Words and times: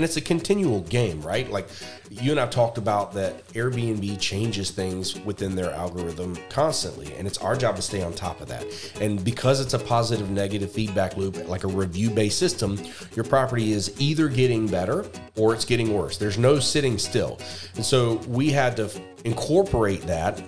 and 0.00 0.04
it's 0.06 0.16
a 0.16 0.20
continual 0.22 0.80
game, 0.80 1.20
right? 1.20 1.50
Like 1.50 1.68
you 2.08 2.30
and 2.30 2.40
I've 2.40 2.48
talked 2.48 2.78
about 2.78 3.12
that 3.12 3.46
Airbnb 3.48 4.18
changes 4.18 4.70
things 4.70 5.20
within 5.26 5.54
their 5.54 5.72
algorithm 5.72 6.38
constantly, 6.48 7.14
and 7.16 7.26
it's 7.26 7.36
our 7.36 7.54
job 7.54 7.76
to 7.76 7.82
stay 7.82 8.02
on 8.02 8.14
top 8.14 8.40
of 8.40 8.48
that. 8.48 8.64
And 8.98 9.22
because 9.22 9.60
it's 9.60 9.74
a 9.74 9.78
positive 9.78 10.30
negative 10.30 10.72
feedback 10.72 11.18
loop, 11.18 11.46
like 11.48 11.64
a 11.64 11.68
review 11.68 12.08
based 12.08 12.38
system, 12.38 12.80
your 13.14 13.26
property 13.26 13.72
is 13.72 13.94
either 14.00 14.30
getting 14.30 14.66
better 14.66 15.04
or 15.36 15.52
it's 15.52 15.66
getting 15.66 15.92
worse. 15.92 16.16
There's 16.16 16.38
no 16.38 16.60
sitting 16.60 16.96
still. 16.96 17.38
And 17.74 17.84
so 17.84 18.14
we 18.26 18.48
had 18.48 18.78
to 18.78 18.90
incorporate 19.26 20.00
that 20.06 20.42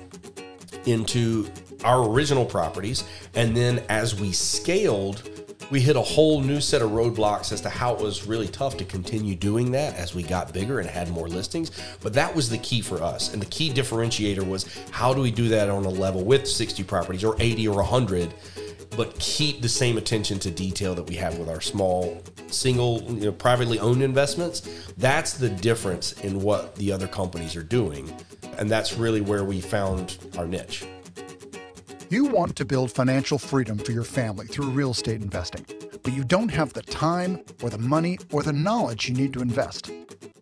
into 0.86 1.46
our 1.84 2.08
original 2.08 2.46
properties. 2.46 3.04
And 3.34 3.54
then 3.54 3.84
as 3.90 4.18
we 4.18 4.32
scaled, 4.32 5.28
we 5.72 5.80
hit 5.80 5.96
a 5.96 6.02
whole 6.02 6.42
new 6.42 6.60
set 6.60 6.82
of 6.82 6.90
roadblocks 6.90 7.50
as 7.50 7.62
to 7.62 7.70
how 7.70 7.94
it 7.94 8.00
was 8.00 8.26
really 8.26 8.46
tough 8.46 8.76
to 8.76 8.84
continue 8.84 9.34
doing 9.34 9.72
that 9.72 9.96
as 9.96 10.14
we 10.14 10.22
got 10.22 10.52
bigger 10.52 10.80
and 10.80 10.88
had 10.88 11.08
more 11.08 11.28
listings. 11.28 11.70
But 12.02 12.12
that 12.12 12.34
was 12.34 12.50
the 12.50 12.58
key 12.58 12.82
for 12.82 13.02
us. 13.02 13.32
And 13.32 13.40
the 13.40 13.46
key 13.46 13.72
differentiator 13.72 14.46
was 14.46 14.66
how 14.90 15.14
do 15.14 15.22
we 15.22 15.30
do 15.30 15.48
that 15.48 15.70
on 15.70 15.86
a 15.86 15.88
level 15.88 16.22
with 16.22 16.46
60 16.46 16.84
properties 16.84 17.24
or 17.24 17.36
80 17.38 17.68
or 17.68 17.76
100, 17.76 18.34
but 18.98 19.18
keep 19.18 19.62
the 19.62 19.68
same 19.68 19.96
attention 19.96 20.38
to 20.40 20.50
detail 20.50 20.94
that 20.94 21.04
we 21.04 21.14
have 21.14 21.38
with 21.38 21.48
our 21.48 21.62
small, 21.62 22.22
single, 22.48 23.00
you 23.04 23.24
know, 23.24 23.32
privately 23.32 23.78
owned 23.78 24.02
investments? 24.02 24.92
That's 24.98 25.38
the 25.38 25.48
difference 25.48 26.12
in 26.20 26.42
what 26.42 26.76
the 26.76 26.92
other 26.92 27.08
companies 27.08 27.56
are 27.56 27.62
doing. 27.62 28.14
And 28.58 28.70
that's 28.70 28.98
really 28.98 29.22
where 29.22 29.44
we 29.44 29.62
found 29.62 30.18
our 30.36 30.46
niche. 30.46 30.84
You 32.12 32.26
want 32.26 32.56
to 32.56 32.66
build 32.66 32.92
financial 32.92 33.38
freedom 33.38 33.78
for 33.78 33.92
your 33.92 34.04
family 34.04 34.46
through 34.46 34.66
real 34.66 34.90
estate 34.90 35.22
investing, 35.22 35.64
but 36.02 36.12
you 36.12 36.24
don't 36.24 36.50
have 36.50 36.74
the 36.74 36.82
time 36.82 37.42
or 37.62 37.70
the 37.70 37.78
money 37.78 38.18
or 38.30 38.42
the 38.42 38.52
knowledge 38.52 39.08
you 39.08 39.14
need 39.14 39.32
to 39.32 39.40
invest. 39.40 39.90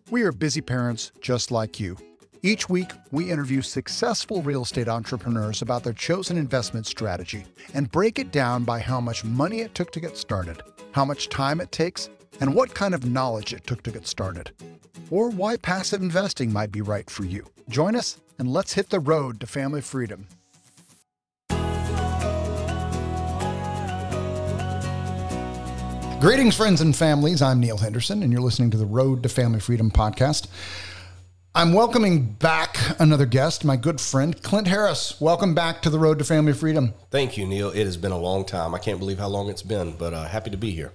We 0.09 0.23
are 0.23 0.33
busy 0.33 0.59
parents 0.59 1.13
just 1.21 1.49
like 1.49 1.79
you. 1.79 1.95
Each 2.41 2.67
week, 2.67 2.91
we 3.11 3.31
interview 3.31 3.61
successful 3.61 4.41
real 4.41 4.63
estate 4.63 4.89
entrepreneurs 4.89 5.61
about 5.61 5.85
their 5.85 5.93
chosen 5.93 6.35
investment 6.35 6.87
strategy 6.87 7.45
and 7.73 7.89
break 7.89 8.19
it 8.19 8.33
down 8.33 8.65
by 8.65 8.79
how 8.79 8.99
much 8.99 9.23
money 9.23 9.61
it 9.61 9.73
took 9.73 9.93
to 9.93 10.01
get 10.01 10.17
started, 10.17 10.61
how 10.91 11.05
much 11.05 11.29
time 11.29 11.61
it 11.61 11.71
takes, 11.71 12.09
and 12.41 12.53
what 12.53 12.75
kind 12.75 12.93
of 12.93 13.05
knowledge 13.05 13.53
it 13.53 13.65
took 13.65 13.81
to 13.83 13.91
get 13.91 14.05
started. 14.05 14.51
Or 15.09 15.29
why 15.29 15.55
passive 15.55 16.01
investing 16.01 16.51
might 16.51 16.73
be 16.73 16.81
right 16.81 17.09
for 17.09 17.23
you. 17.23 17.45
Join 17.69 17.95
us 17.95 18.19
and 18.39 18.51
let's 18.51 18.73
hit 18.73 18.89
the 18.89 18.99
road 18.99 19.39
to 19.39 19.47
family 19.47 19.79
freedom. 19.79 20.27
Greetings, 26.21 26.55
friends 26.55 26.81
and 26.81 26.95
families. 26.95 27.41
I'm 27.41 27.59
Neil 27.59 27.79
Henderson, 27.79 28.21
and 28.21 28.31
you're 28.31 28.43
listening 28.43 28.69
to 28.69 28.77
the 28.77 28.85
Road 28.85 29.23
to 29.23 29.29
Family 29.29 29.59
Freedom 29.59 29.89
podcast. 29.89 30.45
I'm 31.55 31.73
welcoming 31.73 32.33
back 32.33 32.77
another 32.99 33.25
guest, 33.25 33.65
my 33.65 33.75
good 33.75 33.99
friend 33.99 34.39
Clint 34.43 34.67
Harris. 34.67 35.19
Welcome 35.19 35.55
back 35.55 35.81
to 35.81 35.89
the 35.89 35.97
Road 35.97 36.19
to 36.19 36.23
Family 36.23 36.53
Freedom. 36.53 36.93
Thank 37.09 37.37
you, 37.37 37.47
Neil. 37.47 37.71
It 37.71 37.85
has 37.85 37.97
been 37.97 38.11
a 38.11 38.19
long 38.19 38.45
time. 38.45 38.75
I 38.75 38.77
can't 38.77 38.99
believe 38.99 39.17
how 39.17 39.29
long 39.29 39.49
it's 39.49 39.63
been, 39.63 39.93
but 39.93 40.13
uh, 40.13 40.25
happy 40.25 40.51
to 40.51 40.57
be 40.57 40.69
here. 40.69 40.91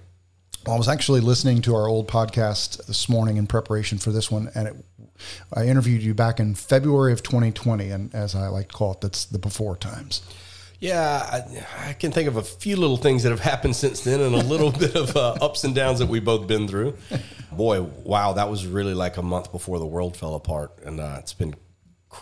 Well, 0.65 0.75
I 0.75 0.77
was 0.77 0.87
actually 0.87 1.19
listening 1.19 1.61
to 1.63 1.75
our 1.75 1.89
old 1.89 2.07
podcast 2.07 2.85
this 2.85 3.09
morning 3.09 3.35
in 3.35 3.47
preparation 3.47 3.97
for 3.97 4.11
this 4.11 4.31
one, 4.31 4.49
and 4.55 4.69
it, 4.69 4.75
I 5.53 5.65
interviewed 5.65 6.03
you 6.03 6.13
back 6.13 6.39
in 6.39 6.55
February 6.55 7.11
of 7.11 7.21
2020, 7.21 7.89
and 7.89 8.15
as 8.15 8.33
I 8.33 8.47
like 8.47 8.69
to 8.69 8.73
call 8.73 8.93
it, 8.93 9.01
that's 9.01 9.25
the 9.25 9.39
before 9.39 9.75
times. 9.75 10.21
Yeah, 10.79 10.99
I, 11.31 11.89
I, 11.89 11.93
can 11.93 12.11
think 12.11 12.27
of 12.27 12.35
a 12.35 12.43
few 12.43 12.75
little 12.75 12.97
things 12.97 13.23
that 13.23 13.31
have 13.31 13.39
happened 13.39 13.75
since 13.75 14.01
then, 14.01 14.21
and 14.21 14.35
a 14.35 14.43
little 14.43 14.71
bit 14.79 14.95
of 14.95 15.15
uh, 15.17 15.35
ups 15.41 15.63
and 15.63 15.73
downs 15.73 15.99
that 15.99 16.07
we've 16.07 16.23
both 16.23 16.47
been 16.47 16.67
through. 16.67 16.95
Boy, 17.51 17.81
wow, 17.81 18.33
that 18.33 18.49
was 18.49 18.67
really 18.67 18.93
like 18.93 19.17
a 19.17 19.23
month 19.23 19.51
before 19.51 19.79
the 19.79 19.85
world 19.85 20.15
fell 20.15 20.35
apart, 20.35 20.71
and 20.85 20.99
uh, 20.99 21.15
it's 21.19 21.33
been 21.33 21.55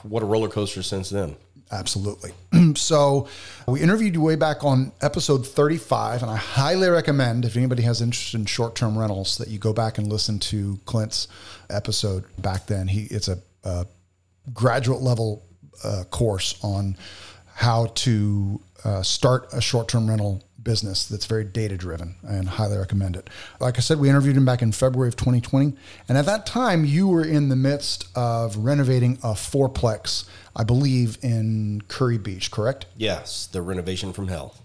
what 0.04 0.24
a 0.24 0.26
roller 0.26 0.48
coaster 0.48 0.84
since 0.84 1.10
then. 1.10 1.36
Absolutely. 1.72 2.32
so, 2.76 3.28
we 3.68 3.82
interviewed 3.82 4.14
you 4.14 4.22
way 4.22 4.36
back 4.36 4.64
on 4.64 4.92
episode 5.02 5.46
35, 5.46 6.22
and 6.22 6.32
I 6.32 6.38
highly 6.38 6.88
recommend 6.88 7.44
if 7.44 7.58
anybody 7.58 7.84
has 7.84 8.02
interest 8.02 8.36
in 8.36 8.46
short-term 8.46 8.98
rentals 8.98 9.38
that 9.40 9.50
you 9.50 9.60
go 9.60 9.74
back 9.74 9.98
and 9.98 10.08
listen 10.08 10.40
to 10.40 10.80
Clint's 10.86 11.28
episode 11.70 12.24
back 12.38 12.68
then. 12.68 12.88
He 12.88 13.06
it's 13.06 13.28
a, 13.28 13.40
a 13.64 13.86
graduate 14.54 15.02
level 15.02 15.44
uh, 15.84 16.04
course 16.10 16.58
on 16.64 16.96
how 17.56 17.88
to 17.96 18.62
uh, 18.84 19.02
start 19.02 19.48
a 19.54 19.62
short 19.62 19.88
term 19.88 20.10
rental 20.10 20.44
business 20.62 21.06
that's 21.06 21.26
very 21.26 21.46
data 21.46 21.78
driven 21.78 22.16
and 22.28 22.50
highly 22.50 22.78
recommend 22.78 23.16
it. 23.16 23.30
Like 23.62 23.78
I 23.78 23.82
said, 23.82 23.98
we 23.98 24.10
interviewed 24.10 24.36
him 24.36 24.46
back 24.46 24.62
in 24.62 24.74
February 24.74 25.08
of 25.08 25.16
2020. 25.16 25.74
And 26.10 26.18
at 26.18 26.26
that 26.26 26.46
time, 26.46 26.84
you 26.84 27.08
were 27.08 27.24
in 27.24 27.48
the 27.48 27.56
midst 27.56 28.10
of 28.16 28.58
renovating 28.58 29.14
a 29.24 29.34
fourplex, 29.34 30.26
I 30.56 30.66
believe, 30.66 31.18
in 31.22 31.84
Kure 31.88 32.20
Beach, 32.20 32.52
correct? 32.52 32.88
Yes, 32.98 33.48
the 33.48 33.62
renovation 33.62 34.12
from 34.12 34.28
hell. 34.28 34.56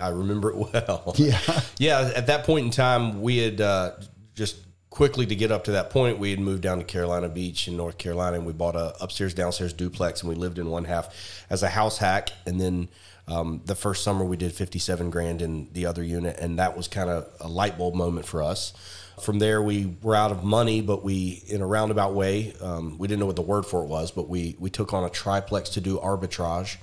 I 0.00 0.08
remember 0.08 0.50
it 0.50 0.56
well. 0.56 1.14
Yeah. 1.18 1.38
yeah. 1.78 2.12
At 2.16 2.28
that 2.28 2.44
point 2.44 2.64
in 2.64 2.70
time, 2.70 3.20
we 3.20 3.38
had 3.38 3.60
uh, 3.60 3.92
just 4.34 4.56
quickly 4.90 5.26
to 5.26 5.34
get 5.34 5.50
up 5.50 5.64
to 5.64 5.72
that 5.72 5.90
point, 5.90 6.18
we 6.18 6.30
had 6.30 6.40
moved 6.40 6.62
down 6.62 6.78
to 6.78 6.84
Carolina 6.84 7.28
Beach 7.28 7.68
in 7.68 7.76
North 7.76 7.98
Carolina, 7.98 8.36
and 8.36 8.46
we 8.46 8.52
bought 8.52 8.76
a 8.76 8.94
upstairs 9.02 9.34
downstairs 9.34 9.72
duplex, 9.72 10.22
and 10.22 10.28
we 10.28 10.34
lived 10.34 10.58
in 10.58 10.68
one 10.70 10.84
half 10.84 11.44
as 11.50 11.62
a 11.62 11.68
house 11.68 11.98
hack, 11.98 12.30
and 12.46 12.60
then. 12.60 12.88
Um, 13.30 13.60
the 13.66 13.74
first 13.74 14.04
summer 14.04 14.24
we 14.24 14.38
did 14.38 14.54
57 14.54 15.10
grand 15.10 15.42
in 15.42 15.68
the 15.74 15.84
other 15.84 16.02
unit, 16.02 16.38
and 16.38 16.58
that 16.58 16.74
was 16.74 16.88
kind 16.88 17.10
of 17.10 17.28
a 17.40 17.46
light 17.46 17.76
bulb 17.76 17.94
moment 17.94 18.24
for 18.24 18.42
us. 18.42 18.72
From 19.20 19.38
there, 19.38 19.60
we 19.62 19.94
were 20.00 20.14
out 20.14 20.30
of 20.30 20.44
money, 20.44 20.80
but 20.80 21.04
we, 21.04 21.42
in 21.46 21.60
a 21.60 21.66
roundabout 21.66 22.14
way, 22.14 22.54
um, 22.62 22.96
we 22.96 23.06
didn't 23.06 23.20
know 23.20 23.26
what 23.26 23.36
the 23.36 23.42
word 23.42 23.66
for 23.66 23.82
it 23.82 23.86
was, 23.88 24.10
but 24.10 24.30
we 24.30 24.56
we 24.58 24.70
took 24.70 24.94
on 24.94 25.04
a 25.04 25.10
triplex 25.10 25.68
to 25.70 25.82
do 25.82 25.98
arbitrage. 25.98 26.78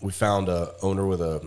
We 0.00 0.10
found 0.10 0.48
a 0.48 0.72
owner 0.82 1.06
with 1.06 1.20
a 1.20 1.46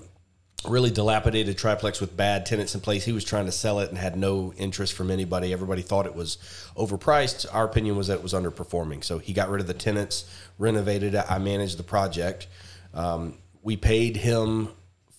really 0.66 0.90
dilapidated 0.90 1.58
triplex 1.58 2.02
with 2.02 2.18
bad 2.18 2.46
tenants 2.46 2.74
in 2.74 2.82
place. 2.82 3.06
He 3.06 3.12
was 3.12 3.24
trying 3.24 3.46
to 3.46 3.52
sell 3.52 3.80
it 3.80 3.90
and 3.90 3.98
had 3.98 4.18
no 4.18 4.54
interest 4.58 4.94
from 4.94 5.12
anybody. 5.12 5.54
Everybody 5.54 5.82
thought 5.82 6.06
it 6.06 6.16
was 6.16 6.38
overpriced. 6.76 7.46
Our 7.54 7.66
opinion 7.66 7.96
was 7.96 8.08
that 8.08 8.16
it 8.16 8.24
was 8.24 8.34
underperforming. 8.34 9.04
So 9.04 9.20
he 9.20 9.34
got 9.34 9.50
rid 9.50 9.62
of 9.62 9.68
the 9.68 9.74
tenants, 9.74 10.26
renovated 10.58 11.14
it. 11.14 11.26
I 11.30 11.38
managed 11.38 11.78
the 11.78 11.84
project. 11.84 12.48
Um, 12.94 13.38
we 13.62 13.78
paid 13.78 14.18
him 14.18 14.70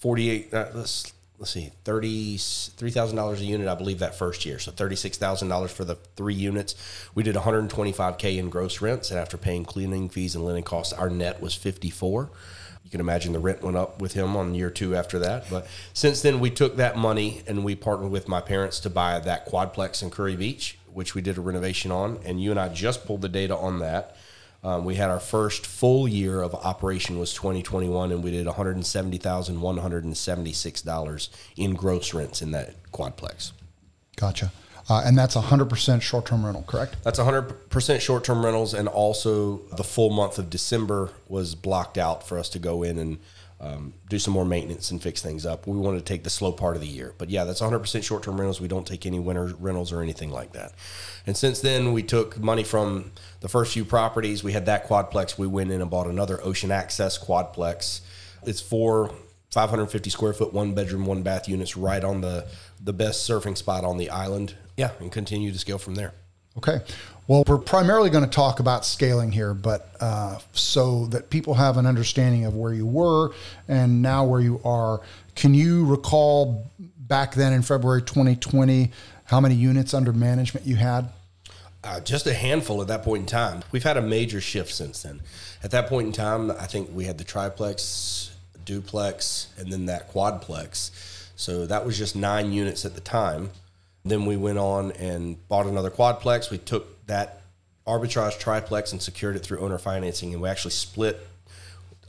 48, 0.01 0.53
uh, 0.53 0.67
let's, 0.75 1.13
let's 1.39 1.53
see, 1.53 1.71
$33,000 1.85 3.39
a 3.39 3.45
unit, 3.45 3.69
I 3.69 3.75
believe, 3.75 4.01
that 4.01 4.17
first 4.17 4.45
year. 4.45 4.59
So 4.59 4.73
$36,000 4.73 5.71
for 5.71 5.85
the 5.85 5.95
three 6.17 6.35
units. 6.35 6.75
We 7.15 7.23
did 7.23 7.37
125K 7.37 8.39
in 8.39 8.51
gross 8.51 8.81
rents. 8.81 9.11
And 9.11 9.21
after 9.21 9.37
paying 9.37 9.65
cleaning 9.65 10.09
fees 10.09 10.35
and 10.35 10.45
linen 10.45 10.65
costs, 10.65 10.93
our 10.93 11.09
net 11.09 11.41
was 11.41 11.55
54 11.55 12.31
you 12.89 12.91
can 12.91 13.01
imagine 13.03 13.35
the 13.35 13.39
rent 13.39 13.63
went 13.63 13.77
up 13.77 14.01
with 14.01 14.15
him 14.15 14.35
on 14.35 14.55
year 14.55 14.71
two 14.71 14.97
after 14.97 15.19
that. 15.19 15.45
But 15.51 15.67
since 15.93 16.23
then, 16.23 16.41
we 16.41 16.49
took 16.49 16.77
that 16.77 16.97
money 16.97 17.43
and 17.47 17.63
we 17.63 17.75
partnered 17.75 18.11
with 18.11 18.29
my 18.29 18.41
parents 18.41 18.81
to 18.81 18.89
buy 18.89 19.19
that 19.19 19.47
quadplex 19.47 20.03
in 20.03 20.11
Kure 20.11 20.35
Beach, 20.39 20.79
which 20.91 21.15
we 21.15 21.21
did 21.21 21.37
a 21.37 21.43
renovation 21.43 21.93
on. 21.93 22.19
And 22.25 22.43
you 22.43 22.51
and 22.51 22.59
I 22.59 22.71
just 22.71 23.05
pulled 23.05 23.21
the 23.21 23.29
data 23.29 23.55
on 23.55 23.81
that. 23.81 24.17
Um, 24.65 24.87
we 24.87 24.95
had 24.95 25.11
our 25.11 25.21
first 25.21 25.67
full 25.67 26.09
year 26.09 26.41
of 26.41 26.55
operation 26.55 27.19
was 27.19 27.35
2021, 27.35 28.11
and 28.11 28.25
we 28.25 28.31
did 28.31 28.47
$170,176 28.47 31.29
in 31.59 31.75
gross 31.75 32.15
rents 32.15 32.41
in 32.41 32.53
that 32.53 32.91
quadplex. 32.91 33.53
Gotcha. 34.17 34.51
Uh, 34.89 35.03
and 35.05 35.19
that's 35.19 35.37
100% 35.37 36.01
short 36.01 36.27
term 36.27 36.45
rental, 36.45 36.63
correct? 36.63 36.97
That's 37.03 37.19
100% 37.19 38.01
short 38.01 38.25
term 38.25 38.45
rentals. 38.45 38.73
And 38.73 38.89
also, 38.89 39.59
the 39.77 39.85
full 39.85 40.11
month 40.11 40.39
of 40.39 40.49
December 40.49 41.11
was 41.29 41.55
blocked 41.55 41.99
out 41.99 42.27
for 42.27 42.39
us 42.39 42.49
to 42.51 42.59
go 42.59 42.83
in 42.83 42.99
and 42.99 43.19
um, 43.61 43.93
do 44.09 44.19
some 44.19 44.33
more 44.33 44.45
maintenance 44.45 44.91
and 44.91 45.03
fix 45.03 45.21
things 45.21 45.45
up. 45.45 45.67
We 45.67 45.77
wanted 45.77 45.99
to 45.99 46.05
take 46.05 46.25
the 46.25 46.31
slow 46.31 46.53
part 46.53 46.77
of 46.77 46.81
the 46.81 46.89
year. 46.89 47.13
But 47.19 47.29
yeah, 47.29 47.45
that's 47.45 47.61
100% 47.61 48.03
short 48.03 48.23
term 48.23 48.37
rentals. 48.37 48.61
We 48.61 48.69
don't 48.69 48.87
take 48.87 49.05
any 49.05 49.19
winter 49.19 49.53
rentals 49.59 49.93
or 49.93 50.01
anything 50.01 50.31
like 50.31 50.53
that. 50.53 50.73
And 51.27 51.37
since 51.37 51.61
then, 51.61 51.93
we 51.93 52.03
took 52.03 52.39
money 52.39 52.65
from 52.65 53.13
the 53.41 53.49
first 53.49 53.75
few 53.75 53.85
properties. 53.85 54.43
We 54.43 54.53
had 54.53 54.67
that 54.67 54.89
quadplex. 54.89 55.37
We 55.37 55.49
went 55.49 55.71
in 55.71 55.83
and 55.83 55.91
bought 55.91 56.07
another 56.07 56.43
ocean 56.43 56.71
access 56.71 57.19
quadplex. 57.19 58.01
It's 58.45 58.61
four 58.61 59.13
550 59.51 60.11
square 60.11 60.33
foot, 60.35 60.53
one 60.53 60.75
bedroom, 60.75 61.07
one 61.07 61.23
bath 61.23 61.49
units 61.49 61.77
right 61.77 62.05
on 62.05 62.21
the, 62.21 62.47
the 62.83 62.93
best 62.93 63.29
surfing 63.29 63.57
spot 63.57 63.85
on 63.85 63.97
the 63.97 64.11
island 64.11 64.55
yeah, 64.77 64.93
and 65.01 65.11
continue 65.11 65.53
to 65.53 65.59
scale 65.59 65.79
from 65.79 65.97
there. 65.97 66.15
Okay. 66.57 66.81
Well, 67.27 67.45
we're 67.47 67.59
primarily 67.59 68.11
going 68.11 68.25
to 68.25 68.31
talk 68.31 68.59
about 68.59 68.87
scaling 68.87 69.33
here, 69.33 69.53
but 69.53 69.91
uh, 70.01 70.39
so 70.53 71.07
that 71.07 71.31
people 71.31 71.55
have 71.55 71.77
an 71.77 71.85
understanding 71.85 72.47
of 72.47 72.55
where 72.55 72.73
you 72.73 72.87
were 72.87 73.33
and 73.69 74.01
now 74.01 74.25
where 74.25 74.41
you 74.41 74.61
are, 74.65 75.01
can 75.35 75.53
you 75.53 75.85
recall 75.85 76.71
back 76.97 77.35
then 77.35 77.53
in 77.53 77.63
February 77.63 78.03
2020 78.03 78.91
how 79.25 79.41
many 79.41 79.55
units 79.55 79.93
under 79.95 80.13
management 80.13 80.67
you 80.67 80.77
had? 80.77 81.11
Uh, 81.85 82.01
just 82.01 82.27
a 82.27 82.35
handful 82.35 82.81
at 82.83 82.89
that 82.89 83.03
point 83.03 83.21
in 83.21 83.27
time. 83.27 83.63
We've 83.73 83.85
had 83.85 83.97
a 83.97 84.03
major 84.03 84.41
shift 84.41 84.73
since 84.73 85.03
then. 85.03 85.21
At 85.63 85.71
that 85.73 85.89
point 85.89 86.07
in 86.07 86.13
time, 86.13 86.51
I 86.51 86.67
think 86.67 86.91
we 86.93 87.05
had 87.05 87.19
the 87.19 87.25
triplex, 87.25 88.35
duplex, 88.65 89.49
and 89.59 89.73
then 89.73 89.87
that 89.87 90.13
quadplex. 90.13 90.91
So 91.39 91.67
that 91.67 91.87
was 91.87 91.97
just 91.97 92.17
nine 92.17 92.53
units 92.53 92.85
at 92.85 92.97
the 92.97 93.01
time 93.01 93.51
Then 94.05 94.27
we 94.27 94.37
went 94.37 94.59
on 94.59 94.91
and 94.93 95.37
bought 95.49 95.67
another 95.67 95.91
quadplex. 95.91 96.51
We 96.51 96.59
took 96.59 97.07
that 97.07 97.43
arbitrage 97.87 98.41
triplex 98.41 98.91
and 98.91 99.01
secured 99.01 99.37
it 99.37 99.41
through 99.41 99.61
owner 99.61 99.79
financing, 99.79 100.33
and 100.33 100.43
we 100.43 100.49
actually 100.49 100.73
split 100.73 101.25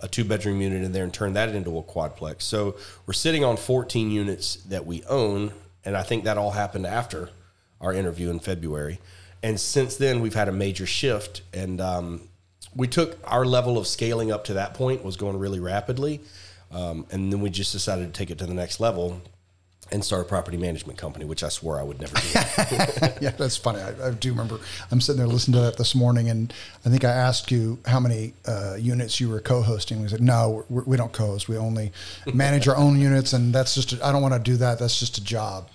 a 0.02 0.08
two 0.08 0.24
bedroom 0.24 0.62
unit 0.62 0.84
in 0.84 0.94
there 0.94 1.04
and 1.04 1.14
turned 1.14 1.36
that 1.36 1.50
into 1.50 1.78
a 1.78 1.84
quadplex. 1.84 2.42
So 2.42 2.76
we're 3.06 3.14
sitting 3.14 3.44
on 3.44 3.56
14 3.56 4.10
units 4.10 4.56
that 4.68 4.88
we 4.88 5.04
own, 5.04 5.54
and 5.86 5.96
I 5.96 6.02
think 6.02 6.24
that 6.24 6.38
all 6.38 6.52
happened 6.52 6.88
after 6.88 7.30
our 7.80 7.94
interview 7.94 8.32
in 8.32 8.40
February. 8.40 9.00
And 9.44 9.60
since 9.60 9.96
then, 9.96 10.22
we've 10.22 10.34
had 10.34 10.48
a 10.48 10.54
major 10.54 10.88
shift, 10.88 11.44
and 11.54 11.80
um, 11.80 12.30
we 12.76 12.88
took 12.88 13.20
our 13.24 13.46
level 13.46 13.78
of 13.78 13.86
scaling 13.86 14.32
up 14.32 14.46
to 14.46 14.54
that 14.56 14.74
point 14.74 15.04
was 15.04 15.18
going 15.18 15.38
really 15.38 15.60
rapidly, 15.60 16.22
um, 16.72 17.06
and 17.12 17.32
then 17.32 17.42
we 17.42 17.50
just 17.50 17.72
decided 17.72 18.14
to 18.14 18.18
take 18.18 18.30
it 18.30 18.38
to 18.40 18.46
the 18.46 18.54
next 18.54 18.80
level 18.80 19.22
and 19.92 20.04
start 20.06 20.22
a 20.22 20.30
property 20.30 20.58
management 20.58 21.00
company, 21.00 21.26
which 21.26 21.44
I 21.44 21.50
swore 21.50 21.80
I 21.80 21.84
would 21.84 22.00
never 22.00 22.16
do. 22.16 22.28
yeah, 23.22 23.32
that's 23.32 23.58
funny. 23.58 23.80
I, 23.80 24.10
I, 24.10 24.12
do 24.12 24.30
remember. 24.30 24.60
I'm 24.92 25.02
sitting 25.02 25.18
there 25.18 25.28
listening 25.28 25.56
to 25.56 25.62
that 25.62 25.78
this 25.78 25.96
morning, 25.96 26.30
and 26.30 26.54
I 26.86 26.90
think 26.90 27.04
I 27.04 27.12
asked 27.12 27.50
you 27.52 27.80
how 27.86 28.00
many 28.00 28.34
uh, 28.46 28.76
units 28.80 29.20
you 29.20 29.30
were 29.30 29.40
co-hosting. 29.40 30.02
We 30.02 30.08
said, 30.08 30.22
no, 30.22 30.66
we're, 30.70 30.84
we 30.84 30.98
do 30.98 31.04
not 31.04 31.14
co-host. 31.14 31.50
We 31.50 31.58
only 31.58 31.92
manage 32.34 32.68
our 32.68 32.78
own 32.78 33.00
units, 33.00 33.34
and 33.34 33.54
that's 33.54 33.76
just. 33.76 34.02
I 34.04 34.12
don't 34.12 34.22
want 34.22 34.36
to 34.36 34.40
do 34.40 34.58
that. 34.58 34.80
That's 34.80 35.00
just 35.00 35.18
a 35.18 35.24
job. 35.24 35.70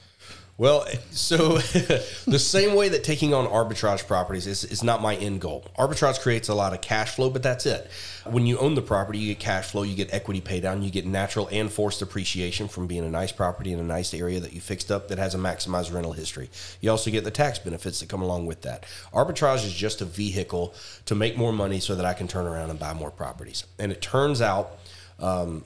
Well, 0.56 0.86
so 1.10 1.58
the 2.28 2.38
same 2.38 2.76
way 2.76 2.88
that 2.90 3.02
taking 3.02 3.34
on 3.34 3.48
arbitrage 3.48 4.06
properties 4.06 4.46
is, 4.46 4.62
is 4.62 4.84
not 4.84 5.02
my 5.02 5.16
end 5.16 5.40
goal. 5.40 5.66
Arbitrage 5.76 6.20
creates 6.20 6.48
a 6.48 6.54
lot 6.54 6.72
of 6.72 6.80
cash 6.80 7.16
flow, 7.16 7.28
but 7.28 7.42
that's 7.42 7.66
it. 7.66 7.90
When 8.24 8.46
you 8.46 8.58
own 8.58 8.76
the 8.76 8.82
property, 8.82 9.18
you 9.18 9.34
get 9.34 9.40
cash 9.40 9.72
flow, 9.72 9.82
you 9.82 9.96
get 9.96 10.14
equity 10.14 10.40
pay 10.40 10.60
down, 10.60 10.82
you 10.82 10.92
get 10.92 11.06
natural 11.06 11.48
and 11.50 11.72
forced 11.72 12.02
appreciation 12.02 12.68
from 12.68 12.86
being 12.86 13.04
a 13.04 13.10
nice 13.10 13.32
property 13.32 13.72
in 13.72 13.80
a 13.80 13.84
nice 13.84 14.14
area 14.14 14.38
that 14.38 14.52
you 14.52 14.60
fixed 14.60 14.92
up 14.92 15.08
that 15.08 15.18
has 15.18 15.34
a 15.34 15.38
maximized 15.38 15.92
rental 15.92 16.12
history. 16.12 16.48
You 16.80 16.92
also 16.92 17.10
get 17.10 17.24
the 17.24 17.32
tax 17.32 17.58
benefits 17.58 17.98
that 17.98 18.08
come 18.08 18.22
along 18.22 18.46
with 18.46 18.62
that. 18.62 18.86
Arbitrage 19.12 19.64
is 19.66 19.74
just 19.74 20.02
a 20.02 20.04
vehicle 20.04 20.72
to 21.06 21.16
make 21.16 21.36
more 21.36 21.52
money 21.52 21.80
so 21.80 21.96
that 21.96 22.04
I 22.04 22.14
can 22.14 22.28
turn 22.28 22.46
around 22.46 22.70
and 22.70 22.78
buy 22.78 22.94
more 22.94 23.10
properties. 23.10 23.64
And 23.80 23.90
it 23.90 24.00
turns 24.00 24.40
out, 24.40 24.78
um, 25.18 25.64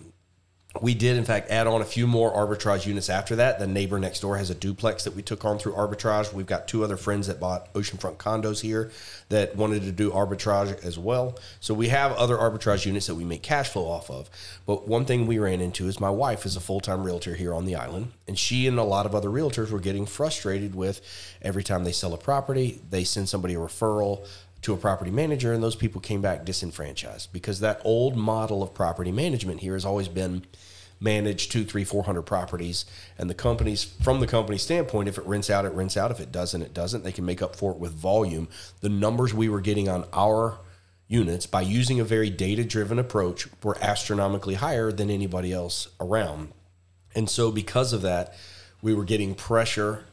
we 0.80 0.94
did, 0.94 1.16
in 1.16 1.24
fact, 1.24 1.50
add 1.50 1.66
on 1.66 1.80
a 1.80 1.84
few 1.84 2.06
more 2.06 2.32
arbitrage 2.32 2.86
units 2.86 3.08
after 3.08 3.36
that. 3.36 3.58
The 3.58 3.66
neighbor 3.66 3.98
next 3.98 4.20
door 4.20 4.36
has 4.36 4.50
a 4.50 4.54
duplex 4.54 5.04
that 5.04 5.14
we 5.14 5.22
took 5.22 5.44
on 5.44 5.58
through 5.58 5.72
arbitrage. 5.72 6.32
We've 6.32 6.46
got 6.46 6.68
two 6.68 6.84
other 6.84 6.96
friends 6.96 7.26
that 7.26 7.40
bought 7.40 7.72
oceanfront 7.74 8.16
condos 8.16 8.60
here 8.60 8.90
that 9.28 9.56
wanted 9.56 9.82
to 9.82 9.92
do 9.92 10.10
arbitrage 10.10 10.84
as 10.84 10.98
well. 10.98 11.38
So 11.60 11.74
we 11.74 11.88
have 11.88 12.12
other 12.12 12.36
arbitrage 12.36 12.86
units 12.86 13.06
that 13.06 13.14
we 13.14 13.24
make 13.24 13.42
cash 13.42 13.68
flow 13.68 13.86
off 13.88 14.10
of. 14.10 14.30
But 14.66 14.86
one 14.86 15.04
thing 15.04 15.26
we 15.26 15.38
ran 15.38 15.60
into 15.60 15.88
is 15.88 16.00
my 16.00 16.10
wife 16.10 16.46
is 16.46 16.56
a 16.56 16.60
full 16.60 16.80
time 16.80 17.02
realtor 17.02 17.34
here 17.34 17.54
on 17.54 17.64
the 17.64 17.74
island, 17.74 18.12
and 18.26 18.38
she 18.38 18.66
and 18.66 18.78
a 18.78 18.84
lot 18.84 19.06
of 19.06 19.14
other 19.14 19.28
realtors 19.28 19.70
were 19.70 19.80
getting 19.80 20.06
frustrated 20.06 20.74
with 20.74 21.00
every 21.42 21.62
time 21.62 21.84
they 21.84 21.92
sell 21.92 22.14
a 22.14 22.18
property, 22.18 22.80
they 22.90 23.04
send 23.04 23.28
somebody 23.28 23.54
a 23.54 23.58
referral 23.58 24.26
to 24.62 24.74
a 24.74 24.76
property 24.76 25.10
manager, 25.10 25.52
and 25.52 25.62
those 25.62 25.76
people 25.76 26.00
came 26.00 26.20
back 26.20 26.44
disenfranchised 26.44 27.32
because 27.32 27.60
that 27.60 27.80
old 27.84 28.16
model 28.16 28.62
of 28.62 28.74
property 28.74 29.12
management 29.12 29.60
here 29.60 29.74
has 29.74 29.84
always 29.84 30.08
been 30.08 30.44
manage 31.00 31.48
two, 31.48 31.64
three, 31.64 31.84
four 31.84 32.04
hundred 32.04 32.22
properties, 32.22 32.84
and 33.16 33.28
the 33.28 33.34
companies 33.34 33.84
from 33.84 34.20
the 34.20 34.26
company 34.26 34.58
standpoint, 34.58 35.08
if 35.08 35.18
it 35.18 35.26
rents 35.26 35.50
out, 35.50 35.64
it 35.64 35.72
rents 35.72 35.96
out. 35.96 36.10
If 36.10 36.20
it 36.20 36.32
doesn't, 36.32 36.62
it 36.62 36.74
doesn't. 36.74 37.04
They 37.04 37.12
can 37.12 37.24
make 37.24 37.42
up 37.42 37.56
for 37.56 37.72
it 37.72 37.78
with 37.78 37.92
volume. 37.92 38.48
The 38.80 38.88
numbers 38.88 39.34
we 39.34 39.48
were 39.48 39.60
getting 39.60 39.88
on 39.88 40.04
our 40.12 40.58
units 41.06 41.46
by 41.46 41.62
using 41.62 42.00
a 42.00 42.04
very 42.04 42.30
data 42.30 42.64
driven 42.64 42.98
approach 42.98 43.48
were 43.62 43.78
astronomically 43.80 44.54
higher 44.54 44.92
than 44.92 45.10
anybody 45.10 45.52
else 45.52 45.88
around. 46.00 46.52
And 47.14 47.30
so 47.30 47.50
because 47.50 47.92
of 47.92 48.02
that, 48.02 48.34
we 48.82 48.94
were 48.94 49.04
getting 49.04 49.34
pressure 49.34 50.04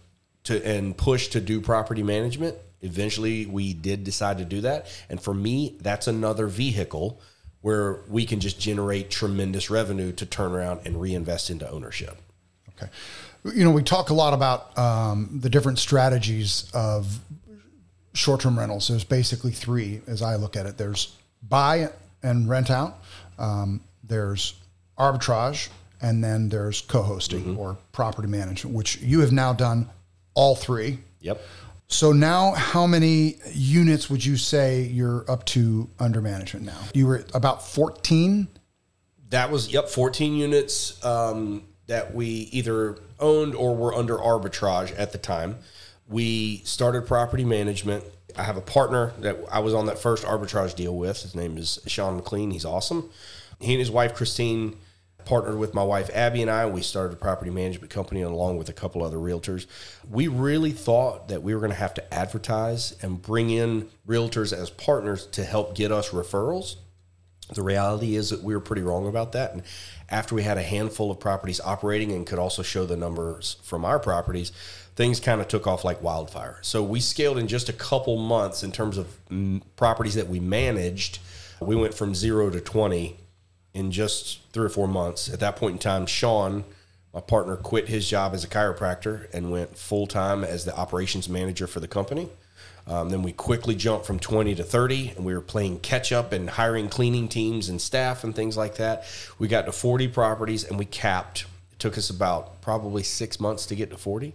to 0.46 0.66
and 0.66 0.96
push 0.96 1.28
to 1.30 1.42
do 1.42 1.60
property 1.60 2.04
management 2.04 2.56
eventually 2.86 3.46
we 3.46 3.74
did 3.74 4.04
decide 4.04 4.38
to 4.38 4.46
do 4.46 4.62
that. 4.62 4.88
And 5.10 5.22
for 5.22 5.34
me, 5.34 5.78
that's 5.82 6.08
another 6.08 6.48
vehicle 6.48 7.20
where 7.66 8.02
we 8.08 8.28
can 8.28 8.40
just 8.40 8.60
generate 8.60 9.10
tremendous 9.10 9.72
revenue 9.72 10.12
to 10.12 10.24
turn 10.24 10.52
around 10.52 10.82
and 10.86 11.02
reinvest 11.02 11.50
into 11.50 11.68
ownership. 11.68 12.16
Okay. 12.70 12.92
You 13.56 13.64
know, 13.64 13.72
we 13.72 13.82
talk 13.82 14.12
a 14.12 14.14
lot 14.14 14.36
about 14.36 14.78
um, 14.78 15.40
the 15.42 15.50
different 15.50 15.80
strategies 15.80 16.70
of 16.76 17.20
short 18.14 18.42
term 18.42 18.60
rentals. 18.60 18.88
There's 18.88 19.04
basically 19.04 19.50
three 19.50 20.02
as 20.06 20.22
I 20.22 20.36
look 20.36 20.56
at 20.56 20.68
it 20.68 20.78
there's 20.78 21.16
buy 21.42 21.90
and 22.22 22.48
rent 22.48 22.70
out, 22.70 23.00
um, 23.40 23.82
there's 24.04 24.54
arbitrage, 25.00 25.70
and 26.04 26.24
then 26.24 26.50
there's 26.50 26.82
co 26.82 27.02
hosting 27.02 27.46
mm-hmm. 27.46 27.60
or 27.60 27.80
property 27.94 28.28
management, 28.28 28.76
which 28.76 28.98
you 28.98 29.22
have 29.22 29.32
now 29.32 29.54
done 29.54 29.90
all 30.36 30.56
three. 30.56 31.00
Yep. 31.22 31.42
So 31.88 32.12
now, 32.12 32.52
how 32.52 32.88
many 32.88 33.36
units 33.54 34.10
would 34.10 34.26
you 34.26 34.38
say 34.38 34.84
you're 34.84 35.30
up 35.30 35.46
to 35.48 35.90
under 36.00 36.22
management 36.22 36.66
now? 36.66 36.80
You 36.94 37.08
were 37.08 37.26
about 37.34 37.66
14. 37.66 38.48
That 39.30 39.52
was 39.52 39.72
yep, 39.72 39.90
14 39.90 40.34
units 40.34 41.04
um, 41.06 41.64
that 41.88 42.14
we 42.16 42.28
either 42.28 42.98
owned 43.20 43.56
or 43.56 43.76
were 43.76 43.94
under 43.94 44.18
arbitrage 44.18 44.98
at 44.98 45.12
the 45.12 45.18
time. 45.18 45.58
We 46.08 46.58
started 46.66 47.08
property 47.08 47.46
management. 47.46 48.04
I 48.38 48.44
have 48.44 48.58
a 48.58 48.62
partner 48.62 49.14
that 49.20 49.38
I 49.52 49.60
was 49.60 49.74
on 49.74 49.86
that 49.86 50.00
first 50.00 50.24
arbitrage 50.24 50.76
deal 50.76 50.96
with. 50.96 51.22
His 51.22 51.36
name 51.36 51.58
is 51.58 51.80
Sean 51.88 52.16
McLean. 52.16 52.52
He's 52.52 52.66
awesome. 52.66 53.10
He 53.60 53.74
and 53.74 53.80
his 53.80 53.92
wife 53.92 54.16
Christine 54.16 54.76
partnered 55.26 55.58
with 55.58 55.74
my 55.74 55.84
wife 55.84 56.10
Abby 56.14 56.42
and 56.42 56.52
I. 56.52 56.66
We 56.66 56.82
started 56.82 57.14
a 57.14 57.18
property 57.18 57.52
management 57.52 57.90
company 57.90 58.22
along 58.22 58.58
with 58.58 58.70
a 58.70 58.74
couple 58.74 59.04
other 59.04 59.18
realtors. 59.18 59.66
We 60.10 60.28
really 60.28 60.72
thought 60.72 61.28
that 61.28 61.44
we 61.44 61.54
were 61.54 61.60
going 61.60 61.72
to 61.72 61.78
have 61.78 61.94
to 61.96 62.14
advertise 62.14 62.96
and 63.02 63.22
bring 63.22 63.50
in 63.50 63.90
realtors 64.08 64.54
as 64.54 64.70
partners 64.70 65.26
to 65.28 65.44
help 65.44 65.76
get 65.76 65.92
us 65.92 66.10
referrals. 66.10 66.76
The 67.54 67.62
reality 67.62 68.16
is 68.16 68.32
that 68.32 68.42
we 68.42 68.56
were 68.56 68.60
pretty 68.60 68.82
wrong 68.82 69.08
about 69.08 69.34
that. 69.34 69.54
And 69.54 69.62
after 70.10 70.34
we 70.34 70.44
had 70.44 70.58
a 70.58 70.64
handful 70.64 71.12
of 71.12 71.20
properties 71.20 71.62
operating 71.62 72.12
and 72.12 72.26
could 72.26 72.40
also 72.40 72.64
show 72.64 72.86
the 72.86 72.98
numbers 72.98 73.58
from 73.62 73.86
our 73.86 74.00
properties, 74.00 74.52
things 74.96 75.20
kind 75.20 75.42
of 75.42 75.48
took 75.48 75.68
off 75.68 75.84
like 75.84 76.02
wildfire. 76.02 76.58
So 76.62 76.82
we 76.82 77.00
scaled 77.00 77.38
in 77.38 77.48
just 77.48 77.70
a 77.70 77.74
couple 77.74 78.18
months 78.18 78.64
in 78.64 78.72
terms 78.72 78.98
of 78.98 79.16
properties 79.76 80.16
that 80.16 80.28
we 80.28 80.40
managed. 80.40 81.20
We 81.60 81.76
went 81.76 81.94
from 81.94 82.16
zero 82.16 82.50
to 82.50 82.60
20 82.60 83.20
in 83.76 83.92
just 83.92 84.40
three 84.54 84.66
or 84.66 84.70
four 84.70 84.88
months. 84.88 85.32
At 85.32 85.42
that 85.42 85.58
point 85.58 85.74
in 85.74 85.80
time, 85.80 86.06
Sean, 86.08 86.64
my 87.14 87.20
partner, 87.20 87.58
quit 87.58 87.90
his 87.90 88.10
job 88.10 88.34
as 88.34 88.44
a 88.44 88.48
chiropractor 88.48 89.32
and 89.34 89.52
went 89.52 89.78
full 89.78 90.08
time 90.08 90.44
as 90.44 90.66
the 90.66 90.76
operations 90.76 91.30
manager 91.30 91.68
for 91.68 91.82
the 91.82 91.88
company. 91.88 92.30
Um, 92.88 93.10
then 93.10 93.22
we 93.22 93.34
quickly 93.34 93.76
jumped 93.76 94.06
from 94.06 94.20
20 94.20 94.56
to 94.56 94.64
30, 94.64 95.14
and 95.16 95.26
we 95.26 95.34
were 95.34 95.42
playing 95.42 95.80
catch 95.80 96.12
up 96.12 96.32
and 96.32 96.50
hiring 96.50 96.88
cleaning 96.88 97.28
teams 97.28 97.68
and 97.68 97.82
staff 97.82 98.24
and 98.24 98.34
things 98.34 98.56
like 98.56 98.76
that. 98.76 99.06
We 99.40 99.48
got 99.48 99.66
to 99.66 99.72
40 99.72 100.08
properties 100.10 100.64
and 100.64 100.80
we 100.80 100.86
capped. 100.86 101.46
It 101.74 101.80
took 101.80 101.98
us 101.98 102.10
about 102.10 102.62
probably 102.62 103.04
six 103.04 103.40
months 103.40 103.66
to 103.68 103.76
get 103.76 103.90
to 103.90 103.98
40. 103.98 104.34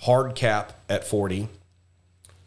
Hard 0.00 0.34
cap 0.34 0.78
at 0.88 1.04
40 1.04 1.48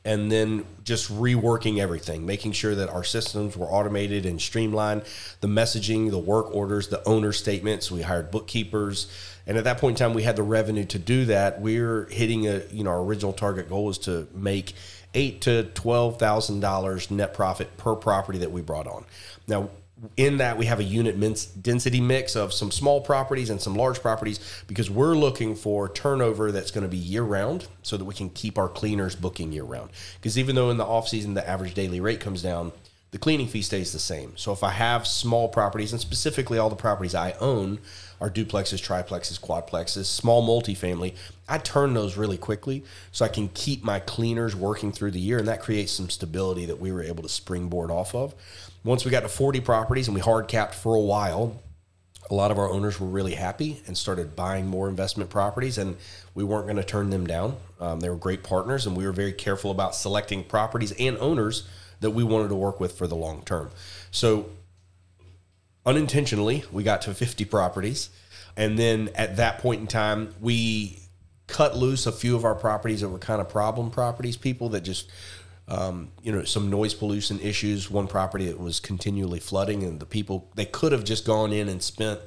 and 0.07 0.31
then 0.31 0.65
just 0.85 1.11
reworking 1.11 1.79
everything, 1.79 2.25
making 2.25 2.53
sure 2.53 2.73
that 2.73 2.87
our 2.87 3.03
systems 3.03 3.57
were 3.57 3.65
automated 3.65 4.25
and 4.25 4.41
streamlined, 4.41 5.03
the 5.41 5.49
messaging, 5.49 6.09
the 6.11 6.17
work 6.17 6.55
orders, 6.55 6.87
the 6.87 7.05
owner 7.05 7.33
statements. 7.33 7.91
We 7.91 8.03
hired 8.03 8.31
bookkeepers, 8.31 9.11
and 9.45 9.57
at 9.57 9.65
that 9.65 9.79
point 9.79 9.99
in 9.99 10.07
time, 10.07 10.15
we 10.15 10.23
had 10.23 10.37
the 10.37 10.43
revenue 10.43 10.85
to 10.85 10.97
do 10.97 11.25
that. 11.25 11.59
We're 11.59 12.05
hitting 12.05 12.47
a 12.47 12.61
you 12.71 12.85
know 12.85 12.91
our 12.91 13.01
original 13.01 13.33
target 13.33 13.67
goal 13.67 13.83
was 13.83 13.97
to 13.99 14.29
make 14.33 14.75
eight 15.13 15.41
to 15.41 15.63
twelve 15.63 16.17
thousand 16.17 16.61
dollars 16.61 17.11
net 17.11 17.33
profit 17.33 17.75
per 17.75 17.93
property 17.93 18.39
that 18.39 18.51
we 18.53 18.61
brought 18.61 18.87
on. 18.87 19.03
Now 19.45 19.69
in 20.15 20.37
that 20.37 20.57
we 20.57 20.65
have 20.65 20.79
a 20.79 20.83
unit 20.83 21.15
density 21.61 21.99
mix 21.99 22.35
of 22.35 22.53
some 22.53 22.71
small 22.71 23.01
properties 23.01 23.49
and 23.49 23.61
some 23.61 23.75
large 23.75 23.99
properties 23.99 24.39
because 24.67 24.89
we're 24.89 25.15
looking 25.15 25.55
for 25.55 25.89
turnover 25.89 26.51
that's 26.51 26.71
going 26.71 26.83
to 26.83 26.89
be 26.89 26.97
year 26.97 27.23
round 27.23 27.67
so 27.81 27.97
that 27.97 28.05
we 28.05 28.13
can 28.13 28.29
keep 28.29 28.57
our 28.57 28.69
cleaners 28.69 29.15
booking 29.15 29.51
year 29.51 29.63
round 29.63 29.89
because 30.21 30.37
even 30.37 30.55
though 30.55 30.69
in 30.69 30.77
the 30.77 30.85
off 30.85 31.07
season 31.07 31.33
the 31.33 31.49
average 31.49 31.73
daily 31.73 31.99
rate 31.99 32.19
comes 32.19 32.43
down 32.43 32.71
the 33.11 33.17
cleaning 33.17 33.47
fee 33.47 33.61
stays 33.61 33.93
the 33.93 33.99
same. 33.99 34.33
So 34.35 34.51
if 34.51 34.63
i 34.63 34.71
have 34.71 35.07
small 35.07 35.47
properties 35.47 35.91
and 35.91 36.01
specifically 36.01 36.59
all 36.59 36.69
the 36.69 36.75
properties 36.75 37.15
i 37.15 37.31
own 37.39 37.79
are 38.19 38.29
duplexes 38.29 38.81
triplexes 38.81 39.39
quadplexes 39.39 40.05
small 40.05 40.45
multifamily 40.45 41.15
i 41.47 41.57
turn 41.57 41.93
those 41.93 42.17
really 42.17 42.37
quickly 42.37 42.83
so 43.11 43.23
i 43.23 43.27
can 43.27 43.47
keep 43.49 43.83
my 43.83 43.99
cleaners 43.99 44.55
working 44.55 44.91
through 44.91 45.11
the 45.11 45.19
year 45.19 45.37
and 45.37 45.47
that 45.47 45.61
creates 45.61 45.91
some 45.91 46.09
stability 46.09 46.65
that 46.65 46.79
we 46.79 46.91
were 46.91 47.03
able 47.03 47.23
to 47.23 47.29
springboard 47.29 47.91
off 47.91 48.13
of 48.13 48.33
once 48.87 49.03
we 49.03 49.11
got 49.11 49.19
to 49.19 49.27
40 49.27 49.59
properties 49.59 50.07
and 50.07 50.15
we 50.15 50.21
hard 50.21 50.47
capped 50.47 50.73
for 50.73 50.95
a 50.95 50.99
while, 50.99 51.61
a 52.31 52.33
lot 52.33 52.51
of 52.51 52.57
our 52.57 52.69
owners 52.69 53.01
were 53.01 53.07
really 53.07 53.35
happy 53.35 53.81
and 53.85 53.97
started 53.97 54.33
buying 54.33 54.65
more 54.65 54.87
investment 54.87 55.29
properties, 55.29 55.77
and 55.77 55.97
we 56.33 56.43
weren't 56.43 56.67
going 56.67 56.77
to 56.77 56.83
turn 56.85 57.09
them 57.09 57.27
down. 57.27 57.57
Um, 57.81 57.99
they 57.99 58.09
were 58.09 58.15
great 58.15 58.43
partners, 58.43 58.87
and 58.87 58.95
we 58.95 59.05
were 59.05 59.11
very 59.11 59.33
careful 59.33 59.71
about 59.71 59.93
selecting 59.93 60.41
properties 60.45 60.93
and 60.93 61.17
owners 61.17 61.67
that 61.99 62.11
we 62.11 62.23
wanted 62.23 62.47
to 62.47 62.55
work 62.55 62.79
with 62.79 62.97
for 62.97 63.07
the 63.07 63.15
long 63.15 63.43
term. 63.43 63.71
So, 64.09 64.49
unintentionally, 65.85 66.63
we 66.71 66.83
got 66.83 67.01
to 67.03 67.13
50 67.13 67.43
properties. 67.43 68.09
And 68.55 68.79
then 68.79 69.09
at 69.15 69.35
that 69.35 69.59
point 69.59 69.81
in 69.81 69.87
time, 69.87 70.33
we 70.39 70.99
cut 71.47 71.75
loose 71.75 72.05
a 72.05 72.11
few 72.11 72.35
of 72.35 72.45
our 72.45 72.55
properties 72.55 73.01
that 73.01 73.09
were 73.09 73.19
kind 73.19 73.41
of 73.41 73.49
problem 73.49 73.89
properties, 73.89 74.37
people 74.37 74.69
that 74.69 74.81
just 74.81 75.09
um, 75.67 76.11
you 76.23 76.31
know, 76.31 76.43
some 76.43 76.69
noise 76.69 76.93
pollution 76.93 77.39
issues. 77.39 77.91
One 77.91 78.07
property 78.07 78.45
that 78.45 78.59
was 78.59 78.79
continually 78.79 79.39
flooding, 79.39 79.83
and 79.83 79.99
the 79.99 80.05
people 80.05 80.49
they 80.55 80.65
could 80.65 80.91
have 80.91 81.03
just 81.03 81.25
gone 81.25 81.51
in 81.51 81.67
and 81.67 81.83
spent 81.83 82.19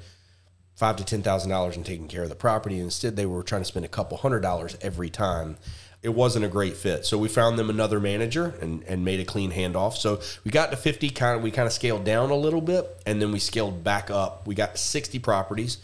five 0.74 0.96
to 0.96 1.04
ten 1.04 1.22
thousand 1.22 1.50
dollars 1.50 1.76
in 1.76 1.84
taking 1.84 2.08
care 2.08 2.22
of 2.22 2.28
the 2.28 2.34
property. 2.34 2.78
Instead, 2.78 3.16
they 3.16 3.26
were 3.26 3.42
trying 3.42 3.62
to 3.62 3.66
spend 3.66 3.84
a 3.84 3.88
couple 3.88 4.18
hundred 4.18 4.40
dollars 4.40 4.76
every 4.80 5.10
time. 5.10 5.56
It 6.02 6.10
wasn't 6.10 6.46
a 6.46 6.48
great 6.48 6.78
fit, 6.78 7.04
so 7.04 7.18
we 7.18 7.28
found 7.28 7.58
them 7.58 7.68
another 7.68 8.00
manager 8.00 8.54
and, 8.62 8.82
and 8.84 9.04
made 9.04 9.20
a 9.20 9.24
clean 9.26 9.52
handoff. 9.52 9.98
So 9.98 10.20
we 10.44 10.50
got 10.50 10.70
to 10.70 10.76
fifty, 10.76 11.10
kind 11.10 11.36
of 11.36 11.42
we 11.42 11.50
kind 11.50 11.66
of 11.66 11.72
scaled 11.72 12.04
down 12.04 12.30
a 12.30 12.36
little 12.36 12.62
bit, 12.62 12.86
and 13.06 13.20
then 13.20 13.32
we 13.32 13.38
scaled 13.38 13.84
back 13.84 14.10
up. 14.10 14.46
We 14.46 14.54
got 14.54 14.78
sixty 14.78 15.18
properties. 15.18 15.78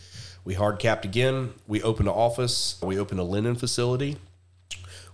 We 0.45 0.55
hard 0.55 0.79
capped 0.79 1.05
again. 1.05 1.55
We 1.67 1.83
opened 1.83 2.09
an 2.09 2.15
office. 2.15 2.79
We 2.83 2.99
opened 2.99 3.21
a 3.21 3.25
linen 3.25 3.57
facility 3.57 4.17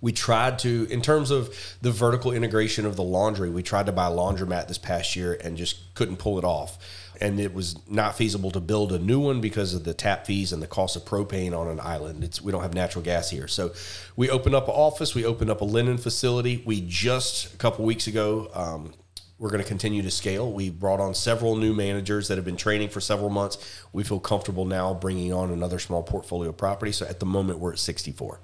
we 0.03 0.13
tried 0.13 0.59
to 0.59 0.87
in 0.91 1.01
terms 1.01 1.31
of 1.31 1.57
the 1.81 1.91
vertical 1.91 2.33
integration 2.33 2.85
of 2.85 2.97
the 2.97 3.03
laundry 3.03 3.49
we 3.49 3.63
tried 3.63 3.87
to 3.87 3.93
buy 3.93 4.09
a 4.09 4.11
laundromat 4.11 4.69
this 4.69 4.77
past 4.77 5.17
year 5.17 5.39
and 5.43 5.57
just 5.57 5.95
couldn't 5.95 6.17
pull 6.17 6.37
it 6.37 6.45
off 6.45 6.77
and 7.21 7.39
it 7.41 7.55
was 7.55 7.77
not 7.89 8.17
feasible 8.17 8.51
to 8.51 8.61
build 8.61 8.93
a 8.93 8.99
new 8.99 9.21
one 9.21 9.41
because 9.41 9.73
of 9.73 9.85
the 9.85 9.95
tap 9.95 10.27
fees 10.27 10.53
and 10.53 10.61
the 10.61 10.67
cost 10.67 10.97
of 10.97 11.05
propane 11.05 11.57
on 11.57 11.69
an 11.69 11.81
island 11.81 12.23
it's 12.23 12.43
we 12.43 12.53
don't 12.53 12.63
have 12.63 12.75
natural 12.75 13.03
gas 13.03 13.31
here 13.31 13.49
so 13.49 13.73
we 14.17 14.29
opened 14.29 14.55
up 14.55 14.69
an 14.69 14.75
office 14.75 15.15
we 15.15 15.25
opened 15.25 15.51
up 15.51 15.63
a 15.63 15.65
linen 15.65 15.97
facility 15.97 16.63
we 16.67 16.83
just 16.83 17.55
a 17.55 17.57
couple 17.57 17.85
weeks 17.85 18.07
ago 18.07 18.51
um, 18.53 18.93
we're 19.39 19.51
going 19.51 19.63
to 19.63 19.69
continue 19.69 20.03
to 20.03 20.11
scale. 20.13 20.53
We 20.53 20.71
brought 20.71 21.01
on 21.01 21.15
several 21.15 21.57
new 21.57 21.75
managers 21.75 22.29
that 22.29 22.39
have 22.39 22.45
been 22.45 22.57
training 22.57 22.91
for 22.91 23.01
several 23.01 23.29
months. 23.29 23.59
We 23.93 24.05
feel 24.05 24.21
comfortable 24.21 24.65
now 24.67 24.95
bringing 24.95 25.33
on 25.33 25.51
another 25.51 25.81
small 25.81 26.05
portfolio 26.05 26.53
property. 26.53 26.93
So 26.93 27.07
at 27.07 27.19
the 27.19 27.27
moment, 27.27 27.59
we're 27.59 27.73
at 27.73 27.81
64. 27.81 28.39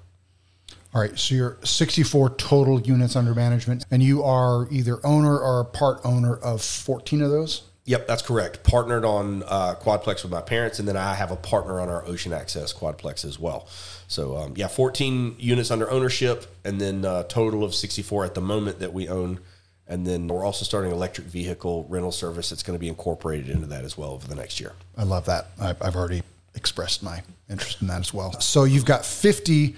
All 0.93 1.01
right, 1.01 1.17
so 1.17 1.35
you're 1.35 1.57
64 1.63 2.31
total 2.31 2.81
units 2.81 3.15
under 3.15 3.35
management, 3.35 3.85
and 3.91 4.01
you 4.01 4.23
are 4.23 4.67
either 4.71 4.99
owner 5.05 5.37
or 5.37 5.63
part 5.65 5.99
owner 6.03 6.35
of 6.37 6.63
14 6.63 7.21
of 7.21 7.29
those? 7.29 7.61
Yep, 7.85 8.07
that's 8.07 8.23
correct. 8.23 8.63
Partnered 8.63 9.05
on 9.05 9.43
uh, 9.43 9.75
Quadplex 9.75 10.23
with 10.23 10.31
my 10.31 10.41
parents, 10.41 10.79
and 10.79 10.87
then 10.87 10.97
I 10.97 11.13
have 11.13 11.29
a 11.31 11.35
partner 11.35 11.79
on 11.79 11.89
our 11.89 12.03
Ocean 12.05 12.33
Access 12.33 12.73
Quadplex 12.73 13.23
as 13.23 13.39
well. 13.39 13.67
So, 14.07 14.35
um, 14.37 14.53
yeah, 14.55 14.67
14 14.67 15.35
units 15.37 15.69
under 15.69 15.89
ownership, 15.91 16.47
and 16.63 16.81
then 16.81 17.05
a 17.05 17.09
uh, 17.09 17.23
total 17.23 17.63
of 17.63 17.75
64 17.75 18.25
at 18.25 18.33
the 18.33 18.41
moment 18.41 18.79
that 18.79 18.91
we 18.91 19.07
own. 19.07 19.39
And 19.87 20.05
then 20.05 20.27
we're 20.27 20.45
also 20.45 20.65
starting 20.65 20.91
electric 20.91 21.27
vehicle 21.27 21.85
rental 21.89 22.11
service 22.11 22.49
that's 22.49 22.61
going 22.61 22.77
to 22.77 22.79
be 22.79 22.89
incorporated 22.89 23.49
into 23.49 23.65
that 23.67 23.83
as 23.83 23.97
well 23.97 24.11
over 24.11 24.27
the 24.27 24.35
next 24.35 24.59
year. 24.59 24.73
I 24.97 25.03
love 25.03 25.25
that. 25.25 25.47
I've 25.59 25.95
already 25.95 26.21
expressed 26.53 27.01
my 27.01 27.23
interest 27.49 27.81
in 27.81 27.87
that 27.87 28.01
as 28.01 28.13
well. 28.13 28.39
So 28.39 28.65
you've 28.65 28.85
got 28.85 29.03
50 29.03 29.75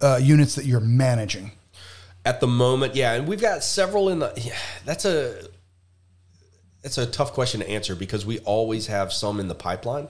uh, 0.00 0.18
units 0.22 0.54
that 0.56 0.64
you're 0.64 0.80
managing? 0.80 1.52
At 2.24 2.40
the 2.40 2.46
moment, 2.46 2.94
yeah, 2.94 3.12
and 3.12 3.28
we've 3.28 3.40
got 3.40 3.62
several 3.62 4.08
in 4.08 4.20
the. 4.20 4.32
Yeah, 4.36 4.56
that's 4.86 5.04
a 5.04 5.46
that's 6.82 6.98
a 6.98 7.06
tough 7.06 7.32
question 7.32 7.60
to 7.60 7.68
answer 7.68 7.94
because 7.94 8.24
we 8.24 8.38
always 8.40 8.86
have 8.86 9.12
some 9.12 9.40
in 9.40 9.48
the 9.48 9.54
pipeline. 9.54 10.08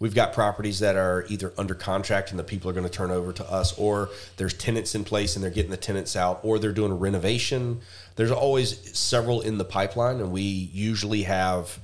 We've 0.00 0.14
got 0.14 0.32
properties 0.32 0.80
that 0.80 0.96
are 0.96 1.24
either 1.28 1.52
under 1.56 1.74
contract 1.74 2.30
and 2.30 2.38
the 2.38 2.44
people 2.44 2.68
are 2.68 2.72
going 2.72 2.86
to 2.86 2.92
turn 2.92 3.10
over 3.10 3.32
to 3.32 3.50
us, 3.50 3.78
or 3.78 4.10
there's 4.36 4.54
tenants 4.54 4.94
in 4.94 5.04
place 5.04 5.36
and 5.36 5.42
they're 5.42 5.50
getting 5.50 5.70
the 5.70 5.76
tenants 5.76 6.16
out, 6.16 6.40
or 6.42 6.58
they're 6.58 6.72
doing 6.72 6.92
a 6.92 6.96
renovation. 6.96 7.80
There's 8.16 8.30
always 8.30 8.98
several 8.98 9.40
in 9.40 9.58
the 9.58 9.64
pipeline, 9.64 10.20
and 10.20 10.32
we 10.32 10.42
usually 10.42 11.22
have 11.22 11.78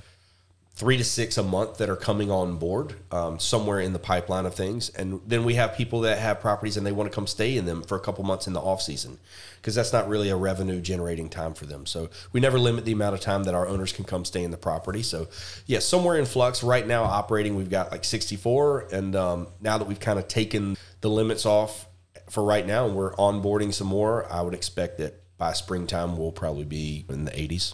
three 0.73 0.97
to 0.97 1.03
six 1.03 1.37
a 1.37 1.43
month 1.43 1.77
that 1.77 1.89
are 1.89 1.95
coming 1.95 2.31
on 2.31 2.57
board 2.57 2.95
um, 3.11 3.37
somewhere 3.37 3.79
in 3.79 3.93
the 3.93 3.99
pipeline 3.99 4.45
of 4.45 4.55
things. 4.55 4.89
And 4.89 5.21
then 5.27 5.43
we 5.43 5.55
have 5.55 5.75
people 5.75 6.01
that 6.01 6.17
have 6.17 6.39
properties 6.39 6.77
and 6.77 6.85
they 6.85 6.91
want 6.91 7.11
to 7.11 7.13
come 7.15 7.27
stay 7.27 7.57
in 7.57 7.65
them 7.65 7.83
for 7.83 7.95
a 7.95 7.99
couple 7.99 8.23
months 8.23 8.47
in 8.47 8.53
the 8.53 8.61
off 8.61 8.81
season 8.81 9.19
because 9.57 9.75
that's 9.75 9.93
not 9.93 10.07
really 10.07 10.29
a 10.29 10.35
revenue 10.35 10.81
generating 10.81 11.29
time 11.29 11.53
for 11.53 11.65
them. 11.65 11.85
So 11.85 12.09
we 12.31 12.39
never 12.39 12.57
limit 12.57 12.85
the 12.85 12.93
amount 12.93 13.13
of 13.13 13.21
time 13.21 13.43
that 13.43 13.53
our 13.53 13.67
owners 13.67 13.91
can 13.91 14.05
come 14.05 14.25
stay 14.25 14.43
in 14.43 14.51
the 14.51 14.57
property. 14.57 15.03
So 15.03 15.27
yeah 15.67 15.79
somewhere 15.79 16.17
in 16.17 16.25
flux. 16.25 16.63
Right 16.63 16.87
now 16.87 17.03
operating 17.03 17.55
we've 17.55 17.69
got 17.69 17.91
like 17.91 18.03
64 18.03 18.87
and 18.91 19.15
um, 19.15 19.47
now 19.59 19.77
that 19.77 19.87
we've 19.87 19.99
kind 19.99 20.17
of 20.17 20.27
taken 20.27 20.77
the 21.01 21.09
limits 21.09 21.45
off 21.45 21.87
for 22.29 22.43
right 22.43 22.65
now 22.65 22.85
and 22.85 22.95
we're 22.95 23.13
onboarding 23.15 23.73
some 23.73 23.87
more 23.87 24.31
i 24.31 24.41
would 24.41 24.53
expect 24.53 24.99
that 24.99 25.21
by 25.37 25.51
springtime 25.51 26.17
we'll 26.17 26.31
probably 26.31 26.63
be 26.63 27.05
in 27.09 27.25
the 27.25 27.31
80s 27.31 27.73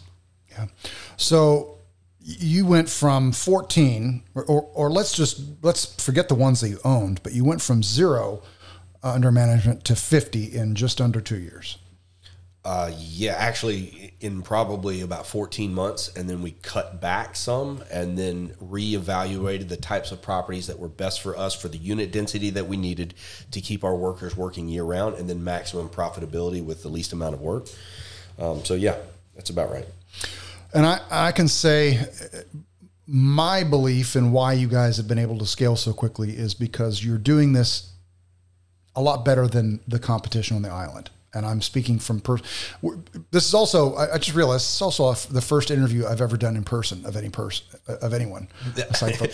yeah. 0.49 0.67
So 1.17 1.76
you 2.27 2.65
went 2.65 2.89
from 2.89 3.31
14 3.31 4.21
or, 4.35 4.43
or, 4.45 4.61
or, 4.73 4.91
let's 4.91 5.13
just 5.13 5.41
let's 5.61 5.85
forget 6.03 6.27
the 6.27 6.35
ones 6.35 6.59
that 6.59 6.67
you 6.67 6.79
owned 6.83 7.23
but 7.23 7.31
you 7.31 7.45
went 7.45 7.61
from 7.61 7.81
zero 7.81 8.43
uh, 9.01 9.13
under 9.13 9.31
management 9.31 9.85
to 9.85 9.95
50 9.95 10.43
in 10.43 10.75
just 10.75 10.99
under 10.99 11.21
two 11.21 11.39
years. 11.39 11.77
Uh, 12.65 12.91
yeah 12.97 13.33
actually 13.37 14.13
in 14.19 14.41
probably 14.41 14.99
about 14.99 15.25
14 15.25 15.73
months 15.73 16.13
and 16.17 16.29
then 16.29 16.41
we 16.41 16.51
cut 16.51 16.99
back 16.99 17.33
some 17.33 17.81
and 17.89 18.17
then 18.17 18.49
reevaluated 18.61 19.69
the 19.69 19.77
types 19.77 20.11
of 20.11 20.21
properties 20.21 20.67
that 20.67 20.77
were 20.77 20.89
best 20.89 21.21
for 21.21 21.37
us 21.37 21.55
for 21.55 21.69
the 21.69 21.77
unit 21.77 22.11
density 22.11 22.49
that 22.49 22.67
we 22.67 22.75
needed 22.75 23.13
to 23.51 23.61
keep 23.61 23.85
our 23.85 23.95
workers 23.95 24.35
working 24.35 24.67
year 24.67 24.83
round 24.83 25.15
and 25.15 25.29
then 25.29 25.41
maximum 25.41 25.87
profitability 25.87 26.61
with 26.61 26.83
the 26.83 26.89
least 26.89 27.13
amount 27.13 27.33
of 27.35 27.39
work. 27.39 27.67
Um, 28.37 28.65
so 28.65 28.73
yeah 28.73 28.97
that's 29.33 29.49
about 29.49 29.71
right 29.71 29.87
and 30.73 30.85
I, 30.85 31.01
I 31.09 31.31
can 31.31 31.47
say 31.47 31.99
my 33.07 33.63
belief 33.63 34.15
in 34.15 34.31
why 34.31 34.53
you 34.53 34.67
guys 34.67 34.97
have 34.97 35.07
been 35.07 35.17
able 35.17 35.37
to 35.39 35.45
scale 35.45 35.77
so 35.77 35.93
quickly 35.93 36.31
is 36.31 36.53
because 36.53 37.03
you're 37.03 37.17
doing 37.17 37.53
this 37.53 37.93
a 38.95 39.01
lot 39.01 39.23
better 39.23 39.47
than 39.47 39.79
the 39.87 39.99
competition 39.99 40.57
on 40.57 40.63
the 40.63 40.69
island. 40.69 41.09
And 41.33 41.45
I'm 41.45 41.61
speaking 41.61 41.99
from 41.99 42.19
person. 42.19 42.45
This 43.31 43.47
is 43.47 43.53
also 43.53 43.95
I, 43.95 44.17
just 44.17 44.35
realized 44.35 44.63
it's 44.63 44.81
also 44.81 45.13
the 45.13 45.41
first 45.41 45.69
interview 45.69 46.05
I've 46.07 46.21
ever 46.21 46.35
done 46.35 46.55
in 46.55 46.63
person 46.63 47.05
of 47.05 47.15
any 47.15 47.29
person 47.29 47.65
of 47.87 48.13
anyone. 48.13 48.47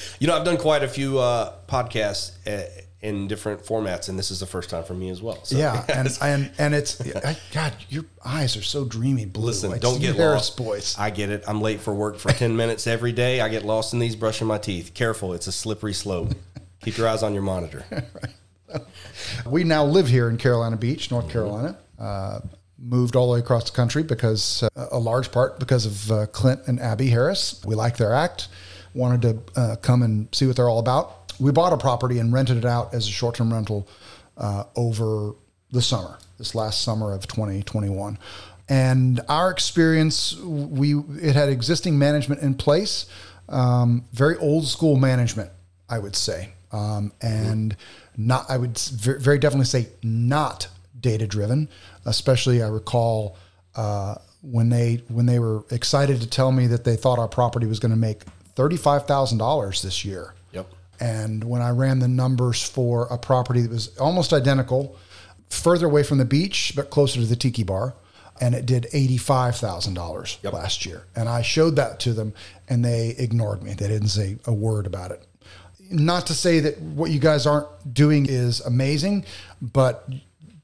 you 0.19 0.27
know, 0.27 0.35
I've 0.35 0.43
done 0.43 0.57
quite 0.57 0.83
a 0.83 0.87
few 0.87 1.19
uh, 1.19 1.53
podcasts 1.67 2.31
uh, 2.45 2.67
in 3.03 3.27
different 3.27 3.61
formats, 3.61 4.07
and 4.07 4.17
this 4.17 4.31
is 4.31 4.39
the 4.39 4.45
first 4.45 4.69
time 4.69 4.83
for 4.85 4.93
me 4.93 5.09
as 5.09 5.21
well. 5.21 5.43
So. 5.43 5.57
Yeah, 5.57 5.85
and 5.89 6.17
and 6.21 6.51
and 6.57 6.73
it's 6.73 6.99
I, 7.01 7.37
God, 7.51 7.73
your 7.89 8.05
eyes 8.25 8.57
are 8.57 8.63
so 8.63 8.85
dreamy 8.85 9.25
blue. 9.25 9.45
Listen, 9.45 9.69
like 9.69 9.81
don't 9.81 9.99
get 9.99 10.15
Harris 10.15 10.35
lost, 10.35 10.57
boys. 10.57 10.95
I 10.97 11.09
get 11.09 11.29
it. 11.29 11.43
I'm 11.45 11.61
late 11.61 11.81
for 11.81 11.93
work 11.93 12.17
for 12.17 12.31
ten 12.31 12.55
minutes 12.57 12.87
every 12.87 13.11
day. 13.11 13.41
I 13.41 13.49
get 13.49 13.63
lost 13.63 13.93
in 13.93 13.99
these 13.99 14.15
brushing 14.15 14.47
my 14.47 14.57
teeth. 14.57 14.93
Careful, 14.93 15.33
it's 15.33 15.47
a 15.47 15.51
slippery 15.51 15.93
slope. 15.93 16.33
Keep 16.81 16.97
your 16.97 17.07
eyes 17.07 17.23
on 17.23 17.33
your 17.33 17.43
monitor. 17.43 17.85
right. 17.91 18.81
We 19.45 19.63
now 19.63 19.85
live 19.85 20.07
here 20.07 20.29
in 20.29 20.37
Carolina 20.37 20.77
Beach, 20.77 21.11
North 21.11 21.25
mm-hmm. 21.25 21.33
Carolina. 21.33 21.77
Uh, 21.99 22.39
moved 22.79 23.15
all 23.15 23.27
the 23.27 23.33
way 23.33 23.39
across 23.39 23.69
the 23.69 23.75
country 23.75 24.03
because 24.03 24.63
uh, 24.63 24.87
a 24.91 24.99
large 24.99 25.31
part 25.31 25.59
because 25.59 25.85
of 25.85 26.11
uh, 26.11 26.25
Clint 26.27 26.61
and 26.67 26.79
Abby 26.79 27.07
Harris. 27.07 27.61
We 27.65 27.75
like 27.75 27.97
their 27.97 28.13
act. 28.13 28.47
Wanted 28.93 29.21
to 29.21 29.59
uh, 29.59 29.75
come 29.77 30.03
and 30.03 30.27
see 30.33 30.45
what 30.45 30.55
they're 30.55 30.69
all 30.69 30.79
about 30.79 31.22
we 31.43 31.51
bought 31.51 31.73
a 31.73 31.77
property 31.77 32.19
and 32.19 32.31
rented 32.31 32.57
it 32.57 32.65
out 32.65 32.93
as 32.93 33.05
a 33.05 33.11
short 33.11 33.35
term 33.35 33.53
rental 33.53 33.87
uh, 34.37 34.63
over 34.75 35.33
the 35.71 35.81
summer, 35.81 36.17
this 36.37 36.55
last 36.55 36.81
summer 36.81 37.13
of 37.13 37.27
2021. 37.27 38.17
And 38.69 39.19
our 39.27 39.51
experience, 39.51 40.35
we 40.37 40.95
it 41.21 41.35
had 41.35 41.49
existing 41.49 41.99
management 41.99 42.41
in 42.41 42.55
place, 42.55 43.07
um, 43.49 44.05
very 44.13 44.37
old 44.37 44.65
school 44.67 44.95
management, 44.95 45.51
I 45.89 45.99
would 45.99 46.15
say, 46.15 46.51
um, 46.71 47.11
and 47.21 47.75
not 48.15 48.49
I 48.49 48.57
would 48.57 48.77
very 48.77 49.37
definitely 49.37 49.65
say 49.65 49.89
not 50.01 50.69
data 50.97 51.27
driven. 51.27 51.67
Especially, 52.05 52.63
I 52.63 52.69
recall 52.69 53.35
uh, 53.75 54.15
when 54.41 54.69
they 54.69 55.03
when 55.09 55.25
they 55.25 55.39
were 55.39 55.65
excited 55.71 56.21
to 56.21 56.27
tell 56.27 56.53
me 56.53 56.67
that 56.67 56.85
they 56.85 56.95
thought 56.95 57.19
our 57.19 57.27
property 57.27 57.65
was 57.65 57.79
going 57.79 57.91
to 57.91 57.97
make 57.97 58.23
thirty 58.55 58.77
five 58.77 59.07
thousand 59.07 59.39
dollars 59.39 59.81
this 59.81 60.05
year. 60.05 60.33
And 61.03 61.43
when 61.43 61.61
I 61.61 61.71
ran 61.71 61.99
the 61.99 62.07
numbers 62.07 62.63
for 62.63 63.07
a 63.11 63.17
property 63.17 63.59
that 63.59 63.69
was 63.69 63.97
almost 63.97 64.31
identical, 64.31 64.97
further 65.49 65.85
away 65.85 66.01
from 66.01 66.17
the 66.17 66.23
beach, 66.23 66.71
but 66.77 66.89
closer 66.89 67.19
to 67.19 67.25
the 67.25 67.35
tiki 67.35 67.63
bar, 67.63 67.93
and 68.39 68.55
it 68.55 68.65
did 68.65 68.87
$85,000 68.93 70.37
yep. 70.41 70.53
last 70.53 70.85
year. 70.85 71.03
And 71.13 71.27
I 71.27 71.41
showed 71.41 71.75
that 71.75 71.99
to 72.01 72.13
them 72.13 72.33
and 72.69 72.85
they 72.85 73.09
ignored 73.19 73.63
me. 73.63 73.73
They 73.73 73.89
didn't 73.89 74.07
say 74.07 74.37
a 74.45 74.53
word 74.53 74.87
about 74.87 75.11
it. 75.11 75.27
Not 75.91 76.25
to 76.27 76.33
say 76.33 76.61
that 76.61 76.79
what 76.79 77.11
you 77.11 77.19
guys 77.19 77.45
aren't 77.45 77.93
doing 77.93 78.25
is 78.25 78.61
amazing, 78.61 79.25
but 79.61 80.07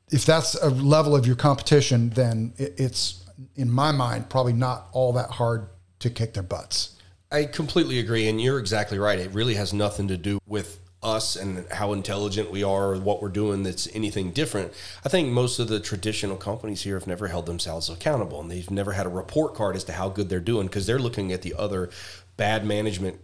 if 0.09 0.25
that's 0.25 0.55
a 0.55 0.69
level 0.69 1.17
of 1.17 1.27
your 1.27 1.35
competition, 1.35 2.11
then 2.11 2.53
it's, 2.57 3.25
in 3.57 3.69
my 3.69 3.91
mind, 3.91 4.29
probably 4.29 4.53
not 4.53 4.87
all 4.93 5.11
that 5.13 5.31
hard 5.31 5.67
to 5.99 6.09
kick 6.09 6.33
their 6.33 6.43
butts. 6.43 6.95
I 7.31 7.45
completely 7.45 7.99
agree, 7.99 8.27
and 8.27 8.41
you're 8.41 8.59
exactly 8.59 8.97
right. 8.97 9.19
It 9.19 9.31
really 9.31 9.53
has 9.55 9.71
nothing 9.71 10.07
to 10.07 10.17
do 10.17 10.39
with 10.47 10.79
us 11.01 11.35
and 11.35 11.65
how 11.71 11.93
intelligent 11.93 12.51
we 12.51 12.63
are 12.63 12.93
or 12.93 12.99
what 12.99 13.21
we're 13.21 13.29
doing 13.29 13.63
that's 13.63 13.87
anything 13.95 14.31
different. 14.31 14.73
I 15.05 15.09
think 15.09 15.29
most 15.29 15.59
of 15.59 15.67
the 15.67 15.79
traditional 15.79 16.35
companies 16.35 16.81
here 16.81 16.95
have 16.95 17.07
never 17.07 17.27
held 17.27 17.45
themselves 17.45 17.89
accountable 17.89 18.41
and 18.41 18.51
they've 18.51 18.69
never 18.69 18.91
had 18.91 19.05
a 19.05 19.09
report 19.09 19.55
card 19.55 19.77
as 19.77 19.85
to 19.85 19.93
how 19.93 20.09
good 20.09 20.27
they're 20.27 20.41
doing 20.41 20.67
because 20.67 20.85
they're 20.85 20.99
looking 20.99 21.31
at 21.31 21.41
the 21.41 21.53
other 21.57 21.89
bad 22.35 22.65
management 22.65 23.21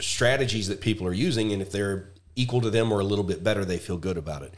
strategies 0.00 0.66
that 0.66 0.80
people 0.80 1.06
are 1.06 1.14
using 1.14 1.52
and 1.52 1.62
if 1.62 1.70
they're 1.70 2.08
equal 2.34 2.60
to 2.62 2.70
them 2.70 2.90
or 2.90 2.98
a 2.98 3.04
little 3.04 3.24
bit 3.24 3.44
better, 3.44 3.64
they 3.64 3.78
feel 3.78 3.98
good 3.98 4.16
about 4.16 4.42
it. 4.42 4.52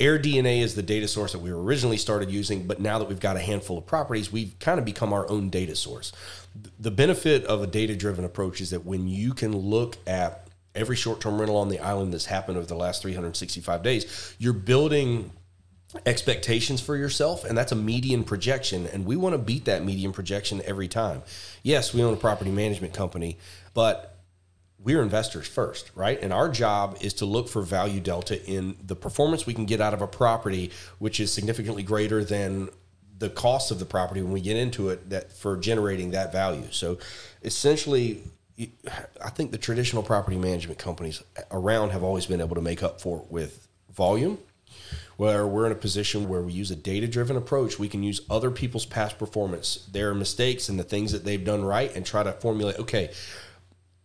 AirDNA 0.00 0.60
is 0.60 0.74
the 0.74 0.82
data 0.82 1.06
source 1.06 1.32
that 1.32 1.38
we 1.38 1.50
originally 1.50 1.96
started 1.96 2.30
using, 2.30 2.66
but 2.66 2.80
now 2.80 2.98
that 2.98 3.08
we've 3.08 3.20
got 3.20 3.36
a 3.36 3.40
handful 3.40 3.78
of 3.78 3.86
properties, 3.86 4.32
we've 4.32 4.58
kind 4.58 4.78
of 4.78 4.84
become 4.84 5.12
our 5.12 5.28
own 5.30 5.50
data 5.50 5.76
source. 5.76 6.12
The 6.80 6.90
benefit 6.90 7.44
of 7.44 7.62
a 7.62 7.66
data 7.66 7.94
driven 7.94 8.24
approach 8.24 8.60
is 8.60 8.70
that 8.70 8.84
when 8.84 9.06
you 9.06 9.34
can 9.34 9.56
look 9.56 9.96
at 10.06 10.48
every 10.74 10.96
short 10.96 11.20
term 11.20 11.38
rental 11.38 11.56
on 11.56 11.68
the 11.68 11.78
island 11.78 12.12
that's 12.12 12.26
happened 12.26 12.58
over 12.58 12.66
the 12.66 12.74
last 12.74 13.02
365 13.02 13.82
days, 13.82 14.34
you're 14.38 14.52
building 14.52 15.30
expectations 16.06 16.80
for 16.80 16.96
yourself 16.96 17.44
and 17.44 17.56
that's 17.56 17.70
a 17.70 17.76
median 17.76 18.24
projection 18.24 18.86
and 18.88 19.06
we 19.06 19.14
want 19.14 19.32
to 19.32 19.38
beat 19.38 19.66
that 19.66 19.84
median 19.84 20.12
projection 20.12 20.60
every 20.64 20.88
time 20.88 21.22
yes 21.62 21.94
we 21.94 22.02
own 22.02 22.12
a 22.12 22.16
property 22.16 22.50
management 22.50 22.92
company 22.92 23.38
but 23.74 24.13
we're 24.84 25.02
investors 25.02 25.48
first 25.48 25.90
right 25.94 26.20
and 26.22 26.32
our 26.32 26.48
job 26.48 26.96
is 27.00 27.14
to 27.14 27.24
look 27.24 27.48
for 27.48 27.62
value 27.62 28.00
delta 28.00 28.44
in 28.46 28.76
the 28.86 28.94
performance 28.94 29.46
we 29.46 29.54
can 29.54 29.64
get 29.64 29.80
out 29.80 29.94
of 29.94 30.02
a 30.02 30.06
property 30.06 30.70
which 30.98 31.18
is 31.18 31.32
significantly 31.32 31.82
greater 31.82 32.22
than 32.22 32.68
the 33.18 33.30
cost 33.30 33.70
of 33.70 33.78
the 33.78 33.84
property 33.84 34.20
when 34.22 34.32
we 34.32 34.40
get 34.40 34.56
into 34.56 34.90
it 34.90 35.08
that 35.10 35.32
for 35.32 35.56
generating 35.56 36.10
that 36.10 36.30
value 36.30 36.68
so 36.70 36.98
essentially 37.42 38.22
I 39.20 39.30
think 39.30 39.50
the 39.50 39.58
traditional 39.58 40.04
property 40.04 40.36
management 40.36 40.78
companies 40.78 41.24
around 41.50 41.90
have 41.90 42.04
always 42.04 42.26
been 42.26 42.40
able 42.40 42.54
to 42.54 42.60
make 42.60 42.84
up 42.84 43.00
for 43.00 43.18
it 43.18 43.24
with 43.28 43.66
volume 43.92 44.38
where 45.16 45.46
we're 45.46 45.66
in 45.66 45.72
a 45.72 45.76
position 45.76 46.28
where 46.28 46.42
we 46.42 46.52
use 46.52 46.70
a 46.70 46.76
data 46.76 47.06
driven 47.06 47.36
approach. 47.36 47.78
We 47.78 47.88
can 47.88 48.02
use 48.02 48.20
other 48.28 48.50
people's 48.50 48.84
past 48.84 49.18
performance, 49.18 49.88
their 49.92 50.14
mistakes, 50.14 50.68
and 50.68 50.78
the 50.78 50.84
things 50.84 51.12
that 51.12 51.24
they've 51.24 51.44
done 51.44 51.64
right, 51.64 51.94
and 51.94 52.04
try 52.04 52.22
to 52.22 52.32
formulate 52.32 52.78
okay, 52.78 53.10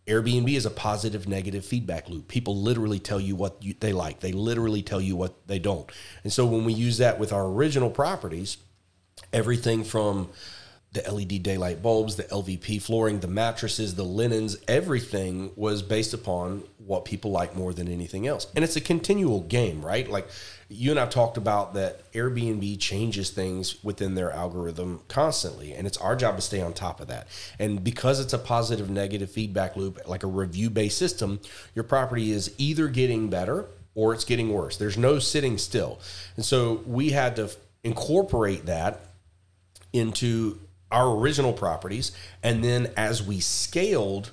Airbnb 0.06 0.50
is 0.52 0.66
a 0.66 0.70
positive 0.70 1.28
negative 1.28 1.64
feedback 1.64 2.08
loop. 2.08 2.26
People 2.28 2.56
literally 2.56 2.98
tell 2.98 3.20
you 3.20 3.36
what 3.36 3.62
you, 3.62 3.74
they 3.78 3.92
like, 3.92 4.20
they 4.20 4.32
literally 4.32 4.82
tell 4.82 5.00
you 5.00 5.14
what 5.14 5.46
they 5.46 5.58
don't. 5.58 5.90
And 6.24 6.32
so 6.32 6.46
when 6.46 6.64
we 6.64 6.72
use 6.72 6.98
that 6.98 7.18
with 7.18 7.32
our 7.32 7.46
original 7.46 7.90
properties, 7.90 8.56
everything 9.32 9.84
from 9.84 10.30
the 10.92 11.02
LED 11.02 11.42
daylight 11.42 11.82
bulbs, 11.82 12.16
the 12.16 12.24
LVP 12.24 12.82
flooring, 12.82 13.20
the 13.20 13.28
mattresses, 13.28 13.94
the 13.94 14.04
linens, 14.04 14.56
everything 14.66 15.52
was 15.54 15.82
based 15.82 16.12
upon 16.12 16.64
what 16.78 17.04
people 17.04 17.30
like 17.30 17.54
more 17.54 17.72
than 17.72 17.86
anything 17.86 18.26
else. 18.26 18.48
And 18.56 18.64
it's 18.64 18.74
a 18.74 18.80
continual 18.80 19.42
game, 19.42 19.84
right? 19.84 20.10
Like 20.10 20.28
you 20.72 20.92
and 20.92 21.00
I've 21.00 21.10
talked 21.10 21.36
about 21.36 21.74
that 21.74 22.10
Airbnb 22.12 22.78
changes 22.78 23.30
things 23.30 23.82
within 23.82 24.14
their 24.14 24.30
algorithm 24.30 25.00
constantly. 25.08 25.74
And 25.74 25.84
it's 25.84 25.98
our 25.98 26.14
job 26.14 26.36
to 26.36 26.42
stay 26.42 26.62
on 26.62 26.72
top 26.72 27.00
of 27.00 27.08
that. 27.08 27.26
And 27.58 27.82
because 27.82 28.20
it's 28.20 28.32
a 28.32 28.38
positive 28.38 28.88
negative 28.88 29.30
feedback 29.30 29.74
loop, 29.74 30.00
like 30.06 30.22
a 30.22 30.28
review 30.28 30.70
based 30.70 30.96
system, 30.96 31.40
your 31.74 31.82
property 31.82 32.30
is 32.30 32.54
either 32.56 32.86
getting 32.86 33.28
better 33.28 33.66
or 33.96 34.14
it's 34.14 34.24
getting 34.24 34.52
worse. 34.52 34.76
There's 34.76 34.96
no 34.96 35.18
sitting 35.18 35.58
still. 35.58 35.98
And 36.36 36.44
so 36.44 36.82
we 36.86 37.10
had 37.10 37.34
to 37.36 37.50
incorporate 37.82 38.66
that 38.66 39.00
into 39.92 40.60
our 40.92 41.16
original 41.16 41.52
properties. 41.52 42.12
And 42.44 42.62
then 42.62 42.92
as 42.96 43.20
we 43.22 43.40
scaled, 43.40 44.30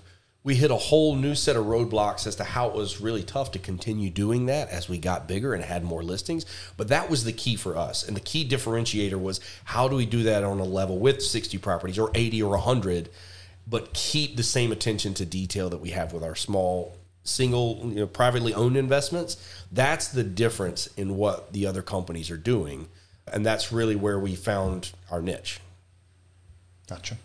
we 0.48 0.56
hit 0.56 0.72
a 0.72 0.78
whole 0.78 1.14
new 1.14 1.36
set 1.36 1.58
of 1.58 1.66
roadblocks 1.66 2.26
as 2.26 2.38
to 2.38 2.44
how 2.46 2.70
it 2.70 2.74
was 2.74 3.02
really 3.02 3.22
tough 3.22 3.52
to 3.52 3.60
continue 3.60 4.10
doing 4.10 4.46
that 4.46 4.70
as 4.70 4.88
we 4.88 4.98
got 4.98 5.28
bigger 5.28 5.54
and 5.54 5.62
had 5.62 5.84
more 5.84 6.02
listings. 6.02 6.46
But 6.78 6.88
that 6.88 7.10
was 7.10 7.26
the 7.26 7.34
key 7.34 7.58
for 7.58 7.76
us. 7.76 8.08
And 8.08 8.16
the 8.16 8.22
key 8.22 8.48
differentiator 8.48 9.20
was 9.20 9.42
how 9.66 9.90
do 9.90 9.98
we 9.98 10.06
do 10.06 10.24
that 10.24 10.46
on 10.46 10.62
a 10.62 10.64
level 10.64 11.00
with 11.00 11.22
60 11.22 11.58
properties 11.58 12.00
or 12.00 12.12
80 12.16 12.44
or 12.44 12.52
100, 12.52 13.10
but 13.68 13.94
keep 13.94 14.38
the 14.38 14.44
same 14.44 14.72
attention 14.72 15.14
to 15.16 15.26
detail 15.26 15.70
that 15.70 15.82
we 15.82 15.90
have 15.90 16.14
with 16.14 16.24
our 16.24 16.36
small 16.36 16.96
single 17.26 17.82
you 17.84 17.96
know, 17.96 18.08
privately 18.08 18.54
owned 18.54 18.78
investments 18.78 19.36
that's 19.74 20.08
the 20.08 20.24
difference 20.24 20.88
in 20.96 21.18
what 21.18 21.52
the 21.52 21.68
other 21.68 21.82
companies 21.82 22.32
are 22.32 22.38
doing 22.38 22.88
and 23.34 23.46
that's 23.46 23.70
really 23.70 23.98
where 23.98 24.18
we 24.18 24.34
found 24.34 24.94
our 25.12 25.22
niche 25.22 25.60
Gotcha. 26.88 27.18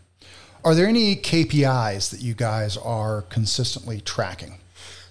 Are 0.65 0.75
there 0.75 0.87
any 0.87 1.17
KPIs 1.17 2.11
that 2.11 2.21
you 2.21 2.35
guys 2.35 2.77
are 2.77 3.23
consistently 3.23 4.01
tracking? 4.01 4.59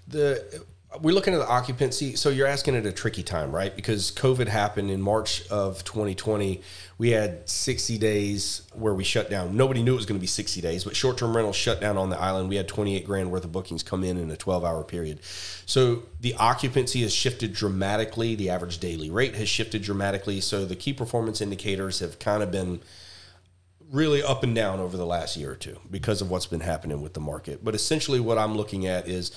The 0.07 0.63
we're 0.99 1.13
looking 1.13 1.33
at 1.33 1.37
the 1.37 1.47
occupancy. 1.47 2.15
So 2.15 2.29
you're 2.29 2.47
asking 2.47 2.75
at 2.75 2.85
a 2.85 2.91
tricky 2.91 3.23
time, 3.23 3.53
right? 3.53 3.73
Because 3.73 4.11
COVID 4.11 4.47
happened 4.47 4.91
in 4.91 5.01
March 5.01 5.47
of 5.47 5.83
2020. 5.85 6.61
We 6.97 7.11
had 7.11 7.47
60 7.47 7.97
days 7.97 8.63
where 8.73 8.93
we 8.93 9.05
shut 9.05 9.29
down. 9.29 9.55
Nobody 9.55 9.83
knew 9.83 9.93
it 9.93 9.95
was 9.95 10.05
going 10.05 10.19
to 10.19 10.21
be 10.21 10.27
60 10.27 10.59
days, 10.59 10.83
but 10.83 10.95
short-term 10.95 11.35
rentals 11.35 11.55
shut 11.55 11.79
down 11.79 11.97
on 11.97 12.09
the 12.09 12.19
island. 12.19 12.49
We 12.49 12.57
had 12.57 12.67
28 12.67 13.05
grand 13.05 13.31
worth 13.31 13.45
of 13.45 13.53
bookings 13.53 13.83
come 13.83 14.03
in 14.03 14.17
in 14.17 14.29
a 14.31 14.35
12-hour 14.35 14.83
period. 14.83 15.19
So 15.65 16.03
the 16.19 16.33
occupancy 16.35 17.03
has 17.03 17.13
shifted 17.13 17.53
dramatically. 17.53 18.35
The 18.35 18.49
average 18.49 18.79
daily 18.79 19.09
rate 19.09 19.35
has 19.35 19.47
shifted 19.47 19.83
dramatically. 19.83 20.41
So 20.41 20.65
the 20.65 20.75
key 20.75 20.91
performance 20.91 21.39
indicators 21.39 21.99
have 21.99 22.19
kind 22.19 22.43
of 22.43 22.51
been 22.51 22.81
really 23.91 24.23
up 24.23 24.43
and 24.43 24.55
down 24.55 24.79
over 24.79 24.95
the 24.95 25.05
last 25.05 25.35
year 25.35 25.51
or 25.51 25.55
two 25.55 25.77
because 25.89 26.21
of 26.21 26.31
what's 26.31 26.45
been 26.45 26.61
happening 26.61 27.01
with 27.01 27.13
the 27.13 27.19
market. 27.19 27.63
But 27.63 27.75
essentially, 27.75 28.19
what 28.19 28.37
I'm 28.37 28.55
looking 28.55 28.87
at 28.87 29.07
is 29.07 29.31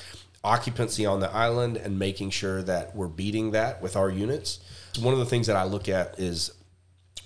occupancy 0.45 1.05
on 1.05 1.21
the 1.21 1.31
island 1.31 1.77
and 1.77 1.99
making 1.99 2.31
sure 2.31 2.62
that 2.62 2.95
we're 2.95 3.09
beating 3.09 3.51
that 3.53 3.83
with 3.83 3.97
our 3.97 4.11
units. 4.11 4.61
One 5.01 5.12
of 5.12 5.19
the 5.19 5.27
things 5.27 5.49
that 5.49 5.57
I 5.57 5.64
look 5.64 5.88
at 5.88 6.21
is 6.21 6.53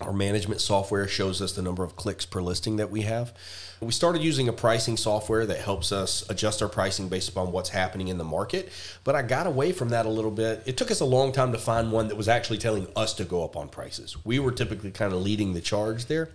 our 0.01 0.13
management 0.13 0.61
software 0.61 1.09
shows 1.09 1.43
us 1.43 1.53
the 1.53 1.63
number 1.63 1.83
of 1.83 1.97
clicks 1.97 2.25
per 2.25 2.41
listing 2.41 2.77
that 2.77 2.91
we 2.91 3.03
have. 3.03 3.33
We 3.81 3.93
started 3.93 4.23
using 4.23 4.49
a 4.49 4.53
pricing 4.53 4.97
software 4.97 5.45
that 5.47 5.59
helps 5.59 5.93
us 5.93 6.29
adjust 6.31 6.63
our 6.63 6.69
pricing 6.69 7.09
based 7.09 7.29
upon 7.29 7.53
what's 7.53 7.69
happening 7.69 8.09
in 8.09 8.19
the 8.19 8.25
market, 8.25 8.71
but 9.05 9.15
I 9.15 9.23
got 9.23 9.47
away 9.47 9.73
from 9.73 9.91
that 9.91 10.07
a 10.07 10.09
little 10.09 10.31
bit. 10.31 10.63
It 10.67 10.77
took 10.77 10.91
us 10.91 11.01
a 11.01 11.05
long 11.05 11.33
time 11.33 11.53
to 11.53 11.59
find 11.59 11.91
one 11.91 12.09
that 12.09 12.17
was 12.17 12.29
actually 12.29 12.59
telling 12.59 12.89
us 12.97 13.13
to 13.15 13.25
go 13.25 13.45
up 13.45 13.57
on 13.57 13.69
prices. 13.69 14.17
We 14.25 14.39
were 14.39 14.53
typically 14.53 14.91
kind 14.91 15.13
of 15.13 15.23
leading 15.23 15.53
the 15.53 15.61
charge 15.61 16.07
there. 16.07 16.31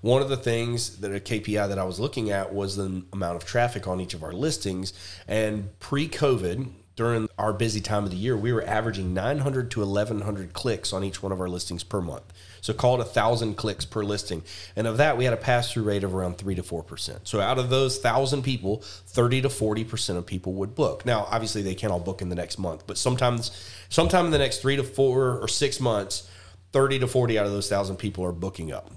One 0.00 0.22
of 0.22 0.28
the 0.28 0.36
things 0.36 0.98
that 0.98 1.14
a 1.14 1.20
KPI 1.20 1.68
that 1.68 1.78
I 1.78 1.84
was 1.84 1.98
looking 1.98 2.30
at 2.30 2.54
was 2.54 2.76
the 2.76 3.04
amount 3.12 3.36
of 3.36 3.44
traffic 3.44 3.88
on 3.88 4.00
each 4.00 4.14
of 4.14 4.22
our 4.22 4.32
listings. 4.32 4.92
And 5.26 5.78
pre 5.80 6.08
COVID, 6.08 6.70
during 6.98 7.28
our 7.38 7.52
busy 7.52 7.80
time 7.80 8.04
of 8.04 8.10
the 8.10 8.16
year, 8.16 8.36
we 8.36 8.52
were 8.52 8.64
averaging 8.64 9.14
900 9.14 9.70
to 9.70 9.80
1100 9.80 10.52
clicks 10.52 10.92
on 10.92 11.04
each 11.04 11.22
one 11.22 11.30
of 11.30 11.40
our 11.40 11.48
listings 11.48 11.84
per 11.84 12.00
month. 12.00 12.24
So 12.60 12.72
call 12.72 13.00
it 13.00 13.00
a 13.00 13.08
thousand 13.08 13.54
clicks 13.54 13.84
per 13.84 14.02
listing. 14.02 14.42
And 14.74 14.86
of 14.86 14.96
that, 14.96 15.16
we 15.16 15.24
had 15.24 15.32
a 15.32 15.36
pass 15.36 15.72
through 15.72 15.84
rate 15.84 16.02
of 16.02 16.12
around 16.12 16.38
three 16.38 16.56
to 16.56 16.62
4%. 16.62 17.20
So 17.22 17.40
out 17.40 17.58
of 17.58 17.70
those 17.70 17.98
thousand 17.98 18.42
people, 18.42 18.78
30 18.82 19.42
to 19.42 19.48
40% 19.48 20.16
of 20.16 20.26
people 20.26 20.54
would 20.54 20.74
book. 20.74 21.06
Now, 21.06 21.28
obviously 21.30 21.62
they 21.62 21.76
can't 21.76 21.92
all 21.92 22.00
book 22.00 22.20
in 22.20 22.30
the 22.30 22.34
next 22.34 22.58
month, 22.58 22.84
but 22.86 22.98
sometimes, 22.98 23.52
sometime 23.88 24.24
in 24.24 24.32
the 24.32 24.38
next 24.38 24.58
three 24.58 24.74
to 24.74 24.82
four 24.82 25.38
or 25.38 25.46
six 25.46 25.78
months, 25.78 26.28
30 26.72 26.98
to 26.98 27.06
40 27.06 27.38
out 27.38 27.46
of 27.46 27.52
those 27.52 27.68
thousand 27.68 27.96
people 27.96 28.24
are 28.24 28.32
booking 28.32 28.72
up 28.72 28.90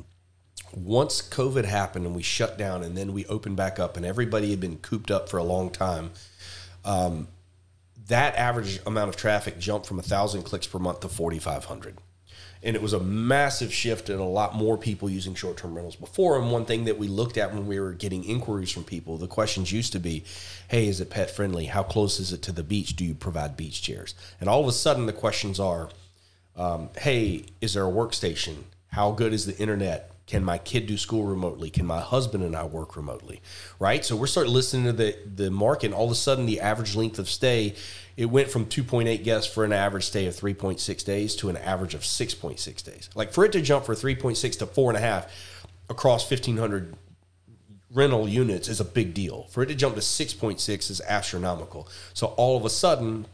once 0.74 1.22
COVID 1.22 1.66
happened 1.66 2.06
and 2.06 2.16
we 2.16 2.24
shut 2.24 2.58
down 2.58 2.84
and 2.84 2.98
then 2.98 3.14
we 3.14 3.26
opened 3.26 3.58
back 3.58 3.80
up 3.80 3.98
and 3.98 4.06
everybody 4.06 4.52
had 4.52 4.60
been 4.60 4.78
cooped 4.78 5.12
up 5.12 5.30
for 5.30 5.38
a 5.38 5.44
long 5.44 5.70
time, 5.70 6.12
um, 6.86 7.28
that 8.08 8.36
average 8.36 8.80
amount 8.86 9.10
of 9.10 9.16
traffic 9.16 9.60
jumped 9.60 9.86
from 9.86 10.00
a 10.00 10.04
thousand 10.04 10.44
clicks 10.44 10.68
per 10.68 10.80
month 10.80 11.02
to 11.02 11.10
4,500. 11.10 11.98
And 12.64 12.76
it 12.76 12.82
was 12.82 12.94
a 12.94 13.00
massive 13.00 13.74
shift 13.74 14.10
and 14.10 14.20
a 14.20 14.26
lot 14.26 14.54
more 14.54 14.78
people 14.78 15.10
using 15.10 15.34
short 15.34 15.58
term 15.58 15.74
rentals 15.74 15.96
before. 15.96 16.38
And 16.38 16.52
one 16.52 16.66
thing 16.66 16.86
that 16.86 17.00
we 17.00 17.08
looked 17.08 17.38
at 17.38 17.54
when 17.54 17.66
we 17.66 17.80
were 17.80 17.94
getting 17.94 18.24
inquiries 18.24 18.70
from 18.70 18.84
people, 18.84 19.18
the 19.18 19.28
questions 19.28 19.72
used 19.72 19.94
to 19.94 20.00
be, 20.00 20.24
Hey, 20.68 20.88
is 20.88 21.02
it 21.02 21.10
pet 21.10 21.32
friendly? 21.32 21.66
How 21.66 21.82
close 21.82 22.20
is 22.20 22.32
it 22.32 22.44
to 22.44 22.52
the 22.52 22.64
beach? 22.64 22.96
Do 22.96 23.04
you 23.04 23.16
provide 23.16 23.58
beach 23.58 23.82
chairs? 23.82 24.14
And 24.40 24.48
all 24.48 24.62
of 24.62 24.68
a 24.68 24.74
sudden, 24.74 25.08
the 25.08 25.14
questions 25.14 25.60
are, 25.60 25.90
um, 26.56 26.90
Hey, 27.00 27.46
is 27.62 27.74
there 27.74 27.88
a 27.88 27.92
workstation? 27.92 28.58
How 28.92 29.12
good 29.12 29.34
is 29.34 29.48
the 29.48 29.58
internet? 29.58 30.11
Can 30.32 30.46
my 30.46 30.58
kid 30.58 30.88
do 30.88 30.98
school 30.98 31.26
remotely? 31.26 31.70
Can 31.70 31.86
my 31.86 32.00
husband 32.00 32.42
and 32.42 32.56
I 32.56 32.64
work 32.64 32.96
remotely? 32.96 33.42
Right. 33.80 34.06
So 34.06 34.16
we're 34.16 34.28
starting 34.28 34.54
listening 34.54 34.86
to 34.86 34.94
the 34.94 35.18
the 35.26 35.52
market. 35.52 35.88
And 35.88 35.94
all 35.94 36.06
of 36.06 36.12
a 36.12 36.16
sudden, 36.16 36.46
the 36.46 36.62
average 36.62 36.96
length 36.96 37.20
of 37.20 37.30
stay 37.30 37.76
it 38.16 38.28
went 38.28 38.50
from 38.50 38.66
2.8 38.66 39.26
guests 39.26 39.54
for 39.54 39.66
an 39.66 39.74
average 39.74 40.06
stay 40.06 40.28
of 40.28 40.34
3.6 40.34 41.04
days 41.04 41.36
to 41.36 41.50
an 41.50 41.58
average 41.58 41.94
of 41.96 42.02
6.6 42.04 42.84
days. 42.86 43.10
Like 43.14 43.34
for 43.34 43.44
it 43.44 43.52
to 43.52 43.62
jump 43.62 43.84
from 43.84 43.96
3.6 43.96 44.60
to 44.60 44.66
four 44.68 44.90
and 44.90 44.98
a 44.98 45.02
half 45.02 45.30
across 45.90 46.32
1,500 46.32 46.96
rental 47.94 48.26
units 48.26 48.70
is 48.70 48.80
a 48.80 48.86
big 48.86 49.14
deal. 49.14 49.48
For 49.50 49.64
it 49.64 49.66
to 49.66 49.76
jump 49.76 49.96
to 49.96 50.02
6.6 50.02 50.90
is 50.90 51.02
astronomical. 51.02 51.90
So 52.14 52.28
all 52.38 52.56
of 52.56 52.64
a 52.64 52.70
sudden, 52.70 53.28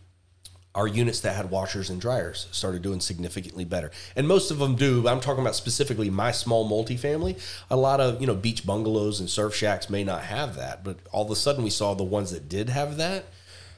our 0.78 0.88
units 0.88 1.22
that 1.22 1.36
had 1.36 1.50
washers 1.50 1.90
and 1.90 2.00
dryers 2.00 2.48
started 2.52 2.84
doing 2.84 3.00
significantly 3.00 3.66
better. 3.66 3.90
And 4.16 4.28
most 4.28 4.52
of 4.52 4.60
them 4.60 4.76
do. 4.76 5.08
I'm 5.08 5.20
talking 5.20 5.42
about 5.42 5.56
specifically 5.56 6.12
my 6.12 6.32
small 6.32 6.70
multifamily. 6.70 7.42
A 7.72 7.76
lot 7.76 8.00
of, 8.00 8.22
you 8.22 8.28
know, 8.28 8.36
beach 8.36 8.63
bungalows 8.63 9.20
and 9.20 9.28
surf 9.28 9.56
shacks 9.56 9.90
may 9.90 10.04
not 10.04 10.22
have 10.22 10.56
that, 10.56 10.84
but 10.84 10.98
all 11.12 11.26
of 11.26 11.32
a 11.32 11.36
sudden 11.36 11.63
we 11.63 11.72
saw 11.72 11.96
the 11.96 12.04
ones 12.04 12.30
that 12.30 12.48
did 12.48 12.70
have 12.70 12.98
that, 12.98 13.26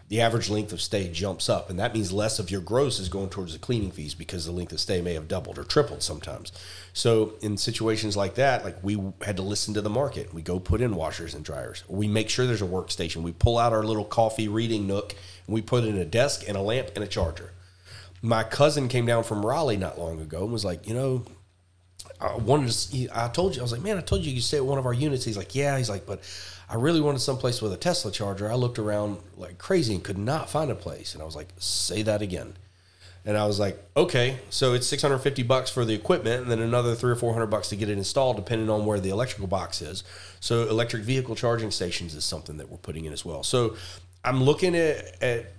the 0.10 0.20
average 0.20 0.50
length 0.50 0.74
of 0.74 0.82
stay 0.82 1.08
jumps 1.08 1.48
up, 1.48 1.70
and 1.70 1.80
that 1.80 1.94
means 1.94 2.12
less 2.12 2.40
of 2.40 2.50
your 2.52 2.62
gross 2.62 3.00
is 3.00 3.10
going 3.10 3.30
towards 3.30 3.54
the 3.54 3.60
cleaning 3.60 3.92
fees 3.92 4.16
because 4.16 4.46
the 4.46 4.52
length 4.52 4.74
of 4.74 4.80
stay 4.80 5.02
may 5.02 5.14
have 5.14 5.28
doubled 5.28 5.58
or 5.60 5.64
tripled 5.64 6.02
sometimes. 6.02 6.52
So 6.94 7.36
in 7.42 7.58
situations 7.58 8.18
like 8.18 8.36
that, 8.36 8.66
like 8.66 8.76
we 8.84 9.00
had 9.22 9.38
to 9.38 9.44
listen 9.44 9.76
to 9.76 9.82
the 9.82 9.90
market. 9.90 10.34
We 10.34 10.42
go 10.42 10.60
put 10.60 10.82
in 10.82 10.96
washers 10.96 11.36
and 11.36 11.46
dryers. 11.46 11.84
We 11.88 12.08
make 12.08 12.28
sure 12.28 12.48
there's 12.48 12.64
a 12.64 12.66
workstation. 12.66 13.18
We 13.18 13.32
pull 13.32 13.60
out 13.60 13.72
our 13.72 13.84
little 13.84 14.04
coffee 14.04 14.48
reading 14.48 14.88
nook 14.88 15.16
we 15.50 15.62
put 15.62 15.84
in 15.84 15.98
a 15.98 16.06
desk 16.06 16.44
and 16.48 16.56
a 16.58 16.62
lamp 16.62 16.90
and 16.96 17.04
a 17.04 17.08
charger. 17.08 17.52
My 18.22 18.44
cousin 18.44 18.88
came 18.88 19.06
down 19.06 19.24
from 19.24 19.46
Raleigh 19.46 19.78
not 19.78 19.98
long 19.98 20.22
ago 20.22 20.44
and 20.44 20.52
was 20.52 20.66
like, 20.66 20.88
you 20.88 20.94
know, 20.94 21.26
I 22.20 22.36
wanted 22.36 22.68
to. 22.68 22.74
See, 22.74 23.08
I 23.14 23.30
told 23.30 23.56
you, 23.56 23.62
I 23.62 23.64
was 23.64 23.72
like, 23.72 23.82
man, 23.82 23.98
I 23.98 24.02
told 24.02 24.26
you 24.26 24.32
you 24.32 24.42
stay 24.42 24.58
at 24.58 24.66
one 24.66 24.78
of 24.78 24.86
our 24.86 24.94
units. 24.94 25.24
He's 25.24 25.38
like, 25.38 25.56
yeah. 25.56 25.78
He's 25.78 25.90
like, 25.90 26.06
but 26.06 26.22
I 26.70 26.76
really 26.76 27.02
wanted 27.02 27.20
someplace 27.20 27.62
with 27.62 27.74
a 27.74 27.78
Tesla 27.78 28.12
charger. 28.12 28.52
I 28.52 28.56
looked 28.56 28.78
around 28.78 29.20
like 29.38 29.58
crazy 29.58 29.96
and 29.96 30.04
could 30.04 30.18
not 30.18 30.50
find 30.50 30.70
a 30.70 30.76
place. 30.76 31.14
And 31.14 31.22
I 31.22 31.26
was 31.26 31.36
like, 31.36 31.50
say 31.58 32.02
that 32.04 32.22
again. 32.22 32.56
And 33.26 33.38
I 33.38 33.46
was 33.46 33.60
like, 33.60 33.78
okay, 33.98 34.40
so 34.50 34.74
it's 34.74 34.88
650 34.88 35.44
bucks 35.44 35.70
for 35.70 35.84
the 35.84 35.94
equipment 35.94 36.44
and 36.44 36.52
then 36.52 36.60
another 36.60 36.96
three 36.96 37.12
or 37.12 37.16
400 37.16 37.48
bucks 37.48 37.70
to 37.70 37.76
get 37.76 37.90
it 37.90 37.98
installed, 37.98 38.38
depending 38.38 38.70
on 38.70 38.86
where 38.86 39.00
the 39.00 39.10
electrical 39.10 39.48
box 39.48 39.82
is. 39.82 40.04
So 40.40 40.68
electric 40.70 41.04
vehicle 41.04 41.36
charging 41.36 41.70
stations 41.70 42.16
is 42.16 42.24
something 42.24 42.58
that 42.58 42.70
we're 42.70 42.78
putting 42.78 43.06
in 43.06 43.14
as 43.14 43.26
well. 43.26 43.44
So 43.44 43.76
I'm 44.24 44.44
looking 44.44 44.76
at, 44.76 45.22
at 45.22 45.54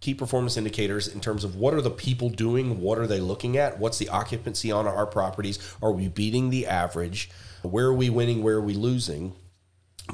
key 0.00 0.14
performance 0.14 0.56
indicators 0.56 1.08
in 1.08 1.20
terms 1.20 1.44
of 1.44 1.56
what 1.56 1.74
are 1.74 1.80
the 1.80 1.90
people 1.90 2.28
doing, 2.28 2.80
what 2.80 2.98
are 2.98 3.06
they 3.06 3.20
looking 3.20 3.56
at, 3.56 3.78
what's 3.78 3.98
the 3.98 4.08
occupancy 4.08 4.70
on 4.70 4.86
our 4.86 5.06
properties, 5.06 5.58
are 5.82 5.92
we 5.92 6.08
beating 6.08 6.50
the 6.50 6.66
average, 6.66 7.30
where 7.62 7.86
are 7.86 7.94
we 7.94 8.10
winning, 8.10 8.42
where 8.42 8.56
are 8.56 8.60
we 8.60 8.74
losing. 8.74 9.34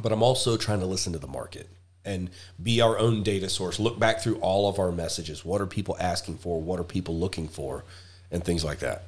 But 0.00 0.12
I'm 0.12 0.22
also 0.22 0.56
trying 0.56 0.80
to 0.80 0.86
listen 0.86 1.12
to 1.12 1.18
the 1.18 1.26
market 1.26 1.68
and 2.04 2.30
be 2.62 2.80
our 2.80 2.98
own 2.98 3.22
data 3.22 3.48
source. 3.48 3.78
Look 3.78 3.98
back 3.98 4.20
through 4.20 4.36
all 4.36 4.68
of 4.68 4.78
our 4.78 4.90
messages. 4.90 5.44
What 5.44 5.60
are 5.60 5.66
people 5.66 5.96
asking 6.00 6.38
for? 6.38 6.60
What 6.60 6.80
are 6.80 6.84
people 6.84 7.18
looking 7.18 7.48
for? 7.48 7.84
And 8.30 8.42
things 8.42 8.64
like 8.64 8.78
that. 8.78 9.02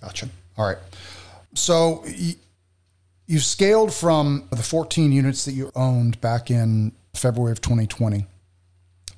Gotcha. 0.00 0.28
All 0.56 0.66
right. 0.66 0.78
So 1.54 2.02
you, 2.06 2.34
you've 3.26 3.44
scaled 3.44 3.92
from 3.92 4.48
the 4.50 4.62
14 4.62 5.12
units 5.12 5.44
that 5.44 5.52
you 5.52 5.70
owned 5.74 6.20
back 6.20 6.50
in 6.50 6.92
February 7.14 7.52
of 7.52 7.60
2020 7.60 8.26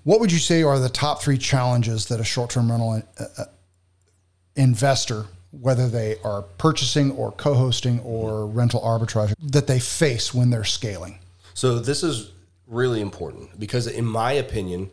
what 0.04 0.20
would 0.20 0.32
you 0.32 0.38
say 0.38 0.62
are 0.62 0.78
the 0.78 0.88
top 0.88 1.22
three 1.22 1.38
challenges 1.38 2.06
that 2.06 2.20
a 2.20 2.24
short 2.24 2.50
term 2.50 2.70
rental 2.70 3.02
uh, 3.18 3.24
uh, 3.38 3.44
investor, 4.56 5.26
whether 5.52 5.88
they 5.88 6.16
are 6.24 6.42
purchasing 6.58 7.12
or 7.12 7.32
co 7.32 7.54
hosting 7.54 8.00
or 8.00 8.46
rental 8.46 8.80
arbitrage, 8.80 9.34
that 9.38 9.66
they 9.66 9.78
face 9.78 10.34
when 10.34 10.50
they're 10.50 10.64
scaling? 10.64 11.18
So, 11.54 11.78
this 11.78 12.02
is 12.02 12.32
really 12.66 13.00
important 13.00 13.58
because, 13.60 13.86
in 13.86 14.04
my 14.04 14.32
opinion, 14.32 14.90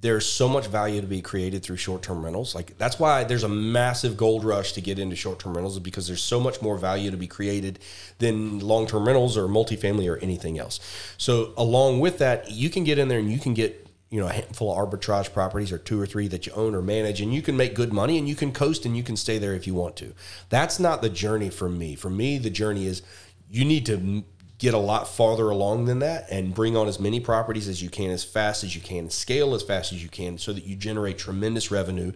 there's 0.00 0.26
so 0.26 0.48
much 0.48 0.66
value 0.66 1.00
to 1.00 1.06
be 1.06 1.20
created 1.20 1.62
through 1.62 1.76
short-term 1.76 2.24
rentals. 2.24 2.54
Like 2.54 2.78
that's 2.78 2.98
why 2.98 3.24
there's 3.24 3.42
a 3.42 3.48
massive 3.48 4.16
gold 4.16 4.44
rush 4.44 4.72
to 4.72 4.80
get 4.80 4.98
into 4.98 5.16
short-term 5.16 5.54
rentals 5.54 5.78
because 5.78 6.06
there's 6.06 6.22
so 6.22 6.40
much 6.40 6.62
more 6.62 6.78
value 6.78 7.10
to 7.10 7.16
be 7.16 7.26
created 7.26 7.78
than 8.18 8.58
long-term 8.60 9.06
rentals 9.06 9.36
or 9.36 9.48
multifamily 9.48 10.10
or 10.10 10.18
anything 10.18 10.58
else. 10.58 10.80
So 11.18 11.52
along 11.56 12.00
with 12.00 12.18
that, 12.18 12.50
you 12.50 12.70
can 12.70 12.84
get 12.84 12.98
in 12.98 13.08
there 13.08 13.18
and 13.18 13.30
you 13.30 13.38
can 13.38 13.54
get 13.54 13.86
you 14.08 14.20
know 14.20 14.28
a 14.28 14.32
handful 14.32 14.72
of 14.72 14.78
arbitrage 14.78 15.32
properties 15.32 15.72
or 15.72 15.78
two 15.78 16.00
or 16.00 16.06
three 16.06 16.28
that 16.28 16.46
you 16.46 16.52
own 16.52 16.74
or 16.74 16.82
manage 16.82 17.20
and 17.20 17.34
you 17.34 17.42
can 17.42 17.56
make 17.56 17.74
good 17.74 17.92
money 17.92 18.18
and 18.18 18.28
you 18.28 18.36
can 18.36 18.52
coast 18.52 18.86
and 18.86 18.96
you 18.96 19.02
can 19.02 19.16
stay 19.16 19.36
there 19.36 19.52
if 19.52 19.66
you 19.66 19.74
want 19.74 19.96
to 19.96 20.14
that's 20.48 20.78
not 20.78 21.02
the 21.02 21.08
journey 21.08 21.50
for 21.50 21.68
me 21.68 21.96
for 21.96 22.08
me 22.08 22.38
the 22.38 22.48
journey 22.48 22.86
is 22.86 23.02
you 23.50 23.64
need 23.64 23.84
to 23.84 24.24
get 24.58 24.74
a 24.74 24.78
lot 24.78 25.06
farther 25.06 25.50
along 25.50 25.84
than 25.84 25.98
that 25.98 26.26
and 26.30 26.54
bring 26.54 26.76
on 26.76 26.88
as 26.88 26.98
many 26.98 27.20
properties 27.20 27.68
as 27.68 27.82
you 27.82 27.90
can 27.90 28.10
as 28.10 28.24
fast 28.24 28.64
as 28.64 28.74
you 28.74 28.80
can 28.80 29.10
scale 29.10 29.54
as 29.54 29.62
fast 29.62 29.92
as 29.92 30.02
you 30.02 30.08
can 30.08 30.38
so 30.38 30.52
that 30.52 30.64
you 30.64 30.74
generate 30.74 31.18
tremendous 31.18 31.70
revenue 31.70 32.12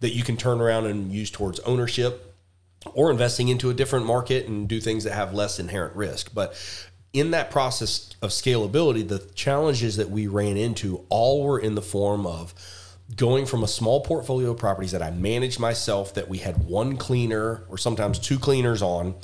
that 0.00 0.14
you 0.14 0.22
can 0.22 0.36
turn 0.36 0.60
around 0.60 0.86
and 0.86 1.12
use 1.12 1.30
towards 1.30 1.60
ownership 1.60 2.34
or 2.94 3.10
investing 3.10 3.48
into 3.48 3.70
a 3.70 3.74
different 3.74 4.06
market 4.06 4.46
and 4.46 4.68
do 4.68 4.80
things 4.80 5.04
that 5.04 5.12
have 5.12 5.34
less 5.34 5.58
inherent 5.58 5.94
risk. 5.94 6.32
But 6.32 6.54
in 7.12 7.32
that 7.32 7.50
process 7.50 8.10
of 8.22 8.30
scalability, 8.30 9.06
the 9.06 9.18
challenges 9.34 9.96
that 9.96 10.10
we 10.10 10.26
ran 10.26 10.56
into 10.56 11.04
all 11.08 11.44
were 11.44 11.58
in 11.58 11.74
the 11.74 11.82
form 11.82 12.26
of 12.26 12.54
going 13.16 13.44
from 13.44 13.64
a 13.64 13.68
small 13.68 14.00
portfolio 14.02 14.52
of 14.52 14.56
properties 14.56 14.92
that 14.92 15.02
I 15.02 15.10
managed 15.10 15.58
myself, 15.58 16.14
that 16.14 16.28
we 16.28 16.38
had 16.38 16.64
one 16.64 16.96
cleaner 16.96 17.64
or 17.68 17.76
sometimes 17.76 18.18
two 18.18 18.38
cleaners 18.38 18.82
on, 18.82 19.16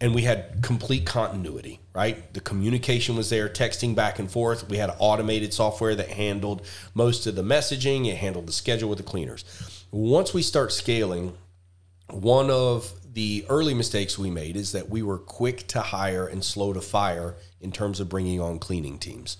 and 0.00 0.14
we 0.14 0.22
had 0.22 0.62
complete 0.62 1.04
continuity, 1.04 1.80
right? 1.94 2.34
The 2.34 2.40
communication 2.40 3.16
was 3.16 3.30
there, 3.30 3.48
texting 3.48 3.94
back 3.94 4.18
and 4.18 4.30
forth. 4.30 4.68
We 4.68 4.78
had 4.78 4.94
automated 4.98 5.54
software 5.54 5.94
that 5.94 6.08
handled 6.08 6.66
most 6.92 7.26
of 7.26 7.36
the 7.36 7.42
messaging, 7.42 8.06
it 8.08 8.16
handled 8.16 8.46
the 8.46 8.52
schedule 8.52 8.88
with 8.88 8.98
the 8.98 9.04
cleaners. 9.04 9.44
Once 9.92 10.34
we 10.34 10.42
start 10.42 10.72
scaling, 10.72 11.34
one 12.10 12.50
of 12.50 12.92
the 13.14 13.46
early 13.48 13.74
mistakes 13.74 14.18
we 14.18 14.28
made 14.28 14.56
is 14.56 14.72
that 14.72 14.90
we 14.90 15.02
were 15.02 15.18
quick 15.18 15.68
to 15.68 15.80
hire 15.80 16.26
and 16.26 16.44
slow 16.44 16.72
to 16.72 16.80
fire 16.80 17.36
in 17.60 17.70
terms 17.70 18.00
of 18.00 18.08
bringing 18.08 18.40
on 18.40 18.58
cleaning 18.58 18.98
teams. 18.98 19.36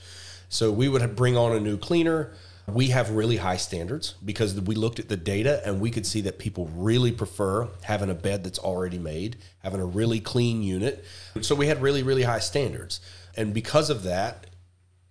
So 0.48 0.70
we 0.70 0.88
would 0.88 1.16
bring 1.16 1.36
on 1.36 1.52
a 1.52 1.60
new 1.60 1.76
cleaner. 1.76 2.32
We 2.66 2.88
have 2.88 3.10
really 3.10 3.36
high 3.36 3.58
standards 3.58 4.14
because 4.24 4.58
we 4.60 4.74
looked 4.74 4.98
at 4.98 5.08
the 5.08 5.16
data 5.16 5.60
and 5.66 5.80
we 5.80 5.90
could 5.90 6.06
see 6.06 6.22
that 6.22 6.38
people 6.38 6.70
really 6.74 7.12
prefer 7.12 7.68
having 7.82 8.08
a 8.08 8.14
bed 8.14 8.42
that's 8.42 8.58
already 8.58 8.98
made, 8.98 9.36
having 9.62 9.80
a 9.80 9.86
really 9.86 10.20
clean 10.20 10.62
unit. 10.62 11.04
So 11.42 11.54
we 11.54 11.66
had 11.66 11.82
really, 11.82 12.02
really 12.02 12.22
high 12.22 12.38
standards. 12.38 13.00
And 13.36 13.52
because 13.52 13.90
of 13.90 14.04
that, 14.04 14.46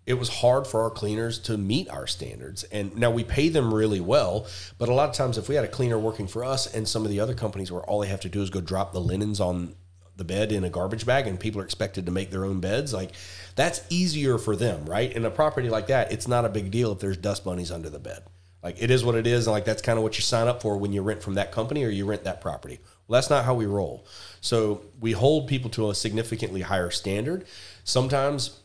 it 0.05 0.15
was 0.15 0.29
hard 0.29 0.67
for 0.67 0.81
our 0.81 0.89
cleaners 0.89 1.39
to 1.39 1.57
meet 1.57 1.89
our 1.89 2.07
standards. 2.07 2.63
And 2.65 2.95
now 2.97 3.11
we 3.11 3.23
pay 3.23 3.49
them 3.49 3.73
really 3.73 4.01
well, 4.01 4.47
but 4.77 4.89
a 4.89 4.93
lot 4.93 5.09
of 5.09 5.15
times 5.15 5.37
if 5.37 5.47
we 5.47 5.55
had 5.55 5.63
a 5.63 5.69
cleaner 5.69 5.97
working 5.97 6.27
for 6.27 6.43
us 6.43 6.73
and 6.73 6.87
some 6.87 7.05
of 7.05 7.09
the 7.09 7.19
other 7.19 7.33
companies 7.33 7.71
where 7.71 7.83
all 7.83 7.99
they 7.99 8.07
have 8.07 8.21
to 8.21 8.29
do 8.29 8.41
is 8.41 8.49
go 8.49 8.59
drop 8.59 8.91
the 8.91 8.99
linens 8.99 9.39
on 9.39 9.75
the 10.15 10.23
bed 10.23 10.51
in 10.51 10.63
a 10.63 10.69
garbage 10.69 11.05
bag 11.05 11.27
and 11.27 11.39
people 11.39 11.59
are 11.61 11.65
expected 11.65 12.05
to 12.05 12.11
make 12.11 12.29
their 12.29 12.45
own 12.45 12.59
beds, 12.59 12.93
like 12.93 13.11
that's 13.55 13.81
easier 13.89 14.37
for 14.37 14.55
them, 14.55 14.85
right? 14.85 15.11
In 15.11 15.25
a 15.25 15.31
property 15.31 15.69
like 15.69 15.87
that, 15.87 16.11
it's 16.11 16.27
not 16.27 16.45
a 16.45 16.49
big 16.49 16.71
deal 16.71 16.91
if 16.91 16.99
there's 16.99 17.17
dust 17.17 17.43
bunnies 17.43 17.71
under 17.71 17.89
the 17.89 17.99
bed. 17.99 18.23
Like 18.61 18.81
it 18.81 18.89
is 18.89 19.03
what 19.03 19.15
it 19.15 19.27
is, 19.27 19.47
and 19.47 19.51
like 19.51 19.65
that's 19.65 19.81
kind 19.81 19.97
of 19.97 20.03
what 20.03 20.17
you 20.17 20.21
sign 20.21 20.47
up 20.47 20.61
for 20.61 20.77
when 20.77 20.93
you 20.93 21.01
rent 21.01 21.21
from 21.21 21.33
that 21.33 21.51
company 21.51 21.83
or 21.83 21.89
you 21.89 22.05
rent 22.05 22.23
that 22.23 22.39
property. 22.39 22.79
Well, 23.07 23.17
that's 23.17 23.29
not 23.29 23.43
how 23.43 23.53
we 23.53 23.65
roll. 23.65 24.05
So 24.39 24.81
we 25.01 25.11
hold 25.11 25.47
people 25.47 25.69
to 25.71 25.89
a 25.89 25.95
significantly 25.95 26.61
higher 26.61 26.89
standard. 26.89 27.45
Sometimes 27.83 28.61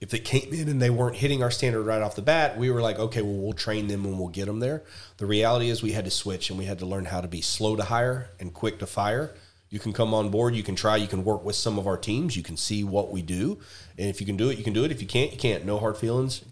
if 0.00 0.10
they 0.10 0.18
came 0.18 0.52
in 0.52 0.68
and 0.68 0.80
they 0.80 0.90
weren't 0.90 1.16
hitting 1.16 1.42
our 1.42 1.50
standard 1.50 1.84
right 1.84 2.02
off 2.02 2.14
the 2.14 2.22
bat, 2.22 2.58
we 2.58 2.70
were 2.70 2.82
like, 2.82 2.98
okay, 2.98 3.22
well, 3.22 3.34
we'll 3.34 3.52
train 3.52 3.88
them 3.88 4.04
and 4.04 4.18
we'll 4.18 4.28
get 4.28 4.46
them 4.46 4.60
there. 4.60 4.84
The 5.16 5.26
reality 5.26 5.70
is 5.70 5.82
we 5.82 5.92
had 5.92 6.04
to 6.04 6.10
switch 6.10 6.50
and 6.50 6.58
we 6.58 6.66
had 6.66 6.78
to 6.80 6.86
learn 6.86 7.06
how 7.06 7.20
to 7.20 7.28
be 7.28 7.40
slow 7.40 7.76
to 7.76 7.84
hire 7.84 8.30
and 8.38 8.52
quick 8.52 8.78
to 8.80 8.86
fire. 8.86 9.34
You 9.68 9.78
can 9.78 9.92
come 9.92 10.14
on 10.14 10.30
board, 10.30 10.54
you 10.54 10.62
can 10.62 10.76
try, 10.76 10.96
you 10.96 11.08
can 11.08 11.24
work 11.24 11.44
with 11.44 11.56
some 11.56 11.78
of 11.78 11.86
our 11.86 11.96
teams, 11.96 12.36
you 12.36 12.42
can 12.42 12.56
see 12.56 12.84
what 12.84 13.10
we 13.10 13.22
do. 13.22 13.58
And 13.98 14.08
if 14.08 14.20
you 14.20 14.26
can 14.26 14.36
do 14.36 14.50
it, 14.50 14.58
you 14.58 14.64
can 14.64 14.72
do 14.72 14.84
it. 14.84 14.92
If 14.92 15.00
you 15.00 15.08
can't, 15.08 15.32
you 15.32 15.38
can't. 15.38 15.64
No 15.64 15.78
hard 15.78 15.96
feelings. 15.96 16.44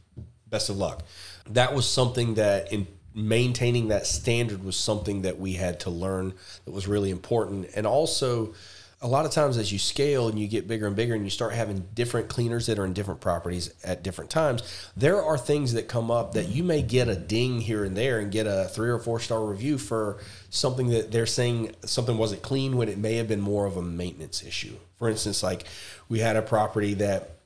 Best 0.48 0.68
of 0.68 0.76
luck. 0.76 1.02
That 1.48 1.74
was 1.74 1.88
something 1.88 2.34
that 2.34 2.72
in 2.72 2.86
maintaining 3.14 3.88
that 3.88 4.06
standard 4.06 4.64
was 4.64 4.76
something 4.76 5.22
that 5.22 5.38
we 5.38 5.52
had 5.52 5.80
to 5.80 5.90
learn 5.90 6.34
that 6.64 6.72
was 6.72 6.88
really 6.88 7.10
important. 7.10 7.68
And 7.76 7.86
also, 7.86 8.54
a 9.04 9.06
lot 9.06 9.26
of 9.26 9.30
times 9.32 9.58
as 9.58 9.70
you 9.70 9.78
scale 9.78 10.28
and 10.28 10.38
you 10.38 10.48
get 10.48 10.66
bigger 10.66 10.86
and 10.86 10.96
bigger 10.96 11.14
and 11.14 11.24
you 11.24 11.30
start 11.30 11.52
having 11.52 11.86
different 11.92 12.28
cleaners 12.28 12.66
that 12.66 12.78
are 12.78 12.86
in 12.86 12.94
different 12.94 13.20
properties 13.20 13.72
at 13.84 14.02
different 14.02 14.30
times, 14.30 14.62
there 14.96 15.22
are 15.22 15.36
things 15.36 15.74
that 15.74 15.88
come 15.88 16.10
up 16.10 16.32
that 16.32 16.48
you 16.48 16.64
may 16.64 16.80
get 16.80 17.06
a 17.06 17.14
ding 17.14 17.60
here 17.60 17.84
and 17.84 17.94
there 17.94 18.18
and 18.18 18.32
get 18.32 18.46
a 18.46 18.66
three 18.72 18.88
or 18.88 18.98
four 18.98 19.20
star 19.20 19.44
review 19.44 19.76
for 19.76 20.16
something 20.48 20.88
that 20.88 21.12
they're 21.12 21.26
saying 21.26 21.76
something 21.84 22.16
wasn't 22.16 22.40
clean 22.40 22.78
when 22.78 22.88
it 22.88 22.96
may 22.96 23.16
have 23.16 23.28
been 23.28 23.42
more 23.42 23.66
of 23.66 23.76
a 23.76 23.82
maintenance 23.82 24.42
issue. 24.42 24.74
For 24.98 25.10
instance, 25.10 25.42
like 25.42 25.64
we 26.08 26.20
had 26.20 26.36
a 26.36 26.42
property 26.42 26.94
that 26.94 27.36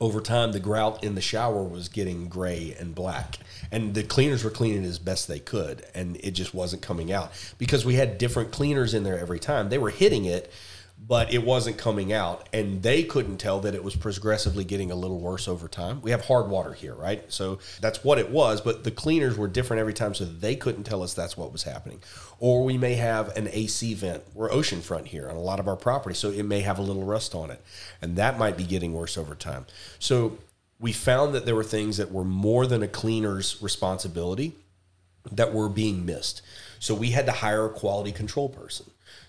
over 0.00 0.20
time 0.20 0.52
the 0.52 0.60
grout 0.60 1.02
in 1.02 1.14
the 1.14 1.20
shower 1.20 1.62
was 1.62 1.88
getting 1.88 2.28
gray 2.28 2.74
and 2.78 2.94
black. 2.94 3.38
And 3.70 3.94
the 3.94 4.02
cleaners 4.02 4.44
were 4.44 4.50
cleaning 4.50 4.84
as 4.84 4.98
best 4.98 5.28
they 5.28 5.38
could 5.38 5.84
and 5.94 6.16
it 6.18 6.32
just 6.32 6.54
wasn't 6.54 6.82
coming 6.82 7.10
out. 7.10 7.32
Because 7.58 7.84
we 7.84 7.94
had 7.94 8.18
different 8.18 8.52
cleaners 8.52 8.94
in 8.94 9.04
there 9.04 9.18
every 9.18 9.38
time. 9.38 9.68
They 9.68 9.78
were 9.78 9.90
hitting 9.90 10.24
it 10.24 10.52
but 10.98 11.32
it 11.32 11.44
wasn't 11.44 11.78
coming 11.78 12.12
out. 12.12 12.48
And 12.52 12.82
they 12.82 13.02
couldn't 13.04 13.36
tell 13.38 13.60
that 13.60 13.74
it 13.74 13.84
was 13.84 13.94
progressively 13.94 14.64
getting 14.64 14.90
a 14.90 14.94
little 14.94 15.20
worse 15.20 15.46
over 15.46 15.68
time. 15.68 16.00
We 16.02 16.10
have 16.10 16.24
hard 16.24 16.48
water 16.48 16.72
here 16.72 16.94
right? 16.94 17.24
So 17.32 17.58
that's 17.80 18.02
what 18.02 18.18
it 18.18 18.30
was 18.30 18.60
but 18.60 18.84
the 18.84 18.90
cleaners 18.90 19.36
were 19.36 19.48
different 19.48 19.80
every 19.80 19.94
time 19.94 20.14
so 20.14 20.24
they 20.24 20.56
couldn't 20.56 20.84
tell 20.84 21.02
us 21.02 21.14
that's 21.14 21.36
what 21.36 21.52
was 21.52 21.62
happening. 21.64 22.02
Or 22.38 22.64
we 22.64 22.78
may 22.78 22.94
have 22.94 23.36
an 23.36 23.48
ac 23.52 23.94
vent. 23.94 24.24
We're 24.34 24.50
oceanfront 24.50 25.06
here 25.06 25.28
on 25.28 25.36
a 25.36 25.40
lot 25.40 25.60
of 25.60 25.68
our 25.68 25.76
property 25.76 26.14
so 26.14 26.30
it 26.30 26.44
may 26.44 26.60
have 26.60 26.78
a 26.78 26.82
little 26.82 27.04
rust 27.04 27.34
on 27.34 27.50
it 27.50 27.62
and 28.02 28.16
that 28.16 28.38
might 28.38 28.56
be 28.56 28.64
getting 28.64 28.92
worse 28.92 29.16
over 29.16 29.34
time. 29.34 29.66
So 29.98 30.38
we 30.78 30.92
found 30.92 31.34
that 31.34 31.46
there 31.46 31.54
were 31.54 31.64
things 31.64 31.96
that 31.96 32.12
were 32.12 32.24
more 32.24 32.66
than 32.66 32.82
a 32.82 32.88
cleaner's 32.88 33.60
responsibility 33.62 34.54
that 35.32 35.52
were 35.52 35.68
being 35.68 36.04
missed. 36.04 36.42
So 36.78 36.94
we 36.94 37.10
had 37.10 37.26
to 37.26 37.32
hire 37.32 37.66
a 37.66 37.70
quality 37.70 38.12
control 38.12 38.48
person. 38.48 38.86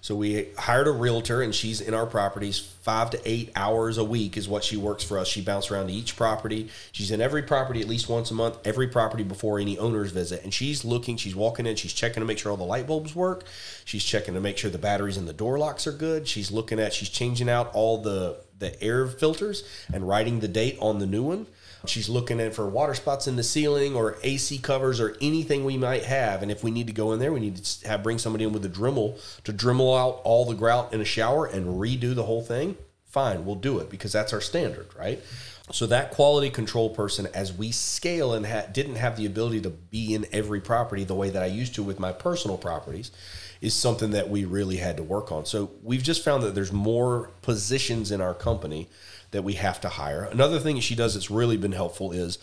So 0.07 0.15
we 0.15 0.47
hired 0.57 0.87
a 0.87 0.91
realtor, 0.91 1.41
and 1.41 1.53
she's 1.53 1.81
in 1.81 1.93
our 1.93 2.05
properties 2.05 2.59
five 2.59 3.09
to 3.09 3.19
eight 3.25 3.51
hours 3.57 3.97
a 3.97 4.05
week 4.05 4.37
is 4.37 4.47
what 4.47 4.63
she 4.63 4.77
works 4.77 5.03
for 5.03 5.19
us. 5.19 5.27
She 5.27 5.41
bounces 5.41 5.69
around 5.69 5.87
to 5.87 5.93
each 5.93 6.15
property. 6.15 6.69
She's 6.93 7.11
in 7.11 7.19
every 7.19 7.43
property 7.43 7.81
at 7.81 7.89
least 7.89 8.07
once 8.07 8.31
a 8.31 8.33
month, 8.33 8.57
every 8.63 8.87
property 8.87 9.23
before 9.23 9.59
any 9.59 9.77
owners 9.77 10.11
visit, 10.11 10.45
and 10.45 10.53
she's 10.53 10.85
looking. 10.85 11.17
She's 11.17 11.35
walking 11.35 11.65
in. 11.65 11.75
She's 11.75 11.91
checking 11.91 12.21
to 12.21 12.25
make 12.25 12.39
sure 12.39 12.51
all 12.51 12.57
the 12.57 12.63
light 12.63 12.87
bulbs 12.87 13.15
work. 13.15 13.43
She's 13.83 14.05
checking 14.05 14.33
to 14.35 14.39
make 14.39 14.57
sure 14.57 14.71
the 14.71 14.77
batteries 14.77 15.17
and 15.17 15.27
the 15.27 15.33
door 15.33 15.59
locks 15.59 15.85
are 15.87 15.91
good. 15.91 16.25
She's 16.25 16.51
looking 16.51 16.79
at. 16.79 16.93
She's 16.93 17.09
changing 17.09 17.49
out 17.49 17.69
all 17.73 18.01
the 18.01 18.37
the 18.59 18.81
air 18.81 19.07
filters 19.07 19.65
and 19.93 20.07
writing 20.07 20.39
the 20.39 20.47
date 20.47 20.77
on 20.79 20.99
the 20.99 21.05
new 21.05 21.23
one. 21.23 21.47
She's 21.85 22.09
looking 22.09 22.39
at 22.39 22.55
for 22.55 22.67
water 22.67 22.93
spots 22.93 23.27
in 23.27 23.35
the 23.35 23.43
ceiling 23.43 23.95
or 23.95 24.17
AC 24.23 24.57
covers 24.59 24.99
or 24.99 25.15
anything 25.21 25.63
we 25.63 25.77
might 25.77 26.03
have. 26.03 26.41
And 26.41 26.51
if 26.51 26.63
we 26.63 26.71
need 26.71 26.87
to 26.87 26.93
go 26.93 27.13
in 27.13 27.19
there, 27.19 27.31
we 27.31 27.39
need 27.39 27.57
to 27.57 27.87
have 27.87 28.03
bring 28.03 28.17
somebody 28.17 28.43
in 28.43 28.53
with 28.53 28.65
a 28.65 28.69
Dremel 28.69 29.19
to 29.43 29.53
Dremel 29.53 29.99
out 29.99 30.21
all 30.23 30.45
the 30.45 30.55
grout 30.55 30.93
in 30.93 31.01
a 31.01 31.05
shower 31.05 31.45
and 31.45 31.79
redo 31.79 32.15
the 32.15 32.23
whole 32.23 32.41
thing. 32.41 32.75
Fine, 33.05 33.45
we'll 33.45 33.55
do 33.55 33.79
it 33.79 33.89
because 33.89 34.11
that's 34.11 34.33
our 34.33 34.41
standard, 34.41 34.87
right? 34.97 35.21
So 35.71 35.85
that 35.87 36.11
quality 36.11 36.49
control 36.49 36.89
person, 36.89 37.27
as 37.33 37.51
we 37.51 37.71
scale 37.71 38.33
and 38.33 38.45
ha- 38.45 38.67
didn't 38.71 38.95
have 38.95 39.17
the 39.17 39.25
ability 39.25 39.61
to 39.61 39.69
be 39.69 40.13
in 40.13 40.25
every 40.31 40.61
property 40.61 41.03
the 41.03 41.15
way 41.15 41.29
that 41.29 41.43
I 41.43 41.47
used 41.47 41.75
to 41.75 41.83
with 41.83 41.99
my 41.99 42.13
personal 42.13 42.57
properties, 42.57 43.11
is 43.59 43.73
something 43.73 44.11
that 44.11 44.29
we 44.29 44.45
really 44.45 44.77
had 44.77 44.97
to 44.97 45.03
work 45.03 45.31
on. 45.31 45.45
So 45.45 45.71
we've 45.83 46.03
just 46.03 46.23
found 46.23 46.43
that 46.43 46.55
there's 46.55 46.71
more 46.71 47.31
positions 47.41 48.11
in 48.11 48.21
our 48.21 48.33
company 48.33 48.87
that 49.31 49.43
we 49.43 49.53
have 49.53 49.81
to 49.81 49.89
hire. 49.89 50.23
Another 50.23 50.59
thing 50.59 50.79
she 50.79 50.95
does 50.95 51.13
that's 51.13 51.31
really 51.31 51.57
been 51.57 51.71
helpful 51.73 52.11
is 52.11 52.37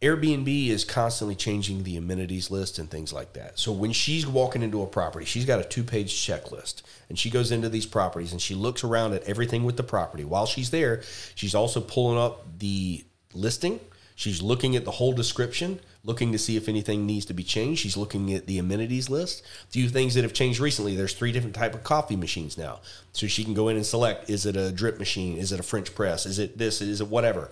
Airbnb 0.00 0.68
is 0.68 0.84
constantly 0.84 1.34
changing 1.34 1.82
the 1.82 1.96
amenities 1.96 2.50
list 2.52 2.78
and 2.78 2.88
things 2.88 3.12
like 3.12 3.32
that. 3.32 3.58
So 3.58 3.72
when 3.72 3.92
she's 3.92 4.26
walking 4.26 4.62
into 4.62 4.82
a 4.82 4.86
property, 4.86 5.26
she's 5.26 5.44
got 5.44 5.58
a 5.58 5.64
two 5.64 5.82
page 5.82 6.14
checklist 6.14 6.82
and 7.08 7.18
she 7.18 7.30
goes 7.30 7.50
into 7.50 7.68
these 7.68 7.86
properties 7.86 8.30
and 8.30 8.40
she 8.40 8.54
looks 8.54 8.84
around 8.84 9.14
at 9.14 9.24
everything 9.24 9.64
with 9.64 9.76
the 9.76 9.82
property. 9.82 10.24
While 10.24 10.46
she's 10.46 10.70
there, 10.70 11.02
she's 11.34 11.54
also 11.54 11.80
pulling 11.80 12.18
up 12.18 12.46
the 12.60 13.04
listing. 13.34 13.80
She's 14.14 14.40
looking 14.40 14.76
at 14.76 14.84
the 14.84 14.92
whole 14.92 15.12
description, 15.12 15.80
looking 16.04 16.32
to 16.32 16.38
see 16.38 16.56
if 16.56 16.68
anything 16.68 17.06
needs 17.06 17.26
to 17.26 17.34
be 17.34 17.42
changed. 17.42 17.80
She's 17.80 17.96
looking 17.96 18.32
at 18.32 18.46
the 18.46 18.58
amenities 18.58 19.10
list. 19.10 19.42
A 19.68 19.72
few 19.72 19.88
things 19.88 20.14
that 20.14 20.22
have 20.22 20.32
changed 20.32 20.60
recently. 20.60 20.96
There's 20.96 21.14
three 21.14 21.32
different 21.32 21.54
type 21.54 21.74
of 21.74 21.84
coffee 21.84 22.16
machines 22.16 22.56
now. 22.56 22.80
So 23.12 23.26
she 23.26 23.44
can 23.44 23.54
go 23.54 23.68
in 23.68 23.76
and 23.76 23.86
select 23.86 24.30
is 24.30 24.46
it 24.46 24.56
a 24.56 24.72
drip 24.72 24.98
machine? 24.98 25.36
Is 25.36 25.52
it 25.52 25.60
a 25.60 25.64
French 25.64 25.94
press? 25.94 26.26
Is 26.26 26.38
it 26.38 26.58
this? 26.58 26.80
Is 26.80 27.00
it 27.00 27.08
whatever? 27.08 27.50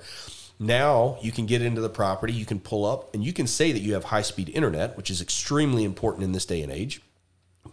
Now 0.59 1.18
you 1.20 1.32
can 1.32 1.46
get 1.46 1.61
into 1.61 1.82
the 1.82 1.90
property, 1.90 2.32
you 2.32 2.46
can 2.46 2.61
pull 2.61 2.87
up, 2.87 3.14
and 3.14 3.22
you 3.22 3.35
can 3.35 3.46
say 3.46 3.72
that 3.72 3.80
you 3.80 3.92
have 3.92 4.04
high 4.04 4.22
speed 4.22 4.48
internet, 4.48 4.96
which 4.96 5.11
is 5.11 5.20
extremely 5.20 5.85
important 5.85 6.24
in 6.24 6.32
this 6.32 6.46
day 6.46 6.62
and 6.62 6.72
age. 6.72 7.02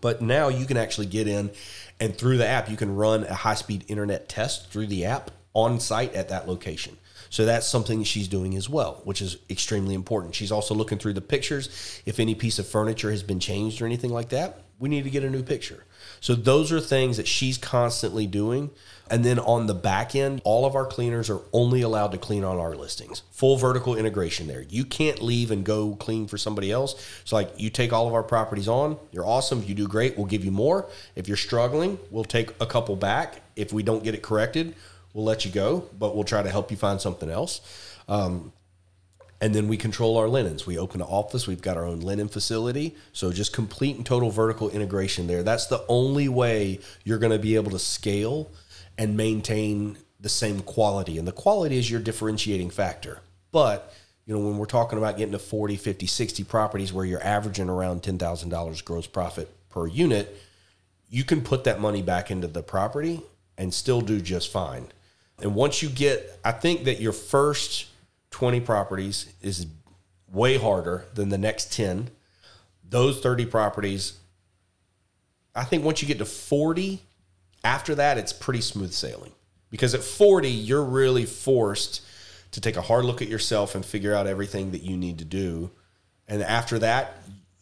But 0.01 0.21
now 0.21 0.49
you 0.49 0.65
can 0.65 0.75
actually 0.75 1.07
get 1.07 1.27
in 1.27 1.51
and 1.99 2.17
through 2.17 2.37
the 2.37 2.47
app, 2.47 2.69
you 2.69 2.75
can 2.75 2.95
run 2.95 3.23
a 3.23 3.33
high 3.33 3.55
speed 3.55 3.85
internet 3.87 4.27
test 4.27 4.69
through 4.69 4.87
the 4.87 5.05
app 5.05 5.31
on 5.53 5.79
site 5.79 6.13
at 6.13 6.29
that 6.29 6.47
location. 6.47 6.97
So 7.33 7.45
that's 7.45 7.65
something 7.65 8.03
she's 8.03 8.27
doing 8.27 8.55
as 8.55 8.69
well, 8.69 9.01
which 9.05 9.19
is 9.19 9.37
extremely 9.49 9.95
important. 9.95 10.35
She's 10.35 10.51
also 10.51 10.75
looking 10.75 10.99
through 10.99 11.13
the 11.13 11.21
pictures. 11.21 11.99
If 12.05 12.19
any 12.19 12.35
piece 12.35 12.59
of 12.59 12.67
furniture 12.67 13.09
has 13.09 13.23
been 13.23 13.39
changed 13.39 13.81
or 13.81 13.87
anything 13.87 14.11
like 14.11 14.29
that, 14.29 14.59
we 14.77 14.87
need 14.87 15.03
to 15.05 15.09
get 15.09 15.23
a 15.23 15.29
new 15.31 15.41
picture. 15.41 15.83
So 16.19 16.35
those 16.35 16.71
are 16.71 16.79
things 16.79 17.17
that 17.17 17.27
she's 17.27 17.57
constantly 17.57 18.27
doing. 18.27 18.69
And 19.09 19.25
then 19.25 19.39
on 19.39 19.65
the 19.65 19.73
back 19.73 20.13
end, 20.13 20.43
all 20.43 20.63
of 20.67 20.75
our 20.75 20.85
cleaners 20.85 21.27
are 21.31 21.41
only 21.53 21.81
allowed 21.81 22.11
to 22.11 22.19
clean 22.19 22.43
on 22.43 22.59
our 22.59 22.75
listings. 22.75 23.23
Full 23.31 23.57
vertical 23.57 23.95
integration 23.95 24.45
there. 24.45 24.61
You 24.69 24.85
can't 24.85 25.19
leave 25.19 25.49
and 25.49 25.65
go 25.65 25.95
clean 25.95 26.27
for 26.27 26.37
somebody 26.37 26.71
else. 26.71 26.93
So 27.25 27.35
like 27.35 27.49
you 27.57 27.71
take 27.71 27.91
all 27.91 28.07
of 28.07 28.13
our 28.13 28.21
properties 28.21 28.67
on, 28.67 28.95
you're 29.11 29.25
awesome. 29.25 29.63
You 29.63 29.73
do 29.73 29.87
great, 29.87 30.17
we'll 30.17 30.27
give 30.27 30.45
you 30.45 30.51
more. 30.51 30.87
If 31.15 31.27
you're 31.27 31.35
struggling, 31.35 31.97
we'll 32.11 32.25
take 32.25 32.51
a 32.61 32.67
couple 32.67 32.95
back. 32.95 33.41
If 33.55 33.73
we 33.73 33.81
don't 33.81 34.03
get 34.03 34.13
it 34.13 34.21
corrected, 34.21 34.75
we'll 35.13 35.25
let 35.25 35.45
you 35.45 35.51
go, 35.51 35.87
but 35.97 36.15
we'll 36.15 36.23
try 36.23 36.41
to 36.41 36.49
help 36.49 36.71
you 36.71 36.77
find 36.77 36.99
something 36.99 37.29
else. 37.29 37.61
Um, 38.07 38.51
and 39.39 39.53
then 39.53 39.67
we 39.67 39.75
control 39.75 40.17
our 40.17 40.29
linens. 40.29 40.65
We 40.65 40.77
open 40.77 41.01
an 41.01 41.07
office. 41.07 41.47
We've 41.47 41.61
got 41.61 41.75
our 41.75 41.85
own 41.85 41.99
linen 41.99 42.29
facility. 42.29 42.95
So 43.11 43.31
just 43.33 43.51
complete 43.51 43.97
and 43.97 44.05
total 44.05 44.29
vertical 44.29 44.69
integration 44.69 45.27
there. 45.27 45.43
That's 45.43 45.67
the 45.67 45.83
only 45.89 46.29
way 46.29 46.79
you're 47.03 47.17
going 47.17 47.33
to 47.33 47.39
be 47.39 47.55
able 47.55 47.71
to 47.71 47.79
scale 47.79 48.49
and 48.97 49.17
maintain 49.17 49.97
the 50.19 50.29
same 50.29 50.61
quality. 50.61 51.17
And 51.17 51.27
the 51.27 51.33
quality 51.33 51.77
is 51.77 51.91
your 51.91 51.99
differentiating 51.99 52.69
factor. 52.69 53.19
But 53.51 53.93
you 54.25 54.33
know, 54.33 54.39
when 54.39 54.57
we're 54.57 54.65
talking 54.65 54.97
about 54.97 55.17
getting 55.17 55.33
to 55.33 55.39
40, 55.39 55.75
50, 55.75 56.07
60 56.07 56.43
properties 56.45 56.93
where 56.93 57.03
you're 57.03 57.23
averaging 57.23 57.69
around 57.69 58.01
$10,000 58.01 58.85
gross 58.85 59.07
profit 59.07 59.49
per 59.69 59.87
unit, 59.87 60.37
you 61.09 61.25
can 61.25 61.41
put 61.41 61.65
that 61.65 61.81
money 61.81 62.01
back 62.01 62.31
into 62.31 62.47
the 62.47 62.63
property 62.63 63.21
and 63.57 63.73
still 63.73 63.99
do 63.99 64.21
just 64.21 64.49
fine. 64.49 64.87
And 65.43 65.53
once 65.55 65.83
you 65.83 65.89
get, 65.89 66.39
I 66.43 66.53
think 66.53 66.85
that 66.85 67.01
your 67.01 67.11
first 67.11 67.87
20 68.31 68.61
properties 68.61 69.31
is 69.41 69.67
way 70.31 70.57
harder 70.57 71.05
than 71.13 71.27
the 71.27 71.37
next 71.37 71.73
10. 71.73 72.09
Those 72.89 73.19
30 73.19 73.47
properties, 73.47 74.13
I 75.53 75.65
think 75.65 75.83
once 75.83 76.01
you 76.01 76.07
get 76.07 76.19
to 76.19 76.25
40, 76.25 77.01
after 77.61 77.93
that, 77.95 78.17
it's 78.17 78.31
pretty 78.31 78.61
smooth 78.61 78.93
sailing. 78.93 79.33
Because 79.69 79.93
at 79.93 80.01
40, 80.01 80.49
you're 80.49 80.83
really 80.83 81.25
forced 81.25 82.01
to 82.51 82.61
take 82.61 82.77
a 82.77 82.81
hard 82.81 83.03
look 83.03 83.21
at 83.21 83.27
yourself 83.27 83.75
and 83.75 83.85
figure 83.85 84.15
out 84.15 84.27
everything 84.27 84.71
that 84.71 84.81
you 84.81 84.95
need 84.95 85.19
to 85.19 85.25
do. 85.25 85.71
And 86.25 86.41
after 86.41 86.79
that, 86.79 87.17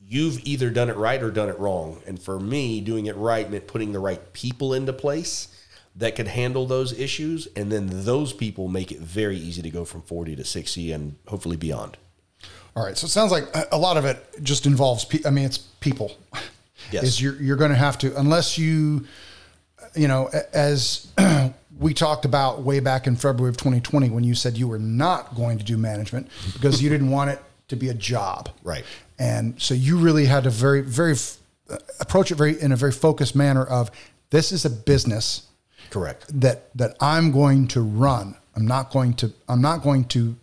you've 0.08 0.40
either 0.46 0.70
done 0.70 0.92
it 0.92 0.98
right 0.98 1.24
or 1.24 1.32
done 1.32 1.50
it 1.50 1.58
wrong. 1.58 2.00
And 2.06 2.22
for 2.22 2.40
me, 2.40 2.80
doing 2.80 3.08
it 3.08 3.16
right 3.16 3.50
meant 3.50 3.66
putting 3.66 3.92
the 3.92 4.00
right 4.00 4.34
people 4.34 4.76
into 4.76 4.94
place 4.94 5.48
that 5.96 6.16
could 6.16 6.28
handle 6.28 6.66
those 6.66 6.98
issues. 6.98 7.48
And 7.56 7.72
then 7.72 7.88
those 8.06 8.34
people 8.34 8.68
make 8.68 8.92
it 8.92 9.00
very 9.00 9.38
easy 9.38 9.62
to 9.62 9.70
go 9.70 9.86
from 9.86 10.02
40 10.02 10.36
to 10.38 10.46
60 10.46 10.92
and 10.92 11.16
hopefully 11.28 11.58
beyond. 11.58 11.98
All 12.76 12.86
right. 12.86 12.98
So 12.98 13.06
it 13.06 13.10
sounds 13.10 13.32
like 13.32 13.46
a 13.72 13.78
lot 13.78 13.98
of 13.98 14.06
it 14.06 14.26
just 14.42 14.66
involves, 14.66 15.04
pe- 15.04 15.26
I 15.26 15.30
mean, 15.30 15.46
it's 15.46 15.58
people. 15.58 16.18
Yes. 16.92 17.04
Is 17.04 17.22
you're, 17.22 17.36
you're 17.36 17.58
going 17.58 17.72
to 17.72 17.78
have 17.78 17.98
to, 18.00 18.18
unless 18.18 18.58
you, 18.58 19.06
you 19.96 20.08
know, 20.08 20.30
as 20.54 21.08
we 21.80 21.94
talked 21.94 22.26
about 22.26 22.64
way 22.64 22.80
back 22.80 23.08
in 23.08 23.16
February 23.16 23.50
of 23.50 23.58
2020, 23.58 24.10
when 24.10 24.24
you 24.24 24.36
said 24.36 24.58
you 24.58 24.68
were 24.68 24.80
not 24.80 25.36
going 25.36 25.58
to 25.58 25.64
do 25.64 25.78
management 25.78 26.30
because 26.54 26.82
you 26.82 26.90
didn't 26.90 27.10
want 27.10 27.30
it 27.30 27.40
to 27.68 27.76
be 27.76 27.90
a 27.90 27.94
job. 27.94 28.50
Right. 28.64 28.84
And 29.20 29.62
so 29.62 29.74
you 29.74 29.98
really 29.98 30.26
had 30.26 30.46
to 30.46 30.50
very, 30.50 30.82
very 30.82 31.14
f- 31.14 31.38
approach 32.00 32.32
it 32.32 32.36
very 32.36 32.60
in 32.60 32.72
a 32.72 32.76
very 32.76 32.92
focused 32.92 33.36
manner 33.36 33.64
of 33.64 33.92
this 34.30 34.52
is 34.52 34.66
a 34.66 34.70
business 34.70 35.48
Correct. 35.92 36.26
that 36.42 36.76
that 36.76 36.96
I'm 37.00 37.32
going 37.32 37.68
to 37.70 37.82
run. 37.82 38.36
I'm 38.56 38.66
not 38.66 38.92
going 38.92 39.14
to 39.16 39.32
I'm 39.48 39.62
not 39.62 39.84
going 39.84 40.06
to 40.06 40.36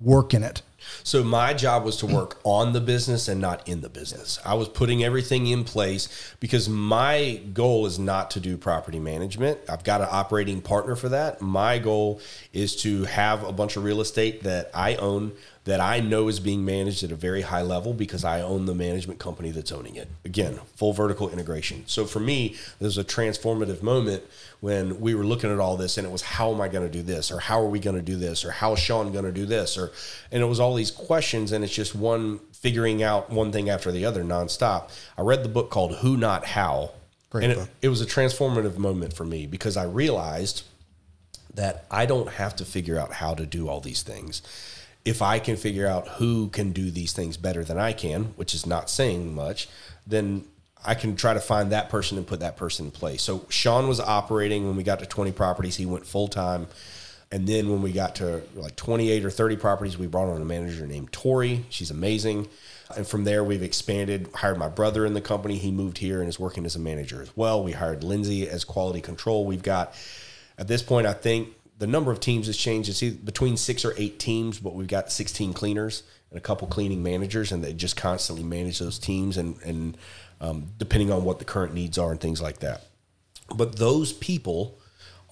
work 0.00 0.32
in 0.32 0.42
it. 0.42 0.62
So 1.04 1.22
my 1.22 1.54
job 1.54 1.84
was 1.84 1.96
to 1.98 2.06
work 2.06 2.40
on 2.44 2.72
the 2.72 2.80
business 2.80 3.28
and 3.28 3.40
not 3.40 3.66
in 3.68 3.80
the 3.80 3.88
business. 3.88 4.38
I 4.44 4.54
was 4.54 4.68
putting 4.68 5.04
everything 5.04 5.46
in 5.46 5.64
place 5.64 6.08
because 6.40 6.68
my 6.68 7.40
goal 7.52 7.86
is 7.86 7.98
not 7.98 8.30
to 8.32 8.40
do 8.40 8.56
property 8.56 8.98
management. 8.98 9.60
I've 9.68 9.84
got 9.84 10.00
an 10.00 10.08
operating 10.10 10.60
partner 10.60 10.96
for 10.96 11.08
that. 11.10 11.40
My 11.40 11.78
goal 11.78 12.20
is 12.52 12.76
to 12.82 13.04
have 13.04 13.44
a 13.44 13.52
bunch 13.52 13.76
of 13.76 13.84
real 13.84 14.00
estate 14.00 14.42
that 14.42 14.70
I 14.74 14.96
own 14.96 15.32
that 15.64 15.80
I 15.80 16.00
know 16.00 16.26
is 16.26 16.40
being 16.40 16.64
managed 16.64 17.04
at 17.04 17.12
a 17.12 17.16
very 17.16 17.42
high 17.42 17.62
level 17.62 17.94
because 17.94 18.24
I 18.24 18.40
own 18.40 18.66
the 18.66 18.74
management 18.74 19.20
company 19.20 19.52
that's 19.52 19.70
owning 19.70 19.94
it. 19.94 20.08
Again, 20.24 20.58
full 20.74 20.92
vertical 20.92 21.30
integration. 21.30 21.84
So 21.86 22.04
for 22.04 22.18
me, 22.18 22.56
there's 22.80 22.98
a 22.98 23.04
transformative 23.04 23.80
moment 23.80 24.24
when 24.58 25.00
we 25.00 25.14
were 25.14 25.24
looking 25.24 25.52
at 25.52 25.60
all 25.60 25.76
this 25.76 25.98
and 25.98 26.06
it 26.06 26.10
was 26.10 26.22
how 26.22 26.52
am 26.52 26.60
I 26.60 26.66
going 26.66 26.84
to 26.84 26.92
do 26.92 27.02
this 27.02 27.30
or 27.30 27.38
how 27.38 27.60
are 27.60 27.68
we 27.68 27.78
going 27.78 27.94
to 27.94 28.02
do 28.02 28.16
this 28.16 28.44
or 28.44 28.50
how 28.50 28.72
is 28.72 28.80
Sean 28.80 29.12
going 29.12 29.24
to 29.24 29.32
do 29.32 29.46
this 29.46 29.78
or 29.78 29.92
and 30.32 30.42
it 30.42 30.46
was 30.46 30.58
all 30.58 30.74
these 30.74 30.90
questions 30.90 31.52
and 31.52 31.62
it's 31.62 31.74
just 31.74 31.94
one 31.94 32.40
figuring 32.52 33.02
out 33.02 33.30
one 33.30 33.52
thing 33.52 33.70
after 33.70 33.92
the 33.92 34.04
other 34.04 34.24
nonstop. 34.24 34.90
I 35.16 35.22
read 35.22 35.44
the 35.44 35.48
book 35.48 35.70
called 35.70 35.96
Who 35.96 36.16
Not 36.16 36.44
How. 36.44 36.90
Great 37.30 37.44
and 37.44 37.52
it, 37.52 37.68
it 37.82 37.88
was 37.88 38.00
a 38.00 38.06
transformative 38.06 38.78
moment 38.78 39.14
for 39.14 39.24
me 39.24 39.46
because 39.46 39.76
I 39.76 39.84
realized 39.84 40.64
that 41.54 41.86
I 41.90 42.06
don't 42.06 42.28
have 42.30 42.56
to 42.56 42.64
figure 42.64 42.98
out 42.98 43.12
how 43.12 43.34
to 43.34 43.46
do 43.46 43.68
all 43.68 43.80
these 43.80 44.02
things. 44.02 44.42
If 45.04 45.20
I 45.22 45.38
can 45.38 45.56
figure 45.56 45.86
out 45.86 46.06
who 46.08 46.48
can 46.48 46.72
do 46.72 46.90
these 46.90 47.12
things 47.12 47.36
better 47.36 47.64
than 47.64 47.78
I 47.78 47.92
can, 47.92 48.24
which 48.36 48.54
is 48.54 48.66
not 48.66 48.88
saying 48.88 49.34
much, 49.34 49.68
then 50.06 50.44
I 50.84 50.94
can 50.94 51.16
try 51.16 51.34
to 51.34 51.40
find 51.40 51.72
that 51.72 51.88
person 51.90 52.18
and 52.18 52.26
put 52.26 52.40
that 52.40 52.56
person 52.56 52.86
in 52.86 52.92
place. 52.92 53.22
So 53.22 53.46
Sean 53.48 53.88
was 53.88 54.00
operating 54.00 54.66
when 54.66 54.76
we 54.76 54.82
got 54.82 54.98
to 55.00 55.06
20 55.06 55.32
properties, 55.32 55.76
he 55.76 55.86
went 55.86 56.06
full 56.06 56.28
time. 56.28 56.66
And 57.30 57.46
then 57.46 57.70
when 57.70 57.80
we 57.80 57.92
got 57.92 58.16
to 58.16 58.42
like 58.54 58.76
28 58.76 59.24
or 59.24 59.30
30 59.30 59.56
properties, 59.56 59.96
we 59.96 60.06
brought 60.06 60.28
on 60.28 60.42
a 60.42 60.44
manager 60.44 60.86
named 60.86 61.12
Tori. 61.12 61.64
She's 61.70 61.90
amazing. 61.90 62.48
And 62.94 63.06
from 63.06 63.24
there, 63.24 63.42
we've 63.42 63.62
expanded, 63.62 64.28
hired 64.34 64.58
my 64.58 64.68
brother 64.68 65.06
in 65.06 65.14
the 65.14 65.22
company. 65.22 65.56
He 65.56 65.70
moved 65.70 65.96
here 65.98 66.20
and 66.20 66.28
is 66.28 66.38
working 66.38 66.66
as 66.66 66.76
a 66.76 66.78
manager 66.78 67.22
as 67.22 67.34
well. 67.34 67.64
We 67.64 67.72
hired 67.72 68.04
Lindsay 68.04 68.46
as 68.46 68.64
quality 68.64 69.00
control. 69.00 69.46
We've 69.46 69.62
got, 69.62 69.94
at 70.58 70.68
this 70.68 70.82
point, 70.82 71.06
I 71.06 71.14
think 71.14 71.48
the 71.82 71.88
number 71.88 72.12
of 72.12 72.20
teams 72.20 72.46
has 72.46 72.56
changed. 72.56 72.88
It's 72.88 73.00
between 73.02 73.56
six 73.56 73.84
or 73.84 73.92
eight 73.96 74.20
teams, 74.20 74.60
but 74.60 74.72
we've 74.72 74.86
got 74.86 75.10
16 75.10 75.52
cleaners 75.52 76.04
and 76.30 76.38
a 76.38 76.40
couple 76.40 76.68
cleaning 76.68 77.02
managers, 77.02 77.50
and 77.50 77.64
they 77.64 77.72
just 77.72 77.96
constantly 77.96 78.44
manage 78.44 78.78
those 78.78 79.00
teams. 79.00 79.36
And, 79.36 79.60
and 79.64 79.98
um, 80.40 80.68
depending 80.78 81.10
on 81.10 81.24
what 81.24 81.40
the 81.40 81.44
current 81.44 81.74
needs 81.74 81.98
are 81.98 82.12
and 82.12 82.20
things 82.20 82.40
like 82.40 82.60
that. 82.60 82.82
But 83.52 83.78
those 83.78 84.12
people 84.12 84.78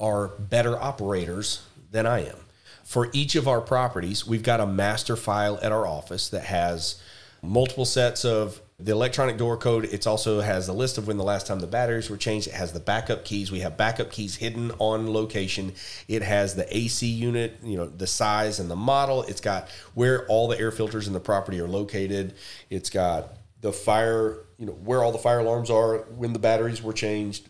are 0.00 0.26
better 0.26 0.76
operators 0.76 1.64
than 1.92 2.04
I 2.04 2.26
am. 2.26 2.38
For 2.82 3.10
each 3.12 3.36
of 3.36 3.46
our 3.46 3.60
properties, 3.60 4.26
we've 4.26 4.42
got 4.42 4.58
a 4.58 4.66
master 4.66 5.14
file 5.14 5.56
at 5.62 5.70
our 5.70 5.86
office 5.86 6.30
that 6.30 6.46
has 6.46 7.00
multiple 7.42 7.84
sets 7.84 8.24
of 8.24 8.60
the 8.78 8.92
electronic 8.92 9.36
door 9.36 9.56
code. 9.56 9.84
It 9.84 10.06
also 10.06 10.40
has 10.40 10.68
a 10.68 10.72
list 10.72 10.98
of 10.98 11.06
when 11.06 11.16
the 11.16 11.24
last 11.24 11.46
time 11.46 11.60
the 11.60 11.66
batteries 11.66 12.08
were 12.08 12.16
changed. 12.16 12.48
It 12.48 12.54
has 12.54 12.72
the 12.72 12.80
backup 12.80 13.24
keys. 13.24 13.50
We 13.50 13.60
have 13.60 13.76
backup 13.76 14.10
keys 14.10 14.36
hidden 14.36 14.72
on 14.78 15.12
location. 15.12 15.74
It 16.08 16.22
has 16.22 16.54
the 16.54 16.76
AC 16.76 17.06
unit, 17.06 17.58
you 17.62 17.76
know, 17.76 17.86
the 17.86 18.06
size 18.06 18.58
and 18.58 18.70
the 18.70 18.76
model. 18.76 19.22
It's 19.24 19.40
got 19.40 19.68
where 19.94 20.26
all 20.26 20.48
the 20.48 20.58
air 20.58 20.70
filters 20.70 21.06
in 21.06 21.12
the 21.12 21.20
property 21.20 21.60
are 21.60 21.68
located. 21.68 22.34
It's 22.70 22.90
got 22.90 23.34
the 23.60 23.72
fire, 23.72 24.38
you 24.58 24.66
know, 24.66 24.72
where 24.72 25.02
all 25.02 25.12
the 25.12 25.18
fire 25.18 25.40
alarms 25.40 25.70
are 25.70 25.98
when 26.16 26.32
the 26.32 26.38
batteries 26.38 26.82
were 26.82 26.94
changed, 26.94 27.48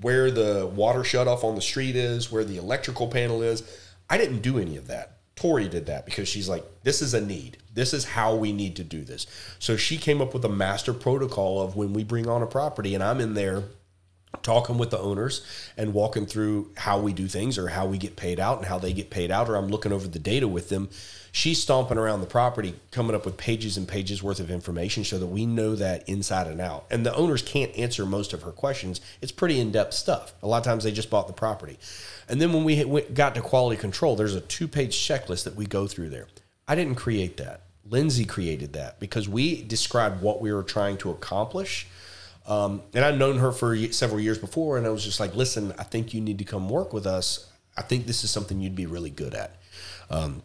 where 0.00 0.30
the 0.30 0.66
water 0.66 1.02
shut 1.02 1.26
off 1.26 1.42
on 1.44 1.54
the 1.54 1.62
street 1.62 1.96
is, 1.96 2.30
where 2.30 2.44
the 2.44 2.56
electrical 2.56 3.08
panel 3.08 3.42
is. 3.42 3.62
I 4.08 4.18
didn't 4.18 4.40
do 4.40 4.58
any 4.58 4.76
of 4.76 4.86
that. 4.88 5.18
Tori 5.34 5.68
did 5.68 5.86
that 5.86 6.04
because 6.04 6.28
she's 6.28 6.48
like, 6.48 6.64
this 6.82 7.00
is 7.02 7.14
a 7.14 7.20
need. 7.20 7.58
This 7.74 7.94
is 7.94 8.04
how 8.04 8.34
we 8.34 8.52
need 8.52 8.76
to 8.76 8.84
do 8.84 9.02
this. 9.02 9.26
So 9.58 9.76
she 9.76 9.96
came 9.96 10.20
up 10.20 10.34
with 10.34 10.44
a 10.44 10.48
master 10.48 10.92
protocol 10.92 11.60
of 11.60 11.74
when 11.74 11.92
we 11.92 12.04
bring 12.04 12.28
on 12.28 12.42
a 12.42 12.46
property, 12.46 12.94
and 12.94 13.02
I'm 13.02 13.20
in 13.20 13.34
there 13.34 13.64
talking 14.42 14.78
with 14.78 14.90
the 14.90 14.98
owners 14.98 15.44
and 15.76 15.94
walking 15.94 16.26
through 16.26 16.70
how 16.76 16.98
we 16.98 17.12
do 17.12 17.28
things 17.28 17.58
or 17.58 17.68
how 17.68 17.86
we 17.86 17.98
get 17.98 18.16
paid 18.16 18.40
out 18.40 18.58
and 18.58 18.66
how 18.66 18.78
they 18.78 18.92
get 18.92 19.10
paid 19.10 19.30
out, 19.30 19.48
or 19.48 19.56
I'm 19.56 19.68
looking 19.68 19.92
over 19.92 20.08
the 20.08 20.18
data 20.18 20.48
with 20.48 20.68
them. 20.68 20.90
She's 21.34 21.62
stomping 21.62 21.96
around 21.96 22.20
the 22.20 22.26
property, 22.26 22.74
coming 22.90 23.16
up 23.16 23.24
with 23.24 23.38
pages 23.38 23.78
and 23.78 23.88
pages 23.88 24.22
worth 24.22 24.38
of 24.38 24.50
information 24.50 25.02
so 25.02 25.18
that 25.18 25.26
we 25.26 25.46
know 25.46 25.74
that 25.74 26.06
inside 26.06 26.46
and 26.46 26.60
out. 26.60 26.84
And 26.90 27.06
the 27.06 27.14
owners 27.14 27.40
can't 27.40 27.74
answer 27.74 28.04
most 28.04 28.34
of 28.34 28.42
her 28.42 28.52
questions. 28.52 29.00
It's 29.22 29.32
pretty 29.32 29.58
in 29.58 29.72
depth 29.72 29.94
stuff. 29.94 30.34
A 30.42 30.46
lot 30.46 30.58
of 30.58 30.64
times 30.64 30.84
they 30.84 30.92
just 30.92 31.08
bought 31.08 31.28
the 31.28 31.32
property. 31.32 31.78
And 32.28 32.38
then 32.38 32.52
when 32.52 32.64
we 32.64 33.00
got 33.14 33.34
to 33.34 33.40
quality 33.40 33.80
control, 33.80 34.14
there's 34.14 34.34
a 34.34 34.42
two 34.42 34.68
page 34.68 34.94
checklist 34.94 35.44
that 35.44 35.56
we 35.56 35.64
go 35.64 35.86
through 35.86 36.10
there. 36.10 36.28
I 36.68 36.74
didn't 36.74 36.96
create 36.96 37.38
that. 37.38 37.62
Lindsay 37.88 38.26
created 38.26 38.74
that 38.74 39.00
because 39.00 39.26
we 39.26 39.62
described 39.62 40.20
what 40.20 40.42
we 40.42 40.52
were 40.52 40.62
trying 40.62 40.98
to 40.98 41.10
accomplish. 41.10 41.86
Um, 42.46 42.82
and 42.92 43.04
I'd 43.04 43.18
known 43.18 43.38
her 43.38 43.52
for 43.52 43.74
several 43.92 44.20
years 44.20 44.36
before, 44.36 44.76
and 44.76 44.86
I 44.86 44.90
was 44.90 45.02
just 45.02 45.18
like, 45.18 45.34
listen, 45.34 45.72
I 45.78 45.84
think 45.84 46.12
you 46.12 46.20
need 46.20 46.38
to 46.38 46.44
come 46.44 46.68
work 46.68 46.92
with 46.92 47.06
us. 47.06 47.48
I 47.76 47.82
think 47.82 48.06
this 48.06 48.22
is 48.22 48.30
something 48.30 48.60
you'd 48.60 48.76
be 48.76 48.86
really 48.86 49.10
good 49.10 49.34
at. 49.34 49.56
Um, 50.10 50.42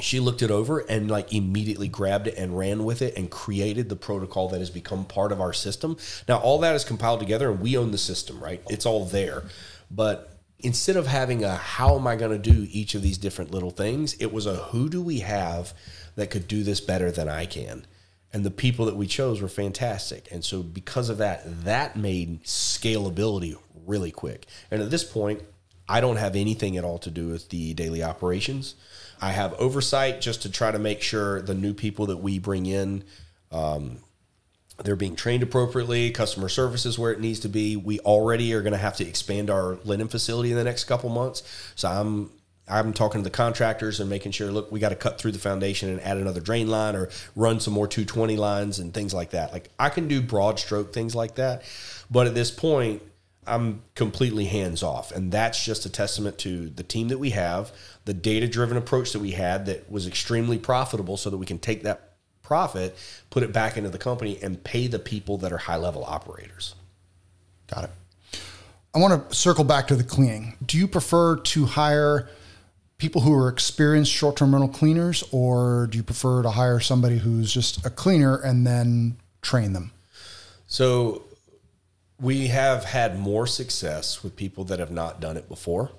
she 0.00 0.20
looked 0.20 0.42
it 0.42 0.50
over 0.50 0.78
and 0.80 1.10
like 1.10 1.32
immediately 1.34 1.88
grabbed 1.88 2.26
it 2.26 2.36
and 2.36 2.56
ran 2.56 2.84
with 2.84 3.02
it 3.02 3.16
and 3.16 3.30
created 3.30 3.88
the 3.88 3.96
protocol 3.96 4.48
that 4.48 4.58
has 4.58 4.70
become 4.70 5.04
part 5.04 5.32
of 5.32 5.40
our 5.40 5.52
system. 5.52 5.96
Now 6.28 6.38
all 6.38 6.58
that 6.60 6.74
is 6.74 6.84
compiled 6.84 7.20
together 7.20 7.50
and 7.50 7.60
we 7.60 7.76
own 7.76 7.90
the 7.90 7.98
system, 7.98 8.42
right? 8.42 8.62
It's 8.70 8.86
all 8.86 9.04
there. 9.04 9.42
But 9.90 10.38
instead 10.60 10.96
of 10.96 11.06
having 11.06 11.44
a 11.44 11.56
how 11.56 11.96
am 11.96 12.06
I 12.06 12.16
going 12.16 12.30
to 12.30 12.52
do 12.52 12.66
each 12.70 12.94
of 12.94 13.02
these 13.02 13.18
different 13.18 13.50
little 13.50 13.70
things, 13.70 14.14
it 14.14 14.32
was 14.32 14.46
a 14.46 14.56
who 14.56 14.88
do 14.88 15.02
we 15.02 15.20
have 15.20 15.74
that 16.16 16.30
could 16.30 16.48
do 16.48 16.62
this 16.62 16.80
better 16.80 17.10
than 17.10 17.28
I 17.28 17.44
can. 17.44 17.86
And 18.32 18.44
the 18.44 18.50
people 18.50 18.86
that 18.86 18.96
we 18.96 19.06
chose 19.06 19.42
were 19.42 19.48
fantastic. 19.48 20.26
And 20.30 20.42
so 20.42 20.62
because 20.62 21.10
of 21.10 21.18
that, 21.18 21.64
that 21.64 21.96
made 21.96 22.44
scalability 22.44 23.58
really 23.86 24.10
quick. 24.10 24.46
And 24.70 24.80
at 24.80 24.90
this 24.90 25.04
point, 25.04 25.42
I 25.92 26.00
don't 26.00 26.16
have 26.16 26.36
anything 26.36 26.78
at 26.78 26.84
all 26.84 26.98
to 27.00 27.10
do 27.10 27.28
with 27.28 27.50
the 27.50 27.74
daily 27.74 28.02
operations. 28.02 28.76
I 29.20 29.32
have 29.32 29.52
oversight 29.54 30.22
just 30.22 30.40
to 30.40 30.50
try 30.50 30.70
to 30.70 30.78
make 30.78 31.02
sure 31.02 31.42
the 31.42 31.52
new 31.52 31.74
people 31.74 32.06
that 32.06 32.16
we 32.16 32.38
bring 32.38 32.64
in, 32.64 33.04
um, 33.50 33.98
they're 34.82 34.96
being 34.96 35.16
trained 35.16 35.42
appropriately. 35.42 36.10
Customer 36.10 36.48
service 36.48 36.86
is 36.86 36.98
where 36.98 37.12
it 37.12 37.20
needs 37.20 37.40
to 37.40 37.50
be. 37.50 37.76
We 37.76 38.00
already 38.00 38.54
are 38.54 38.62
going 38.62 38.72
to 38.72 38.78
have 38.78 38.96
to 38.96 39.06
expand 39.06 39.50
our 39.50 39.76
linen 39.84 40.08
facility 40.08 40.50
in 40.50 40.56
the 40.56 40.64
next 40.64 40.84
couple 40.84 41.10
months. 41.10 41.42
So 41.74 41.88
I'm 41.88 42.30
I'm 42.66 42.94
talking 42.94 43.20
to 43.20 43.24
the 43.24 43.36
contractors 43.36 44.00
and 44.00 44.08
making 44.08 44.32
sure, 44.32 44.50
look, 44.50 44.72
we 44.72 44.80
got 44.80 44.90
to 44.90 44.96
cut 44.96 45.20
through 45.20 45.32
the 45.32 45.38
foundation 45.38 45.90
and 45.90 46.00
add 46.00 46.16
another 46.16 46.40
drain 46.40 46.68
line 46.68 46.96
or 46.96 47.10
run 47.36 47.60
some 47.60 47.74
more 47.74 47.86
220 47.86 48.38
lines 48.38 48.78
and 48.78 48.94
things 48.94 49.12
like 49.12 49.32
that. 49.32 49.52
Like 49.52 49.68
I 49.78 49.90
can 49.90 50.08
do 50.08 50.22
broad 50.22 50.58
stroke 50.58 50.94
things 50.94 51.14
like 51.14 51.34
that. 51.34 51.64
But 52.10 52.28
at 52.28 52.34
this 52.34 52.50
point, 52.50 53.02
I'm 53.46 53.82
completely 53.94 54.44
hands 54.44 54.82
off. 54.82 55.10
And 55.12 55.32
that's 55.32 55.64
just 55.64 55.84
a 55.84 55.90
testament 55.90 56.38
to 56.38 56.68
the 56.68 56.82
team 56.82 57.08
that 57.08 57.18
we 57.18 57.30
have, 57.30 57.72
the 58.04 58.14
data 58.14 58.46
driven 58.46 58.76
approach 58.76 59.12
that 59.12 59.18
we 59.20 59.32
had 59.32 59.66
that 59.66 59.90
was 59.90 60.06
extremely 60.06 60.58
profitable 60.58 61.16
so 61.16 61.30
that 61.30 61.38
we 61.38 61.46
can 61.46 61.58
take 61.58 61.82
that 61.82 62.12
profit, 62.42 62.96
put 63.30 63.42
it 63.42 63.52
back 63.52 63.76
into 63.76 63.90
the 63.90 63.98
company, 63.98 64.38
and 64.42 64.62
pay 64.62 64.86
the 64.86 64.98
people 64.98 65.38
that 65.38 65.52
are 65.52 65.58
high 65.58 65.76
level 65.76 66.04
operators. 66.04 66.74
Got 67.72 67.84
it. 67.84 67.90
I 68.94 68.98
want 68.98 69.30
to 69.30 69.34
circle 69.34 69.64
back 69.64 69.88
to 69.88 69.96
the 69.96 70.04
cleaning. 70.04 70.56
Do 70.64 70.76
you 70.76 70.86
prefer 70.86 71.36
to 71.36 71.64
hire 71.64 72.28
people 72.98 73.22
who 73.22 73.32
are 73.34 73.48
experienced 73.48 74.12
short 74.12 74.36
term 74.36 74.52
rental 74.52 74.68
cleaners, 74.68 75.24
or 75.32 75.88
do 75.90 75.96
you 75.96 76.04
prefer 76.04 76.42
to 76.42 76.50
hire 76.50 76.78
somebody 76.78 77.18
who's 77.18 77.52
just 77.52 77.84
a 77.86 77.90
cleaner 77.90 78.36
and 78.36 78.66
then 78.66 79.16
train 79.40 79.72
them? 79.72 79.90
So 80.66 81.22
we 82.22 82.46
have 82.46 82.84
had 82.84 83.18
more 83.18 83.48
success 83.48 84.22
with 84.22 84.36
people 84.36 84.62
that 84.62 84.78
have 84.78 84.92
not 84.92 85.20
done 85.20 85.36
it 85.36 85.48
before 85.48 85.90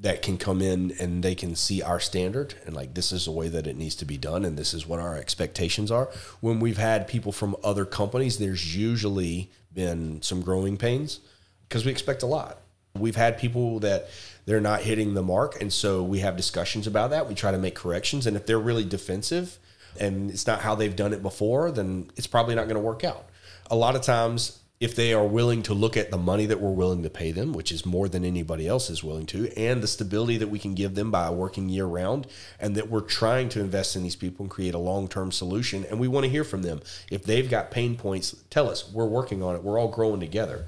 that 0.00 0.20
can 0.20 0.36
come 0.36 0.60
in 0.60 0.92
and 0.98 1.22
they 1.22 1.34
can 1.34 1.54
see 1.54 1.80
our 1.80 2.00
standard 2.00 2.54
and 2.66 2.74
like 2.74 2.94
this 2.94 3.12
is 3.12 3.26
the 3.26 3.30
way 3.30 3.48
that 3.48 3.68
it 3.68 3.76
needs 3.76 3.94
to 3.94 4.04
be 4.04 4.18
done 4.18 4.44
and 4.44 4.58
this 4.58 4.74
is 4.74 4.86
what 4.86 4.98
our 4.98 5.16
expectations 5.16 5.90
are. 5.90 6.08
When 6.40 6.58
we've 6.58 6.78
had 6.78 7.06
people 7.06 7.30
from 7.30 7.54
other 7.62 7.84
companies 7.84 8.38
there's 8.38 8.76
usually 8.76 9.50
been 9.72 10.20
some 10.22 10.42
growing 10.42 10.76
pains 10.76 11.20
because 11.68 11.84
we 11.84 11.92
expect 11.92 12.24
a 12.24 12.26
lot. 12.26 12.58
We've 12.96 13.14
had 13.14 13.38
people 13.38 13.78
that 13.80 14.08
they're 14.46 14.60
not 14.60 14.80
hitting 14.80 15.14
the 15.14 15.22
mark 15.22 15.60
and 15.60 15.72
so 15.72 16.02
we 16.02 16.18
have 16.18 16.36
discussions 16.36 16.88
about 16.88 17.10
that. 17.10 17.28
We 17.28 17.36
try 17.36 17.52
to 17.52 17.58
make 17.58 17.76
corrections 17.76 18.26
and 18.26 18.36
if 18.36 18.44
they're 18.44 18.58
really 18.58 18.84
defensive 18.84 19.58
and 20.00 20.30
it's 20.30 20.48
not 20.48 20.62
how 20.62 20.74
they've 20.74 20.96
done 20.96 21.12
it 21.12 21.22
before 21.22 21.70
then 21.70 22.10
it's 22.16 22.26
probably 22.26 22.56
not 22.56 22.64
going 22.64 22.74
to 22.74 22.80
work 22.80 23.04
out. 23.04 23.26
A 23.70 23.76
lot 23.76 23.94
of 23.94 24.02
times 24.02 24.59
if 24.80 24.96
they 24.96 25.12
are 25.12 25.26
willing 25.26 25.62
to 25.62 25.74
look 25.74 25.94
at 25.94 26.10
the 26.10 26.16
money 26.16 26.46
that 26.46 26.58
we're 26.58 26.70
willing 26.70 27.02
to 27.02 27.10
pay 27.10 27.32
them, 27.32 27.52
which 27.52 27.70
is 27.70 27.84
more 27.84 28.08
than 28.08 28.24
anybody 28.24 28.66
else 28.66 28.88
is 28.88 29.04
willing 29.04 29.26
to, 29.26 29.52
and 29.54 29.82
the 29.82 29.86
stability 29.86 30.38
that 30.38 30.48
we 30.48 30.58
can 30.58 30.74
give 30.74 30.94
them 30.94 31.10
by 31.10 31.28
working 31.28 31.68
year 31.68 31.84
round, 31.84 32.26
and 32.58 32.74
that 32.74 32.88
we're 32.88 33.02
trying 33.02 33.50
to 33.50 33.60
invest 33.60 33.94
in 33.94 34.02
these 34.02 34.16
people 34.16 34.44
and 34.44 34.50
create 34.50 34.74
a 34.74 34.78
long 34.78 35.06
term 35.06 35.30
solution. 35.30 35.84
And 35.84 36.00
we 36.00 36.08
want 36.08 36.24
to 36.24 36.30
hear 36.30 36.44
from 36.44 36.62
them. 36.62 36.80
If 37.10 37.24
they've 37.24 37.48
got 37.48 37.70
pain 37.70 37.94
points, 37.94 38.34
tell 38.48 38.70
us. 38.70 38.90
We're 38.90 39.04
working 39.04 39.42
on 39.42 39.54
it. 39.54 39.62
We're 39.62 39.78
all 39.78 39.88
growing 39.88 40.20
together. 40.20 40.64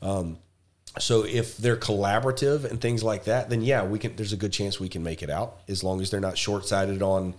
Um, 0.00 0.38
so 1.00 1.24
if 1.24 1.56
they're 1.56 1.76
collaborative 1.76 2.64
and 2.64 2.80
things 2.80 3.02
like 3.02 3.24
that, 3.24 3.50
then 3.50 3.62
yeah, 3.62 3.84
we 3.84 3.98
can. 3.98 4.14
There's 4.14 4.32
a 4.32 4.36
good 4.36 4.52
chance 4.52 4.78
we 4.78 4.88
can 4.88 5.02
make 5.02 5.24
it 5.24 5.28
out 5.28 5.60
as 5.66 5.82
long 5.82 6.00
as 6.00 6.10
they're 6.10 6.20
not 6.20 6.38
short 6.38 6.66
sighted 6.66 7.02
on 7.02 7.34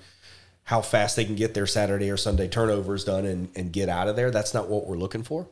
how 0.68 0.82
fast 0.82 1.16
they 1.16 1.26
can 1.26 1.36
get 1.36 1.54
their 1.54 1.68
Saturday 1.68 2.10
or 2.10 2.18
Sunday 2.18 2.48
turnovers 2.48 3.04
done 3.04 3.26
and, 3.26 3.50
and 3.56 3.74
get 3.74 3.90
out 3.90 4.08
of 4.08 4.16
there. 4.16 4.32
That's 4.32 4.54
not 4.54 4.70
what 4.70 4.88
we're 4.88 4.98
looking 4.98 5.24
for 5.24 5.48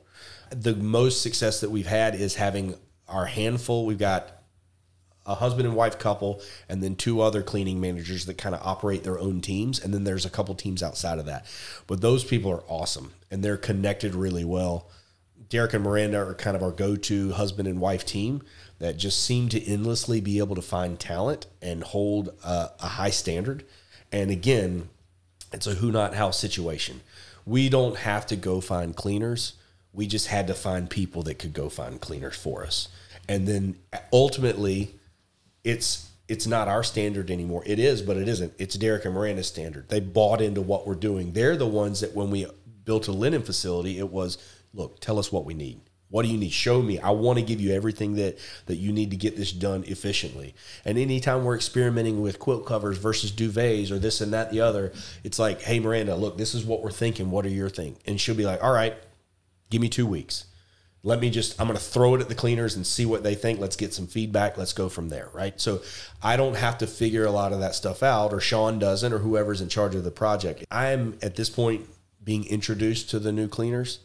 the 0.52 0.76
most 0.76 1.22
success 1.22 1.62
that 1.62 1.72
we've 1.72 1.88
had 1.88 2.16
is 2.16 2.36
having 2.36 2.76
our 3.08 3.26
handful. 3.26 3.86
We've 3.86 3.98
got 3.98 4.32
a 5.26 5.36
husband 5.36 5.68
and 5.68 5.76
wife 5.76 5.98
couple, 5.98 6.42
and 6.70 6.84
then 6.84 6.96
two 6.96 7.22
other 7.22 7.42
cleaning 7.42 7.82
managers 7.82 8.26
that 8.26 8.38
kind 8.38 8.54
of 8.54 8.62
operate 8.64 9.04
their 9.04 9.20
own 9.20 9.42
teams. 9.42 9.80
And 9.80 9.94
then 9.94 10.04
there's 10.04 10.26
a 10.26 10.30
couple 10.30 10.54
teams 10.54 10.84
outside 10.84 11.18
of 11.18 11.26
that. 11.26 11.46
But 11.88 12.02
those 12.02 12.24
people 12.24 12.52
are 12.52 12.64
awesome 12.68 13.14
and 13.32 13.44
they're 13.44 13.58
connected 13.58 14.14
really 14.14 14.46
well. 14.46 14.90
Derek 15.50 15.74
and 15.74 15.84
Miranda 15.84 16.20
are 16.20 16.36
kind 16.36 16.56
of 16.56 16.64
our 16.64 16.72
go 16.72 16.96
to 16.96 17.32
husband 17.32 17.68
and 17.68 17.80
wife 17.80 18.06
team 18.06 18.44
that 18.80 18.98
just 18.98 19.24
seem 19.24 19.50
to 19.50 19.64
endlessly 19.64 20.22
be 20.22 20.38
able 20.38 20.56
to 20.56 20.62
find 20.62 21.00
talent 21.00 21.48
and 21.62 21.84
hold 21.84 22.30
a, 22.44 22.72
a 22.80 22.88
high 22.88 23.10
standard. 23.10 23.64
And 24.12 24.30
again, 24.30 24.90
it's 25.56 25.68
a 25.68 25.76
who 25.76 25.92
not 25.92 26.14
how 26.14 26.32
situation. 26.32 27.02
We 27.46 27.70
don't 27.70 27.98
have 27.98 28.26
to 28.28 28.36
go 28.36 28.62
find 28.62 28.96
cleaners 28.96 29.54
we 29.96 30.08
just 30.08 30.28
had 30.28 30.48
to 30.48 30.54
find 30.54 30.90
people 30.90 31.24
that 31.24 31.40
could 31.40 31.54
go 31.54 31.70
find 31.70 32.00
cleaners 32.00 32.36
for 32.36 32.66
us. 32.66 32.90
And 33.28 33.48
then 33.48 33.78
ultimately, 34.14 34.94
it's 35.64 36.12
it's 36.28 36.46
not 36.46 36.68
our 36.68 36.84
standard 36.84 37.32
anymore. 37.32 37.64
It 37.66 37.80
is, 37.80 38.02
but 38.02 38.18
it 38.18 38.28
isn't. 38.28 38.54
It's 38.58 38.76
Derek 38.76 39.06
and 39.06 39.14
Miranda's 39.14 39.48
standard. 39.48 39.90
They 39.90 40.00
bought 40.00 40.42
into 40.42 40.62
what 40.62 40.86
we're 40.86 40.96
doing. 40.96 41.34
They're 41.34 41.56
the 41.56 41.68
ones 41.68 42.02
that 42.02 42.16
when 42.16 42.30
we 42.30 42.48
built 42.84 43.08
a 43.08 43.12
linen 43.12 43.44
facility, 43.44 44.00
it 44.00 44.10
was, 44.10 44.40
look, 44.74 45.00
tell 45.00 45.20
us 45.20 45.32
what 45.32 45.46
we 45.46 45.54
need. 45.54 45.82
What 46.16 46.26
do 46.26 46.32
you 46.32 46.38
need? 46.38 46.54
Show 46.54 46.82
me. 46.82 46.98
I 47.00 47.10
want 47.10 47.40
to 47.40 47.44
give 47.44 47.60
you 47.60 47.74
everything 47.74 48.16
that 48.16 48.38
that 48.68 48.78
you 48.78 48.94
need 48.94 49.12
to 49.12 49.18
get 49.18 49.36
this 49.36 49.52
done 49.52 49.84
efficiently. 49.86 50.56
And 50.86 50.98
anytime 50.98 51.44
we're 51.44 51.56
experimenting 51.56 52.22
with 52.22 52.40
quilt 52.40 52.66
covers 52.66 52.98
versus 52.98 53.32
duvets 53.32 53.92
or 53.92 54.00
this 54.00 54.22
and 54.22 54.32
that, 54.32 54.52
the 54.52 54.62
other, 54.62 54.94
it's 55.26 55.40
like, 55.40 55.62
hey 55.62 55.80
Miranda, 55.80 56.16
look, 56.16 56.38
this 56.38 56.56
is 56.56 56.64
what 56.64 56.82
we're 56.82 56.92
thinking. 56.92 57.32
What 57.32 57.46
are 57.46 57.50
your 57.50 57.70
thing? 57.70 57.98
And 58.06 58.20
she'll 58.22 58.36
be 58.36 58.46
like, 58.46 58.64
all 58.64 58.72
right, 58.72 58.96
Give 59.70 59.82
me 59.82 59.90
two 59.90 60.06
weeks. 60.06 60.46
Let 61.04 61.20
me 61.20 61.30
just, 61.30 61.60
I'm 61.60 61.68
going 61.68 61.78
to 61.78 61.84
throw 61.84 62.16
it 62.16 62.22
at 62.22 62.30
the 62.30 62.36
cleaners 62.36 62.76
and 62.76 62.86
see 62.86 63.06
what 63.06 63.24
they 63.24 63.36
think. 63.36 63.60
Let's 63.60 63.76
get 63.76 63.94
some 63.94 64.08
feedback. 64.08 64.58
Let's 64.58 64.74
go 64.74 64.90
from 64.90 65.10
there. 65.10 65.30
Right. 65.34 65.60
So 65.60 65.82
I 66.24 66.36
don't 66.36 66.56
have 66.56 66.80
to 66.80 66.88
figure 66.88 67.26
a 67.26 67.32
lot 67.32 67.54
of 67.54 67.60
that 67.60 67.76
stuff 67.76 68.02
out, 68.02 68.34
or 68.34 68.40
Sean 68.40 68.80
doesn't, 68.80 69.14
or 69.14 69.20
whoever's 69.20 69.62
in 69.62 69.70
charge 69.70 69.94
of 69.94 70.04
the 70.04 70.12
project. 70.12 70.66
I'm 70.72 71.18
at 71.22 71.36
this 71.36 71.50
point 71.50 71.86
being 72.24 72.46
introduced 72.46 73.12
to 73.12 73.20
the 73.20 73.32
new 73.32 73.48
cleaners, 73.48 74.00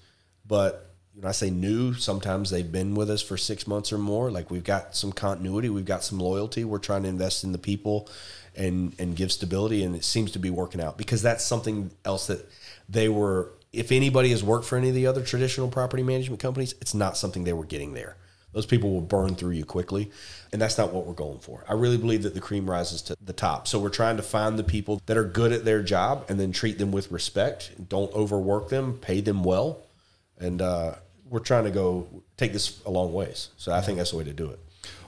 but 0.47 0.90
know, 1.23 1.29
I 1.29 1.33
say 1.33 1.51
new. 1.51 1.95
Sometimes 1.95 2.51
they've 2.51 2.71
been 2.71 2.95
with 2.95 3.11
us 3.11 3.23
for 3.23 3.37
six 3.37 3.67
months 3.67 3.93
or 3.93 3.99
more. 3.99 4.31
Like 4.31 4.51
we've 4.51 4.65
got 4.65 4.95
some 4.95 5.13
continuity, 5.13 5.69
we've 5.69 5.85
got 5.85 6.05
some 6.05 6.19
loyalty. 6.19 6.65
We're 6.65 6.79
trying 6.79 7.03
to 7.03 7.09
invest 7.09 7.45
in 7.45 7.53
the 7.53 7.59
people 7.59 8.09
and 8.57 8.95
and 8.99 9.17
give 9.17 9.33
stability, 9.33 9.83
and 9.83 9.95
it 9.95 10.05
seems 10.05 10.33
to 10.33 10.39
be 10.39 10.51
working 10.51 10.81
out 10.81 10.99
because 10.99 11.23
that's 11.23 11.45
something 11.45 11.91
else 12.05 12.27
that 12.27 12.49
they 12.89 13.09
were. 13.09 13.53
If 13.73 13.93
anybody 13.93 14.31
has 14.31 14.43
worked 14.43 14.65
for 14.65 14.77
any 14.77 14.89
of 14.89 14.95
the 14.97 15.07
other 15.07 15.23
traditional 15.23 15.69
property 15.69 16.03
management 16.03 16.41
companies, 16.41 16.75
it's 16.81 16.95
not 16.95 17.17
something 17.17 17.45
they 17.45 17.53
were 17.53 17.65
getting 17.65 17.95
there. 17.95 18.17
Those 18.53 18.67
people 18.67 18.91
will 18.91 19.01
burn 19.01 19.37
through 19.37 19.53
you 19.53 19.65
quickly, 19.65 20.11
and 20.53 20.61
that's 20.61 20.77
not 20.77 20.93
what 20.93 21.07
we're 21.07 21.13
going 21.13 21.39
for. 21.39 21.65
I 21.69 21.75
really 21.75 21.99
believe 21.99 22.25
that 22.25 22.35
the 22.35 22.41
cream 22.41 22.69
rises 22.69 23.01
to 23.03 23.17
the 23.25 23.33
top. 23.33 23.69
So 23.69 23.79
we're 23.79 23.91
trying 23.91 24.17
to 24.17 24.25
find 24.25 24.59
the 24.59 24.65
people 24.65 25.01
that 25.07 25.17
are 25.17 25.25
good 25.25 25.53
at 25.53 25.65
their 25.65 25.85
job 25.85 26.27
and 26.29 26.41
then 26.41 26.51
treat 26.51 26.79
them 26.79 26.91
with 26.91 27.13
respect. 27.13 27.89
Don't 27.89 28.13
overwork 28.13 28.69
them, 28.69 28.95
pay 28.95 29.21
them 29.21 29.45
well, 29.45 29.85
and 30.41 30.61
uh, 30.61 30.95
we're 31.29 31.41
trying 31.41 31.65
to 31.65 31.71
go 31.71 32.09
take 32.37 32.53
this 32.53 32.83
a 32.85 32.91
long 32.91 33.13
ways. 33.13 33.51
So 33.57 33.73
I 33.73 33.81
think 33.81 33.99
that's 33.99 34.11
the 34.11 34.17
way 34.17 34.25
to 34.25 34.33
do 34.33 34.51
it. 34.51 34.59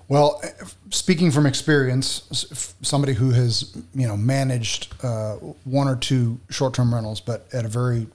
Well, 0.09 0.43
speaking 0.91 1.31
from 1.31 1.47
experience, 1.47 2.75
somebody 2.83 3.15
who 3.15 3.31
has 3.31 3.77
you 3.95 4.07
know 4.07 4.17
managed 4.17 4.93
uh, 5.03 5.37
one 5.65 5.89
or 5.89 5.97
two 5.97 6.39
short-term 6.51 6.93
rentals, 6.93 7.21
but 7.21 7.47
at 7.53 7.65
a 7.65 7.69
very 7.69 8.07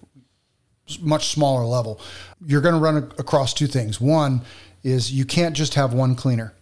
much 1.02 1.30
smaller 1.30 1.66
level, 1.66 2.00
you're 2.46 2.62
going 2.62 2.76
to 2.76 2.80
run 2.80 2.98
across 3.18 3.54
two 3.54 3.68
things. 3.68 4.00
One 4.00 4.42
is 4.84 5.12
you 5.12 5.26
can't 5.26 5.56
just 5.56 5.74
have 5.74 5.94
one 5.94 6.16
cleaner, 6.16 6.54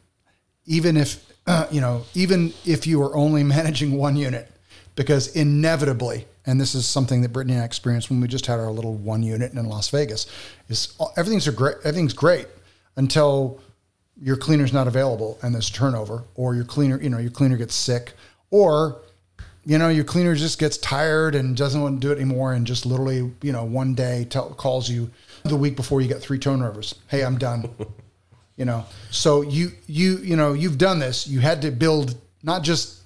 even 0.66 0.98
if 0.98 1.26
uh, 1.48 1.68
you 1.72 1.82
know, 1.82 2.06
even 2.14 2.54
if 2.66 2.88
you 2.88 3.02
are 3.02 3.16
only 3.16 3.44
managing 3.58 3.98
one 3.98 4.16
unit, 4.16 4.50
because 4.96 5.36
inevitably, 5.36 6.26
and 6.46 6.60
this 6.60 6.76
is 6.76 6.86
something 6.86 7.22
that 7.22 7.30
Brittany 7.30 7.54
and 7.54 7.64
I 7.64 7.66
experienced 7.66 8.10
when 8.10 8.22
we 8.22 8.28
just 8.28 8.46
had 8.46 8.60
our 8.60 8.72
little 8.72 8.96
one 8.96 9.24
unit 9.24 9.54
in 9.54 9.66
Las 9.66 9.90
Vegas, 9.90 10.28
is 10.70 10.96
everything's 11.18 11.48
a 11.48 11.52
great, 11.52 11.78
everything's 11.84 12.14
great 12.14 12.48
until 12.96 13.60
your 14.22 14.38
cleaner's 14.38 14.72
not 14.72 14.88
available 14.88 15.38
and 15.42 15.54
there's 15.54 15.70
turnover, 15.70 16.24
or 16.36 16.56
your 16.56 16.64
cleaner, 16.64 17.02
you 17.02 17.10
know, 17.10 17.18
your 17.18 17.32
cleaner 17.32 17.58
gets 17.58 17.76
sick, 17.76 18.14
or 18.52 19.02
you 19.66 19.80
know, 19.80 19.90
your 19.90 20.04
cleaner 20.04 20.36
just 20.36 20.60
gets 20.60 20.78
tired 20.78 21.34
and 21.34 21.58
doesn't 21.58 21.82
want 21.82 22.00
to 22.00 22.08
do 22.08 22.14
it 22.14 22.18
anymore, 22.18 22.54
and 22.54 22.68
just 22.68 22.86
literally, 22.86 23.32
you 23.42 23.52
know, 23.52 23.66
one 23.66 23.96
day 23.96 24.28
tell, 24.30 24.50
calls 24.52 24.88
you 24.88 25.10
the 25.44 25.56
week 25.56 25.76
before 25.76 26.02
you 26.02 26.08
get 26.08 26.22
three 26.22 26.38
turnovers. 26.38 26.96
Hey, 27.08 27.24
I'm 27.24 27.38
done. 27.38 27.70
you 28.58 28.66
know, 28.66 28.86
so 29.10 29.42
you 29.42 29.72
you 29.88 30.18
you 30.18 30.36
know 30.36 30.54
you've 30.54 30.78
done 30.78 31.00
this. 31.00 31.28
You 31.28 31.40
had 31.40 31.62
to 31.64 31.72
build 31.72 32.16
not 32.44 32.64
just 32.64 33.02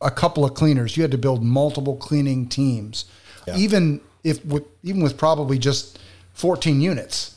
a 0.00 0.10
couple 0.10 0.44
of 0.44 0.54
cleaners. 0.54 0.96
You 0.96 1.02
had 1.02 1.10
to 1.12 1.18
build 1.18 1.42
multiple 1.42 1.96
cleaning 1.96 2.48
teams, 2.48 3.06
yeah. 3.46 3.56
even 3.56 4.00
if 4.24 4.44
with 4.44 4.64
even 4.82 5.02
with 5.02 5.16
probably 5.16 5.58
just 5.58 5.98
14 6.34 6.80
units 6.80 7.36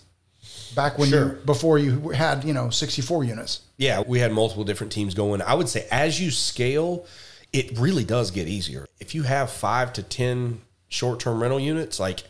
back 0.76 0.98
when 0.98 1.10
sure. 1.10 1.28
you 1.28 1.34
before 1.46 1.78
you 1.78 2.10
had 2.10 2.44
you 2.44 2.54
know 2.54 2.70
64 2.70 3.24
units. 3.24 3.62
Yeah, 3.78 4.04
we 4.06 4.20
had 4.20 4.32
multiple 4.32 4.64
different 4.64 4.92
teams 4.92 5.14
going. 5.14 5.42
I 5.42 5.54
would 5.54 5.70
say 5.70 5.88
as 5.92 6.20
you 6.20 6.32
scale, 6.32 7.06
it 7.54 7.78
really 7.78 8.04
does 8.04 8.32
get 8.32 8.48
easier. 8.48 8.86
If 9.00 9.16
you 9.16 9.24
have 9.24 9.50
five 9.50 9.94
to 9.94 10.04
10 10.04 10.62
short 10.90 11.20
term 11.20 11.42
rental 11.42 11.60
units, 11.60 12.00
like 12.00 12.24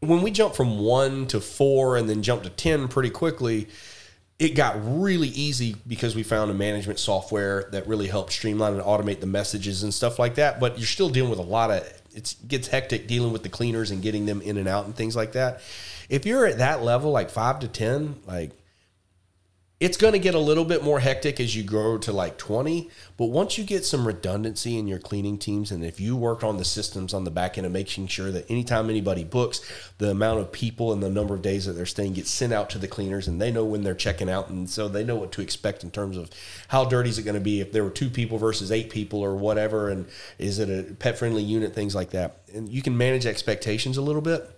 when 0.00 0.22
we 0.22 0.30
jumped 0.30 0.56
from 0.56 0.78
one 0.80 1.26
to 1.28 1.40
four 1.40 1.96
and 1.96 2.08
then 2.08 2.22
jumped 2.22 2.44
to 2.44 2.50
10 2.50 2.88
pretty 2.88 3.10
quickly, 3.10 3.68
it 4.42 4.56
got 4.56 4.74
really 4.82 5.28
easy 5.28 5.76
because 5.86 6.16
we 6.16 6.24
found 6.24 6.50
a 6.50 6.54
management 6.54 6.98
software 6.98 7.68
that 7.70 7.86
really 7.86 8.08
helped 8.08 8.32
streamline 8.32 8.72
and 8.72 8.82
automate 8.82 9.20
the 9.20 9.26
messages 9.26 9.84
and 9.84 9.94
stuff 9.94 10.18
like 10.18 10.34
that. 10.34 10.58
But 10.58 10.78
you're 10.78 10.86
still 10.88 11.10
dealing 11.10 11.30
with 11.30 11.38
a 11.38 11.42
lot 11.42 11.70
of 11.70 11.86
it 12.14 12.34
gets 12.48 12.66
hectic 12.66 13.06
dealing 13.06 13.32
with 13.32 13.44
the 13.44 13.48
cleaners 13.48 13.92
and 13.92 14.02
getting 14.02 14.26
them 14.26 14.42
in 14.42 14.56
and 14.58 14.66
out 14.66 14.84
and 14.84 14.96
things 14.96 15.14
like 15.14 15.32
that. 15.32 15.60
If 16.08 16.26
you're 16.26 16.44
at 16.44 16.58
that 16.58 16.82
level, 16.82 17.12
like 17.12 17.30
five 17.30 17.60
to 17.60 17.68
ten, 17.68 18.16
like 18.26 18.50
it's 19.82 19.96
going 19.96 20.12
to 20.12 20.18
get 20.18 20.34
a 20.34 20.38
little 20.38 20.64
bit 20.64 20.84
more 20.84 21.00
hectic 21.00 21.40
as 21.40 21.56
you 21.56 21.64
grow 21.64 21.98
to 21.98 22.12
like 22.12 22.38
20 22.38 22.88
but 23.16 23.26
once 23.26 23.58
you 23.58 23.64
get 23.64 23.84
some 23.84 24.06
redundancy 24.06 24.78
in 24.78 24.86
your 24.86 24.98
cleaning 24.98 25.36
teams 25.36 25.70
and 25.72 25.84
if 25.84 25.98
you 25.98 26.16
work 26.16 26.44
on 26.44 26.56
the 26.56 26.64
systems 26.64 27.12
on 27.12 27.24
the 27.24 27.30
back 27.30 27.58
end 27.58 27.66
of 27.66 27.72
making 27.72 28.06
sure 28.06 28.30
that 28.30 28.48
anytime 28.50 28.88
anybody 28.88 29.24
books 29.24 29.60
the 29.98 30.10
amount 30.10 30.38
of 30.38 30.52
people 30.52 30.92
and 30.92 31.02
the 31.02 31.10
number 31.10 31.34
of 31.34 31.42
days 31.42 31.66
that 31.66 31.72
they're 31.72 31.84
staying 31.84 32.12
gets 32.12 32.30
sent 32.30 32.52
out 32.52 32.70
to 32.70 32.78
the 32.78 32.86
cleaners 32.86 33.26
and 33.26 33.40
they 33.40 33.50
know 33.50 33.64
when 33.64 33.82
they're 33.82 33.94
checking 33.94 34.30
out 34.30 34.48
and 34.48 34.70
so 34.70 34.86
they 34.88 35.02
know 35.02 35.16
what 35.16 35.32
to 35.32 35.42
expect 35.42 35.82
in 35.82 35.90
terms 35.90 36.16
of 36.16 36.30
how 36.68 36.84
dirty 36.84 37.10
is 37.10 37.18
it 37.18 37.24
going 37.24 37.34
to 37.34 37.40
be 37.40 37.60
if 37.60 37.72
there 37.72 37.82
were 37.82 37.90
two 37.90 38.08
people 38.08 38.38
versus 38.38 38.70
eight 38.70 38.88
people 38.88 39.20
or 39.20 39.34
whatever 39.34 39.88
and 39.88 40.06
is 40.38 40.58
it 40.58 40.70
a 40.70 40.94
pet 40.94 41.18
friendly 41.18 41.42
unit 41.42 41.74
things 41.74 41.94
like 41.94 42.10
that. 42.10 42.38
And 42.54 42.68
you 42.68 42.82
can 42.82 42.96
manage 42.96 43.26
expectations 43.26 43.96
a 43.96 44.02
little 44.02 44.22
bit. 44.22 44.48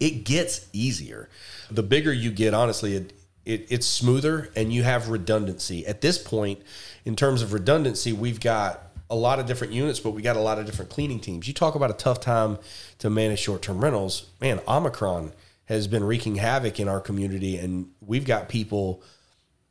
It 0.00 0.24
gets 0.24 0.68
easier. 0.72 1.28
The 1.70 1.82
bigger 1.82 2.12
you 2.12 2.30
get 2.30 2.54
honestly 2.54 2.96
it, 2.96 3.12
it, 3.44 3.66
it's 3.70 3.86
smoother 3.86 4.50
and 4.54 4.72
you 4.72 4.82
have 4.82 5.08
redundancy. 5.08 5.86
At 5.86 6.00
this 6.00 6.18
point, 6.18 6.60
in 7.04 7.16
terms 7.16 7.42
of 7.42 7.52
redundancy, 7.52 8.12
we've 8.12 8.40
got 8.40 8.92
a 9.10 9.16
lot 9.16 9.38
of 9.38 9.46
different 9.46 9.72
units, 9.72 10.00
but 10.00 10.12
we 10.12 10.22
got 10.22 10.36
a 10.36 10.40
lot 10.40 10.58
of 10.58 10.66
different 10.66 10.90
cleaning 10.90 11.20
teams. 11.20 11.46
You 11.46 11.54
talk 11.54 11.74
about 11.74 11.90
a 11.90 11.94
tough 11.94 12.20
time 12.20 12.58
to 12.98 13.10
manage 13.10 13.40
short 13.40 13.62
term 13.62 13.82
rentals. 13.82 14.30
Man, 14.40 14.60
Omicron 14.66 15.32
has 15.66 15.86
been 15.86 16.04
wreaking 16.04 16.36
havoc 16.36 16.80
in 16.80 16.88
our 16.88 17.00
community, 17.00 17.56
and 17.56 17.90
we've 18.00 18.24
got 18.24 18.48
people 18.48 19.02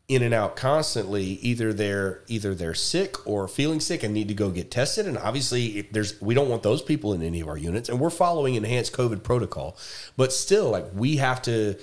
in 0.07 0.21
and 0.21 0.33
out 0.33 0.55
constantly. 0.55 1.23
Either 1.23 1.73
they're 1.73 2.21
either 2.27 2.53
they're 2.53 2.73
sick 2.75 3.25
or 3.25 3.47
feeling 3.47 3.79
sick 3.79 4.03
and 4.03 4.13
need 4.13 4.27
to 4.27 4.33
go 4.33 4.51
get 4.51 4.69
tested. 4.69 5.07
And 5.07 5.17
obviously, 5.17 5.87
there's 5.91 6.21
we 6.21 6.35
don't 6.35 6.49
want 6.49 6.61
those 6.63 6.81
people 6.81 7.13
in 7.13 7.23
any 7.23 7.39
of 7.39 7.47
our 7.47 7.57
units, 7.57 7.89
and 7.89 7.99
we're 7.99 8.09
following 8.11 8.55
enhanced 8.55 8.93
COVID 8.93 9.23
protocol. 9.23 9.77
But 10.17 10.33
still, 10.33 10.69
like 10.69 10.85
we 10.93 11.17
have 11.17 11.41
to 11.43 11.79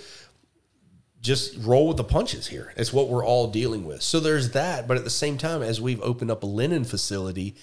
just 1.28 1.56
roll 1.58 1.86
with 1.86 1.98
the 1.98 2.04
punches 2.04 2.48
here. 2.48 2.72
It's 2.76 2.92
what 2.92 3.08
we're 3.08 3.24
all 3.24 3.48
dealing 3.48 3.84
with. 3.84 4.02
So 4.02 4.18
there's 4.18 4.50
that. 4.52 4.88
But 4.88 4.96
at 4.96 5.04
the 5.04 5.10
same 5.10 5.38
time, 5.38 5.62
as 5.62 5.80
we've 5.80 6.00
opened 6.00 6.30
up 6.30 6.42
a 6.42 6.46
linen 6.46 6.84
facility, 6.84 7.54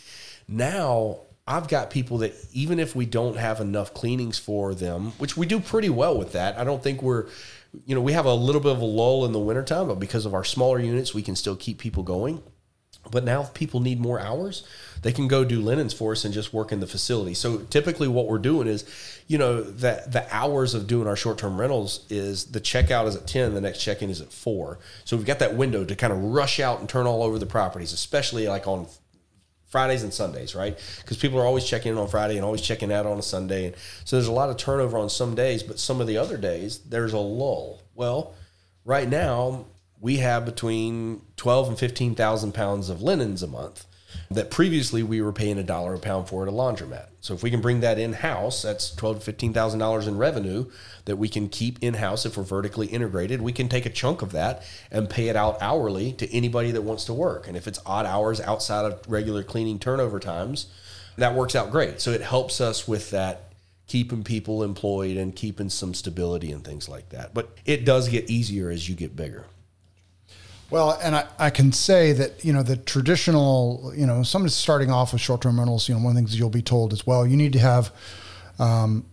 now 0.47 1.22
I've 1.47 1.68
got 1.68 1.89
people 1.89 2.20
that 2.20 2.34
even 2.53 2.80
if 2.80 2.95
we 2.95 3.05
don't 3.05 3.38
have 3.38 3.59
enough 3.59 3.93
cleanings 3.93 4.38
for 4.38 4.74
them, 4.74 5.11
which 5.18 5.36
we 5.36 5.47
do 5.47 5.59
pretty 5.59 5.89
well 5.89 6.18
with 6.18 6.32
that, 6.34 6.57
I 6.57 6.63
don't 6.63 6.82
think 6.82 7.01
we're, 7.01 7.26
you 7.86 7.95
know, 7.95 8.01
we 8.01 8.13
have 8.13 8.26
a 8.26 8.34
little 8.34 8.61
bit 8.61 8.72
of 8.72 8.82
a 8.82 8.86
lull 8.86 9.26
in 9.26 9.32
the 9.32 9.39
wintertime, 9.39 9.88
but 9.88 9.99
because 9.99 10.26
of 10.26 10.34
our 10.34 10.43
smaller 10.43 10.80
units, 10.80 11.13
we 11.13 11.24
can 11.24 11.36
still 11.36 11.55
keep 11.55 11.80
people 11.80 12.03
going. 12.03 12.41
But 13.11 13.24
now, 13.24 13.41
if 13.41 13.53
people 13.53 13.80
need 13.82 13.99
more 13.99 14.20
hours, 14.20 14.68
they 15.03 15.11
can 15.11 15.28
go 15.28 15.43
do 15.43 15.61
linens 15.61 15.93
for 15.93 16.13
us 16.13 16.26
and 16.26 16.34
just 16.34 16.53
work 16.53 16.72
in 16.72 16.80
the 16.80 16.88
facility. 16.88 17.36
So 17.36 17.59
typically, 17.59 18.07
what 18.07 18.28
we're 18.28 18.39
doing 18.39 18.68
is, 18.68 18.84
you 19.28 19.38
know, 19.38 19.62
that 19.62 20.12
the 20.12 20.26
hours 20.34 20.74
of 20.74 20.88
doing 20.88 21.08
our 21.08 21.16
short 21.16 21.38
term 21.38 21.60
rentals 21.60 22.06
is 22.10 22.46
the 22.46 22.62
checkout 22.62 23.08
is 23.08 23.16
at 23.16 23.26
ten, 23.28 23.54
the 23.54 23.62
next 23.62 23.80
check 23.80 24.02
in 24.02 24.10
is 24.10 24.22
at 24.22 24.32
four. 24.32 24.80
So 25.04 25.18
we've 25.18 25.26
got 25.26 25.40
that 25.40 25.56
window 25.56 25.84
to 25.84 25.96
kind 25.96 26.14
of 26.14 26.20
rush 26.24 26.60
out 26.60 26.80
and 26.80 26.88
turn 26.88 27.08
all 27.08 27.24
over 27.24 27.40
the 27.40 27.46
properties, 27.46 27.92
especially 27.92 28.48
like 28.48 28.68
on 28.68 28.88
Fridays 29.68 30.04
and 30.04 30.14
Sundays, 30.14 30.54
right? 30.54 30.80
Because 31.02 31.18
people 31.18 31.40
are 31.40 31.46
always 31.46 31.66
checking 31.66 31.92
in 31.92 31.98
on 31.98 32.08
Friday 32.08 32.36
and 32.36 32.46
always 32.46 32.62
checking 32.62 32.94
out 32.94 33.06
on 33.06 33.18
a 33.18 33.24
Sunday. 33.24 33.68
And 33.68 33.76
so 34.06 34.16
there's 34.16 34.28
a 34.28 34.32
lot 34.32 34.50
of 34.50 34.58
turnover 34.58 34.98
on 34.98 35.10
some 35.10 35.34
days, 35.36 35.64
but 35.64 35.80
some 35.80 36.00
of 36.00 36.08
the 36.08 36.18
other 36.18 36.38
days 36.38 36.80
there's 36.80 37.14
a 37.14 37.18
lull. 37.18 37.82
Well, 37.96 38.36
right 38.86 39.10
now 39.10 39.66
we 40.00 40.18
have 40.18 40.46
between 40.46 41.24
12 41.38 41.70
and 41.70 41.80
15,000 41.80 42.54
pounds 42.54 42.90
of 42.90 43.02
linens 43.02 43.42
a 43.42 43.48
month 43.48 43.86
that 44.32 44.51
previously 44.51 45.03
we 45.03 45.22
were 45.22 45.32
paying 45.32 45.57
a 45.57 45.63
dollar 45.63 45.93
a 45.93 45.99
pound 45.99 46.28
for 46.28 46.43
at 46.43 46.49
a 46.49 46.51
laundromat. 46.51 47.07
So 47.22 47.34
if 47.34 47.41
we 47.41 47.49
can 47.49 47.61
bring 47.61 47.80
that 47.80 47.97
in 47.97 48.13
house, 48.13 48.61
that's 48.61 48.93
twelve 48.93 49.20
to 49.20 49.26
fifteen 49.26 49.53
thousand 49.53 49.80
dollars 49.80 50.07
in 50.07 50.18
revenue 50.18 50.66
that 51.05 51.18
we 51.18 51.30
can 51.30 51.49
keep 51.49 51.80
in 51.82 51.95
house 51.95 52.26
if 52.26 52.38
we're 52.38 52.43
vertically 52.43 52.88
integrated. 52.88 53.41
We 53.41 53.51
can 53.51 53.70
take 53.70 53.86
a 53.86 53.89
chunk 53.89 54.22
of 54.22 54.32
that 54.34 54.63
and 54.91 55.09
pay 55.09 55.30
it 55.30 55.36
out 55.36 55.57
hourly 55.61 56.13
to 56.13 56.32
anybody 56.36 56.72
that 56.72 56.82
wants 56.84 57.05
to 57.05 57.13
work. 57.13 57.47
And 57.47 57.57
if 57.57 57.68
it's 57.68 57.80
odd 57.86 58.05
hours 58.05 58.39
outside 58.41 58.86
of 58.86 59.01
regular 59.07 59.43
cleaning 59.43 59.80
turnover 59.80 60.20
times, 60.20 60.68
that 61.18 61.34
works 61.34 61.55
out 61.55 61.72
great. 61.72 62.01
So 62.01 62.11
it 62.11 62.22
helps 62.22 62.61
us 62.61 62.88
with 62.88 63.11
that 63.11 63.51
keeping 63.88 64.24
people 64.24 64.63
employed 64.63 65.16
and 65.18 65.36
keeping 65.36 65.70
some 65.70 65.93
stability 65.93 66.51
and 66.51 66.63
things 66.63 66.89
like 66.89 67.09
that. 67.09 67.34
But 67.34 67.49
it 67.66 67.86
does 67.86 68.09
get 68.09 68.30
easier 68.30 68.70
as 68.70 68.89
you 68.89 68.95
get 68.95 69.16
bigger. 69.16 69.45
Well, 70.70 70.97
and 71.01 71.16
I, 71.16 71.28
I 71.38 71.49
can 71.51 71.72
say 71.72 72.11
that, 72.13 72.43
you 72.43 72.51
know, 72.51 72.63
the 72.63 72.76
traditional, 72.76 73.93
you 73.95 74.07
know, 74.07 74.24
somebody's 74.24 74.55
starting 74.55 74.89
off 74.89 75.13
with 75.13 75.22
short 75.22 75.41
term 75.41 75.59
rentals, 75.59 75.88
you 75.88 75.95
know, 75.95 76.01
one 76.01 76.11
of 76.11 76.16
the 76.16 76.22
things 76.22 76.38
you'll 76.38 76.49
be 76.49 76.61
told 76.61 76.91
as 76.91 77.05
well, 77.05 77.26
you 77.26 77.38
need 77.38 77.53
to 77.53 77.59
have 77.59 77.91
um, 78.57 79.05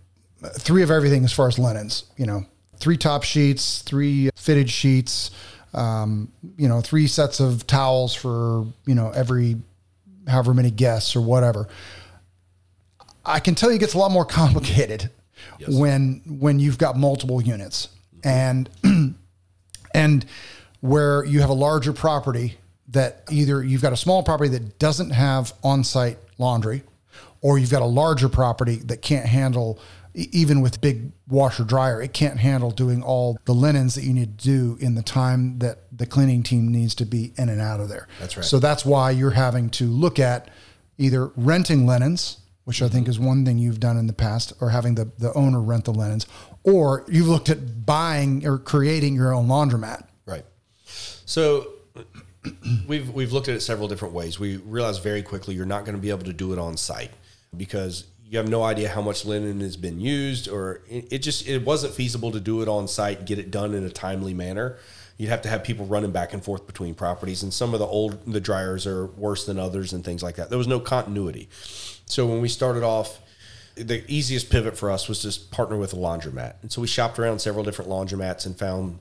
three 0.59 0.83
of 0.83 0.91
everything 0.91 1.25
as 1.25 1.33
far 1.33 1.49
as 1.49 1.59
linens, 1.59 2.05
you 2.17 2.27
know, 2.27 2.47
three 2.79 2.97
top 2.97 3.23
sheets, 3.23 3.83
three 3.83 4.31
fitted 4.35 4.71
sheets, 4.71 5.31
um, 5.75 6.33
you 6.57 6.69
know, 6.69 6.81
three 6.81 7.07
sets 7.07 7.39
of 7.39 7.67
towels 7.67 8.15
for, 8.15 8.67
you 8.87 8.95
know, 8.95 9.11
every 9.11 9.57
however 10.27 10.55
many 10.55 10.71
guests 10.71 11.15
or 11.17 11.21
whatever. 11.21 11.69
I 13.25 13.41
can 13.41 13.55
tell 13.55 13.71
you 13.71 13.77
it 13.77 13.81
gets 13.81 13.95
a 13.95 13.99
lot 13.99 14.11
more 14.11 14.25
complicated 14.41 15.11
yes. 15.59 15.71
when 15.71 16.23
when 16.27 16.59
you've 16.59 16.79
got 16.79 16.97
multiple 16.97 17.43
units. 17.43 17.89
And 18.25 18.71
and 19.95 20.25
where 20.83 21.25
you 21.25 21.41
have 21.41 21.51
a 21.51 21.55
larger 21.55 21.93
property 21.93 22.59
that 22.89 23.23
either 23.31 23.65
you've 23.65 23.81
got 23.81 23.93
a 23.93 23.97
small 23.97 24.23
property 24.23 24.51
that 24.51 24.79
doesn't 24.79 25.11
have 25.11 25.55
on-site 25.65 26.19
laundry 26.39 26.83
or 27.41 27.59
you've 27.59 27.71
got 27.71 27.83
a 27.83 27.87
larger 27.87 28.29
property 28.29 28.77
that 28.77 29.01
can't 29.01 29.27
handle 29.27 29.81
even 30.15 30.61
with 30.61 30.81
big 30.81 31.11
washer 31.29 31.65
dryer, 31.65 32.03
it 32.03 32.13
can't 32.13 32.39
handle 32.39 32.71
doing 32.71 33.03
all 33.03 33.39
the 33.47 33.55
linens 33.55 33.95
that 33.95 34.05
you 34.05 34.13
need 34.13 34.39
to 34.39 34.45
do 34.45 34.77
in 34.79 34.95
the 34.95 35.03
time 35.03 35.59
that 35.61 35.79
the 35.91 36.05
cleaning 36.05 36.43
team 36.43 36.71
needs 36.71 36.95
to 36.95 37.07
be 37.07 37.33
in 37.39 37.49
and 37.49 37.61
out 37.61 37.81
of 37.81 37.89
there. 37.89 38.09
That's 38.21 38.37
right. 38.37 38.45
So 38.45 38.59
that's 38.59 38.85
why 38.85 39.11
you're 39.13 39.31
having 39.31 39.71
to 39.71 39.87
look 39.87 40.19
at 40.19 40.51
either 40.99 41.29
renting 41.37 41.87
linens, 41.87 42.39
which 42.65 42.83
I 42.83 42.89
think 42.89 43.05
mm-hmm. 43.05 43.11
is 43.11 43.19
one 43.21 43.45
thing 43.47 43.59
you've 43.59 43.81
done 43.81 43.97
in 43.97 44.07
the 44.07 44.13
past, 44.13 44.53
or 44.61 44.69
having 44.69 44.97
the, 44.97 45.11
the 45.19 45.33
owner 45.33 45.61
rent 45.61 45.87
the 45.87 45.95
linens, 45.95 46.27
or 46.63 47.07
you've 47.09 47.29
looked 47.29 47.49
at 47.49 47.87
buying 47.87 48.47
or 48.47 48.59
creating 48.59 49.15
your 49.15 49.33
own 49.33 49.49
laundromat. 49.49 50.05
So 51.33 51.69
we've 52.87 53.09
we've 53.09 53.33
looked 53.33 53.49
at 53.49 53.55
it 53.55 53.61
several 53.61 53.89
different 53.89 54.13
ways. 54.13 54.39
We 54.39 54.59
realized 54.59 55.03
very 55.03 55.23
quickly 55.23 55.55
you're 55.55 55.65
not 55.65 55.87
going 55.87 55.95
to 55.95 56.01
be 56.01 56.11
able 56.11 56.25
to 56.25 56.33
do 56.35 56.53
it 56.53 56.59
on 56.59 56.77
site 56.77 57.11
because 57.57 58.05
you 58.29 58.37
have 58.37 58.51
no 58.51 58.63
idea 58.63 58.91
how 58.91 59.01
much 59.01 59.25
linen 59.25 59.61
has 59.61 59.79
been 59.79 59.99
used, 59.99 60.47
or 60.47 60.83
it, 60.91 61.11
it 61.11 61.19
just 61.21 61.49
it 61.49 61.65
wasn't 61.65 61.95
feasible 61.95 62.33
to 62.33 62.41
do 62.41 62.61
it 62.61 62.69
on 62.69 62.87
site, 62.87 63.25
get 63.25 63.39
it 63.39 63.51
done 63.51 63.73
in 63.73 63.83
a 63.83 63.89
timely 63.89 64.35
manner. 64.35 64.77
You'd 65.17 65.31
have 65.31 65.41
to 65.43 65.49
have 65.49 65.65
people 65.65 65.87
running 65.87 66.11
back 66.11 66.35
and 66.35 66.45
forth 66.45 66.67
between 66.67 66.95
properties, 66.95 67.43
and 67.43 67.53
some 67.53 67.73
of 67.73 67.81
the 67.81 67.87
old 67.87 68.31
the 68.31 68.41
dryers 68.41 68.87
are 68.87 69.07
worse 69.07 69.47
than 69.47 69.59
others 69.59 69.95
and 69.95 70.05
things 70.05 70.23
like 70.23 70.37
that. 70.37 70.51
There 70.51 70.59
was 70.59 70.69
no 70.69 70.81
continuity. 70.81 71.49
So 72.05 72.27
when 72.27 72.43
we 72.43 72.49
started 72.49 72.83
off, 72.83 73.21
the 73.75 74.05
easiest 74.07 74.51
pivot 74.51 74.77
for 74.77 74.91
us 74.91 75.09
was 75.09 75.23
just 75.23 75.51
partner 75.51 75.79
with 75.79 75.95
a 75.95 75.97
laundromat, 75.97 76.57
and 76.61 76.71
so 76.71 76.83
we 76.83 76.89
shopped 76.89 77.19
around 77.19 77.39
several 77.39 77.65
different 77.65 77.91
laundromats 77.91 78.45
and 78.45 78.55
found 78.55 78.99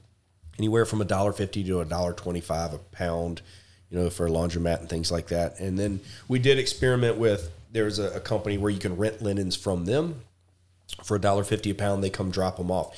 anywhere 0.58 0.86
from 0.86 1.02
a 1.02 1.06
dollar 1.06 1.34
fifty 1.34 1.64
to 1.64 1.80
a 1.80 1.86
dollar 1.86 2.14
twenty 2.14 2.42
five 2.42 2.74
a 2.74 2.78
pound, 2.78 3.42
you 3.90 3.98
know, 4.00 4.10
for 4.10 4.28
a 4.28 4.30
laundromat 4.30 4.80
and 4.80 4.90
things 4.90 5.12
like 5.12 5.28
that. 5.28 5.60
And 5.60 5.78
then 5.78 6.00
we 6.28 6.40
did 6.40 6.60
experiment 6.60 7.18
with 7.18 7.52
there's 7.72 8.00
a, 8.00 8.12
a 8.18 8.20
company 8.20 8.58
where 8.58 8.70
you 8.70 8.80
can 8.80 8.98
rent 8.98 9.22
linens 9.22 9.56
from 9.56 9.86
them 9.86 10.22
for 11.04 11.16
a 11.16 11.22
dollar 11.22 11.44
fifty 11.44 11.72
a 11.72 11.76
pound. 11.76 12.04
They 12.04 12.10
come 12.10 12.32
drop 12.32 12.58
them 12.58 12.70
off, 12.70 12.96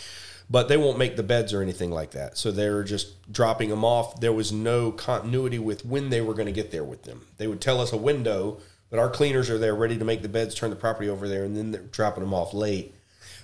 but 0.50 0.68
they 0.68 0.78
won't 0.78 0.98
make 0.98 1.16
the 1.16 1.24
beds 1.24 1.54
or 1.54 1.62
anything 1.62 1.92
like 1.92 2.12
that. 2.12 2.38
So 2.38 2.52
they're 2.52 2.84
just 2.84 3.32
dropping 3.32 3.70
them 3.70 3.86
off. 3.86 4.20
There 4.20 4.34
was 4.34 4.52
no 4.52 4.92
continuity 4.92 5.60
with 5.60 5.86
when 5.86 6.10
they 6.10 6.22
were 6.22 6.34
going 6.34 6.48
to 6.48 6.52
get 6.52 6.72
there 6.72 6.84
with 6.84 7.04
them. 7.04 7.28
They 7.38 7.48
would 7.48 7.62
tell 7.62 7.80
us 7.80 7.94
a 7.94 7.98
window, 7.98 8.58
but 8.90 9.00
our 9.00 9.10
cleaners 9.10 9.50
are 9.50 9.60
there 9.60 9.76
ready 9.76 9.98
to 9.98 10.06
make 10.06 10.22
the 10.22 10.30
beds, 10.30 10.56
turn 10.56 10.70
the 10.70 10.76
property 10.76 11.08
over 11.08 11.28
there, 11.28 11.44
and 11.44 11.56
then 11.56 11.72
they're 11.72 11.82
dropping 11.82 12.24
them 12.24 12.34
off 12.34 12.54
late. 12.54 12.94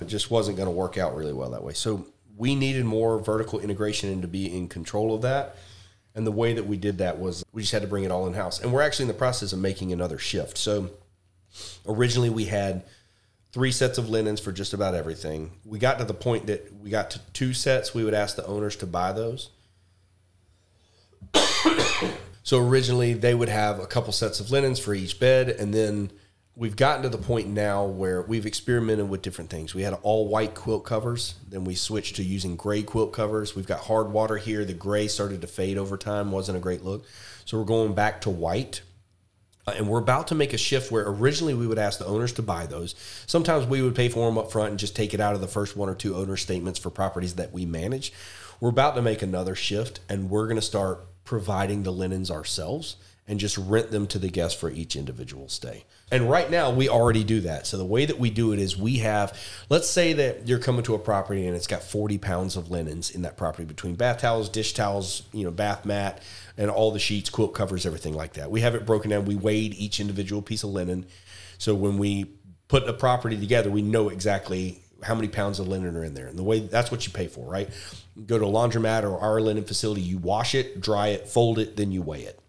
It 0.02 0.08
just 0.08 0.32
wasn't 0.32 0.58
going 0.58 0.68
to 0.68 0.72
work 0.72 0.98
out 0.98 1.16
really 1.16 1.34
well 1.34 1.50
that 1.52 1.64
way. 1.64 1.74
So 1.74 2.08
we 2.40 2.56
needed 2.56 2.86
more 2.86 3.20
vertical 3.20 3.60
integration 3.60 4.10
and 4.10 4.22
to 4.22 4.28
be 4.28 4.56
in 4.56 4.70
control 4.70 5.14
of 5.14 5.22
that. 5.22 5.58
And 6.16 6.26
the 6.26 6.32
way 6.32 6.54
that 6.54 6.66
we 6.66 6.78
did 6.78 7.00
that 7.00 7.20
was 7.20 7.44
we 7.52 7.64
just 7.64 7.74
had 7.74 7.82
to 7.82 7.88
bring 7.88 8.06
it 8.06 8.12
all 8.12 8.26
in 8.28 8.34
house. 8.34 8.62
And 8.62 8.72
we're 8.72 8.82
actually 8.82 9.04
in 9.04 9.10
the 9.10 9.14
process 9.14 9.52
of 9.52 9.60
making 9.60 9.92
another 9.92 10.18
shift. 10.18 10.58
So 10.58 10.90
originally 11.86 12.30
we 12.30 12.46
had 12.46 12.86
three 13.52 13.74
sets 13.74 13.98
of 13.98 14.10
linens 14.10 14.40
for 14.40 14.54
just 14.54 14.74
about 14.74 14.96
everything. 14.96 15.52
We 15.66 15.80
got 15.80 16.00
to 16.00 16.06
the 16.06 16.14
point 16.14 16.48
that 16.48 16.74
we 16.82 16.90
got 16.90 17.12
to 17.12 17.20
two 17.34 17.54
sets. 17.54 17.94
We 17.94 18.06
would 18.06 18.14
ask 18.14 18.38
the 18.38 18.46
owners 18.46 18.78
to 18.78 18.88
buy 18.88 19.12
those. 19.12 19.50
so 22.44 22.66
originally 22.66 23.14
they 23.14 23.36
would 23.36 23.50
have 23.50 23.80
a 23.80 23.86
couple 23.86 24.14
sets 24.14 24.40
of 24.40 24.50
linens 24.50 24.80
for 24.80 24.94
each 24.94 25.20
bed, 25.20 25.50
and 25.50 25.74
then 25.74 26.10
we've 26.60 26.76
gotten 26.76 27.04
to 27.04 27.10
the 27.10 27.18
point 27.18 27.48
now 27.48 27.86
where 27.86 28.22
we've 28.22 28.46
experimented 28.46 29.10
with 29.10 29.22
different 29.22 29.50
things. 29.50 29.74
We 29.74 29.84
had 29.84 29.98
all 30.04 30.28
white 30.28 30.54
quilt 30.54 30.84
covers, 30.84 31.36
then 31.48 31.64
we 31.64 31.74
switched 31.74 32.18
to 32.18 32.24
using 32.24 32.58
gray 32.58 32.84
quilt 32.84 33.14
covers. 33.14 33.56
We've 33.56 33.66
got 33.66 33.80
hard 33.80 34.12
water 34.12 34.36
here. 34.36 34.66
The 34.66 34.74
gray 34.74 35.08
started 35.08 35.40
to 35.40 35.48
fade 35.48 35.78
over 35.78 35.96
time, 35.98 36.32
wasn't 36.32 36.58
a 36.58 36.62
great 36.62 36.84
look. 36.84 37.06
So 37.46 37.58
we're 37.58 37.64
going 37.64 37.94
back 37.94 38.22
to 38.22 38.30
white. 38.30 38.82
Uh, 39.66 39.76
and 39.78 39.88
we're 39.88 40.00
about 40.00 40.28
to 40.28 40.36
make 40.36 40.52
a 40.52 40.58
shift 40.58 40.92
where 40.92 41.08
originally 41.08 41.54
we 41.54 41.66
would 41.66 41.80
ask 41.80 41.98
the 41.98 42.06
owners 42.06 42.34
to 42.34 42.42
buy 42.42 42.66
those. 42.66 42.94
Sometimes 43.26 43.66
we 43.66 43.82
would 43.82 43.96
pay 43.96 44.10
for 44.10 44.28
them 44.28 44.38
up 44.38 44.52
front 44.52 44.72
and 44.72 44.80
just 44.80 44.98
take 44.98 45.14
it 45.14 45.22
out 45.22 45.36
of 45.36 45.42
the 45.42 45.48
first 45.48 45.78
one 45.78 45.88
or 45.88 45.96
two 45.96 46.16
owner 46.16 46.36
statements 46.36 46.78
for 46.78 46.90
properties 46.90 47.36
that 47.36 47.54
we 47.54 47.66
manage. 47.66 48.12
We're 48.60 48.70
about 48.70 48.96
to 48.96 49.02
make 49.02 49.22
another 49.22 49.56
shift 49.56 50.02
and 50.10 50.30
we're 50.30 50.48
going 50.48 50.58
to 50.58 50.62
start 50.62 51.06
providing 51.24 51.84
the 51.84 51.94
linens 51.94 52.30
ourselves 52.30 52.98
and 53.28 53.40
just 53.40 53.58
rent 53.58 53.92
them 53.92 54.08
to 54.08 54.20
the 54.20 54.30
guests 54.30 54.60
for 54.60 54.70
each 54.70 54.98
individual 54.98 55.48
stay. 55.48 55.86
And 56.12 56.30
right 56.30 56.50
now 56.50 56.72
we 56.72 56.90
already 56.90 57.24
do 57.24 57.42
that. 57.42 57.68
So 57.68 57.78
the 57.78 57.86
way 57.86 58.06
that 58.06 58.18
we 58.18 58.30
do 58.30 58.52
it 58.52 58.60
is 58.60 58.76
we 58.76 58.98
have, 58.98 59.38
let's 59.70 59.90
say 59.90 60.14
that 60.14 60.48
you're 60.48 60.60
coming 60.60 60.84
to 60.84 60.96
a 60.96 61.00
property 61.00 61.46
and 61.46 61.56
it's 61.56 61.68
got 61.68 61.84
40 61.84 62.18
pounds 62.18 62.56
of 62.56 62.72
linens 62.72 63.12
in 63.12 63.22
that 63.22 63.38
property 63.38 63.66
between 63.66 63.96
bath 63.96 64.20
towels, 64.20 64.50
dish 64.50 64.74
towels, 64.74 65.24
you 65.32 65.44
know, 65.44 65.52
bath 65.52 65.86
mat, 65.86 66.22
and 66.58 66.72
all 66.72 66.92
the 66.92 67.00
sheets, 67.00 67.30
quilt 67.30 67.54
covers, 67.54 67.86
everything 67.86 68.16
like 68.16 68.34
that. 68.34 68.50
We 68.50 68.62
have 68.62 68.76
it 68.76 68.86
broken 68.86 69.12
down. 69.12 69.26
We 69.26 69.36
weighed 69.36 69.74
each 69.76 70.00
individual 70.00 70.42
piece 70.42 70.64
of 70.64 70.72
linen. 70.72 71.06
So 71.60 71.76
when 71.76 71.98
we 71.98 72.32
put 72.68 72.88
a 72.90 72.94
property 72.94 73.38
together, 73.38 73.70
we 73.70 73.82
know 73.82 74.10
exactly 74.10 74.82
how 75.04 75.16
many 75.16 75.28
pounds 75.28 75.60
of 75.60 75.68
linen 75.68 75.96
are 75.96 76.04
in 76.04 76.14
there. 76.14 76.28
And 76.28 76.38
the 76.38 76.44
way 76.44 76.60
that's 76.60 76.92
what 76.92 77.06
you 77.06 77.14
pay 77.14 77.28
for, 77.28 77.50
right? 77.50 77.70
Go 78.26 78.38
to 78.38 78.46
a 78.46 78.50
laundromat 78.50 79.04
or 79.04 79.18
our 79.20 79.40
linen 79.40 79.64
facility, 79.64 80.02
you 80.02 80.18
wash 80.18 80.56
it, 80.56 80.82
dry 80.82 81.10
it, 81.10 81.28
fold 81.28 81.60
it, 81.60 81.78
then 81.78 81.92
you 81.92 82.02
weigh 82.02 82.24
it 82.24 82.40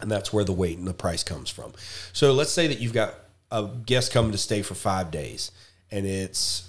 and 0.00 0.10
that's 0.10 0.32
where 0.32 0.44
the 0.44 0.52
weight 0.52 0.78
and 0.78 0.86
the 0.86 0.94
price 0.94 1.22
comes 1.22 1.50
from. 1.50 1.72
So 2.12 2.32
let's 2.32 2.52
say 2.52 2.66
that 2.66 2.80
you've 2.80 2.92
got 2.92 3.14
a 3.50 3.68
guest 3.86 4.12
coming 4.12 4.32
to 4.32 4.38
stay 4.38 4.62
for 4.62 4.74
five 4.74 5.10
days, 5.10 5.50
and 5.90 6.06
it's 6.06 6.68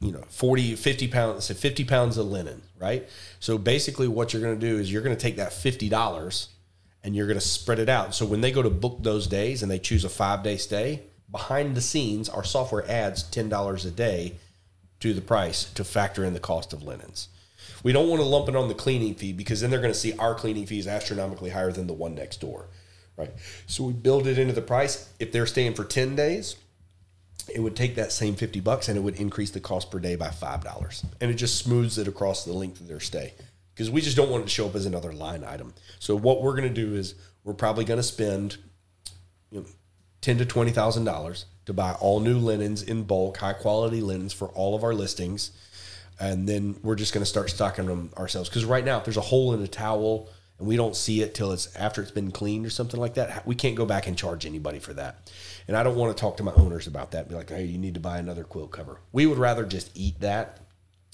you 0.00 0.10
know 0.10 0.24
40 0.28 0.74
50 0.74 1.08
pounds 1.08 1.44
say 1.44 1.54
50 1.54 1.84
pounds 1.84 2.18
of 2.18 2.26
linen 2.26 2.62
right? 2.82 3.08
So 3.38 3.56
basically 3.56 4.08
what 4.08 4.32
you're 4.32 4.42
going 4.42 4.58
to 4.58 4.66
do 4.66 4.78
is 4.78 4.92
you're 4.92 5.02
going 5.02 5.16
to 5.16 5.22
take 5.22 5.36
that 5.36 5.52
$50 5.52 6.48
and 7.04 7.14
you're 7.14 7.28
going 7.28 7.38
to 7.38 7.46
spread 7.46 7.78
it 7.78 7.88
out. 7.88 8.14
So 8.14 8.26
when 8.26 8.40
they 8.40 8.50
go 8.50 8.62
to 8.62 8.70
book 8.70 8.98
those 9.00 9.28
days 9.28 9.62
and 9.62 9.70
they 9.70 9.78
choose 9.78 10.04
a 10.04 10.08
five 10.08 10.42
day 10.42 10.56
stay 10.56 11.02
behind 11.30 11.76
the 11.76 11.80
scenes 11.80 12.28
our 12.28 12.44
software 12.44 12.84
adds 12.90 13.22
$10 13.24 13.86
a 13.86 13.90
day 13.90 14.34
to 15.00 15.14
the 15.14 15.20
price 15.20 15.64
to 15.72 15.84
factor 15.84 16.24
in 16.24 16.34
the 16.34 16.40
cost 16.40 16.72
of 16.72 16.82
linens 16.82 17.28
we 17.82 17.92
don't 17.92 18.08
want 18.08 18.20
to 18.20 18.26
lump 18.26 18.48
it 18.48 18.56
on 18.56 18.68
the 18.68 18.74
cleaning 18.74 19.14
fee 19.14 19.32
because 19.32 19.60
then 19.60 19.70
they're 19.70 19.80
going 19.80 19.92
to 19.92 19.98
see 19.98 20.12
our 20.14 20.34
cleaning 20.34 20.66
fee 20.66 20.78
is 20.78 20.86
astronomically 20.86 21.50
higher 21.50 21.72
than 21.72 21.86
the 21.86 21.92
one 21.92 22.14
next 22.14 22.40
door, 22.40 22.68
right? 23.16 23.32
So 23.66 23.84
we 23.84 23.92
build 23.92 24.26
it 24.26 24.38
into 24.38 24.52
the 24.52 24.62
price. 24.62 25.12
If 25.18 25.32
they're 25.32 25.46
staying 25.46 25.74
for 25.74 25.84
10 25.84 26.16
days, 26.16 26.56
it 27.52 27.60
would 27.60 27.74
take 27.74 27.96
that 27.96 28.12
same 28.12 28.36
50 28.36 28.60
bucks 28.60 28.88
and 28.88 28.96
it 28.96 29.00
would 29.00 29.16
increase 29.16 29.50
the 29.50 29.60
cost 29.60 29.90
per 29.90 29.98
day 29.98 30.14
by 30.14 30.28
$5. 30.28 31.04
And 31.20 31.30
it 31.30 31.34
just 31.34 31.58
smooths 31.58 31.98
it 31.98 32.08
across 32.08 32.44
the 32.44 32.52
length 32.52 32.80
of 32.80 32.88
their 32.88 33.00
stay 33.00 33.34
because 33.74 33.90
we 33.90 34.00
just 34.00 34.16
don't 34.16 34.30
want 34.30 34.42
it 34.42 34.46
to 34.46 34.52
show 34.52 34.66
up 34.66 34.74
as 34.74 34.86
another 34.86 35.12
line 35.12 35.44
item. 35.44 35.74
So 35.98 36.16
what 36.16 36.42
we're 36.42 36.56
going 36.56 36.68
to 36.68 36.74
do 36.74 36.94
is 36.94 37.14
we're 37.44 37.54
probably 37.54 37.84
going 37.84 37.98
to 37.98 38.04
spend 38.04 38.58
you 39.50 39.60
know, 39.60 39.66
ten 40.20 40.38
to 40.38 40.46
twenty 40.46 40.70
thousand 40.70 41.04
dollars 41.04 41.46
to 41.66 41.72
buy 41.72 41.92
all 41.94 42.20
new 42.20 42.38
linens 42.38 42.82
in 42.82 43.04
bulk, 43.04 43.38
high 43.38 43.52
quality 43.52 44.00
linens 44.00 44.32
for 44.32 44.48
all 44.48 44.74
of 44.74 44.84
our 44.84 44.94
listings 44.94 45.50
and 46.22 46.48
then 46.48 46.76
we're 46.84 46.94
just 46.94 47.12
going 47.12 47.22
to 47.22 47.28
start 47.28 47.50
stocking 47.50 47.86
them 47.86 48.12
ourselves. 48.16 48.48
Because 48.48 48.64
right 48.64 48.84
now, 48.84 48.98
if 48.98 49.04
there's 49.04 49.16
a 49.16 49.20
hole 49.20 49.54
in 49.54 49.62
a 49.62 49.66
towel 49.66 50.28
and 50.58 50.68
we 50.68 50.76
don't 50.76 50.94
see 50.94 51.20
it 51.20 51.34
till 51.34 51.50
it's 51.50 51.74
after 51.74 52.00
it's 52.00 52.12
been 52.12 52.30
cleaned 52.30 52.64
or 52.64 52.70
something 52.70 53.00
like 53.00 53.14
that, 53.14 53.44
we 53.44 53.56
can't 53.56 53.74
go 53.74 53.84
back 53.84 54.06
and 54.06 54.16
charge 54.16 54.46
anybody 54.46 54.78
for 54.78 54.92
that. 54.94 55.32
And 55.66 55.76
I 55.76 55.82
don't 55.82 55.96
want 55.96 56.16
to 56.16 56.20
talk 56.20 56.36
to 56.36 56.44
my 56.44 56.52
owners 56.52 56.86
about 56.86 57.10
that. 57.10 57.28
Be 57.28 57.34
like, 57.34 57.50
hey, 57.50 57.64
you 57.64 57.76
need 57.76 57.94
to 57.94 58.00
buy 58.00 58.18
another 58.18 58.44
quilt 58.44 58.70
cover. 58.70 59.00
We 59.10 59.26
would 59.26 59.38
rather 59.38 59.64
just 59.64 59.90
eat 59.96 60.20
that 60.20 60.60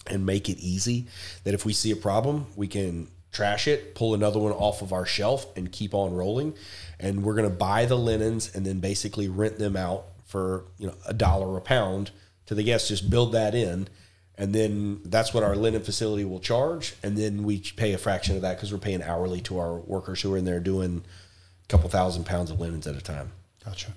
and 0.06 0.26
make 0.26 0.50
it 0.50 0.59
easy. 0.59 1.06
That 1.44 1.54
if 1.54 1.64
we 1.64 1.72
see 1.72 1.90
a 1.90 1.96
problem, 1.96 2.46
we 2.54 2.68
can 2.68 3.09
trash 3.32 3.66
it, 3.66 3.94
pull 3.94 4.12
another 4.12 4.38
one 4.38 4.52
off 4.52 4.82
of 4.82 4.92
our 4.92 5.06
shelf, 5.06 5.46
and 5.56 5.72
keep 5.72 5.94
on 5.94 6.12
rolling. 6.12 6.52
And 7.00 7.22
we're 7.22 7.34
going 7.34 7.48
to 7.48 7.56
buy 7.56 7.86
the 7.86 7.96
linens 7.96 8.54
and 8.54 8.66
then 8.66 8.80
basically 8.80 9.26
rent 9.26 9.59
them 9.59 9.74
out 9.74 10.04
for 10.26 10.66
you 10.76 10.86
know 10.86 10.94
a 11.06 11.14
dollar 11.14 11.56
a 11.56 11.62
pound 11.62 12.11
to 12.44 12.54
the 12.54 12.62
guests. 12.62 12.88
Just 12.88 13.09
build 13.09 13.32
that 13.32 13.54
in 13.54 13.88
and 14.39 14.55
then 14.55 15.01
that's 15.05 15.34
what 15.34 15.43
our 15.43 15.57
linen 15.57 15.82
facility 15.82 16.24
will 16.24 16.41
charge 16.41 16.95
and 17.03 17.18
then 17.18 17.43
we 17.43 17.61
pay 17.76 17.93
a 17.93 17.99
fraction 17.99 18.36
of 18.36 18.43
that 18.43 18.57
because 18.57 18.72
we're 18.72 18.78
paying 18.78 19.03
hourly 19.03 19.41
to 19.41 19.59
our 19.59 19.76
workers 19.80 20.22
who 20.22 20.32
are 20.32 20.39
in 20.39 20.45
there 20.45 20.61
doing 20.61 21.03
a 21.64 21.68
couple 21.68 21.91
thousand 21.91 22.24
pounds 22.24 22.51
of 22.51 22.61
linens 22.61 22.86
at 22.86 22.97
a 22.97 23.01
time 23.01 23.32
Gotcha. 23.68 23.93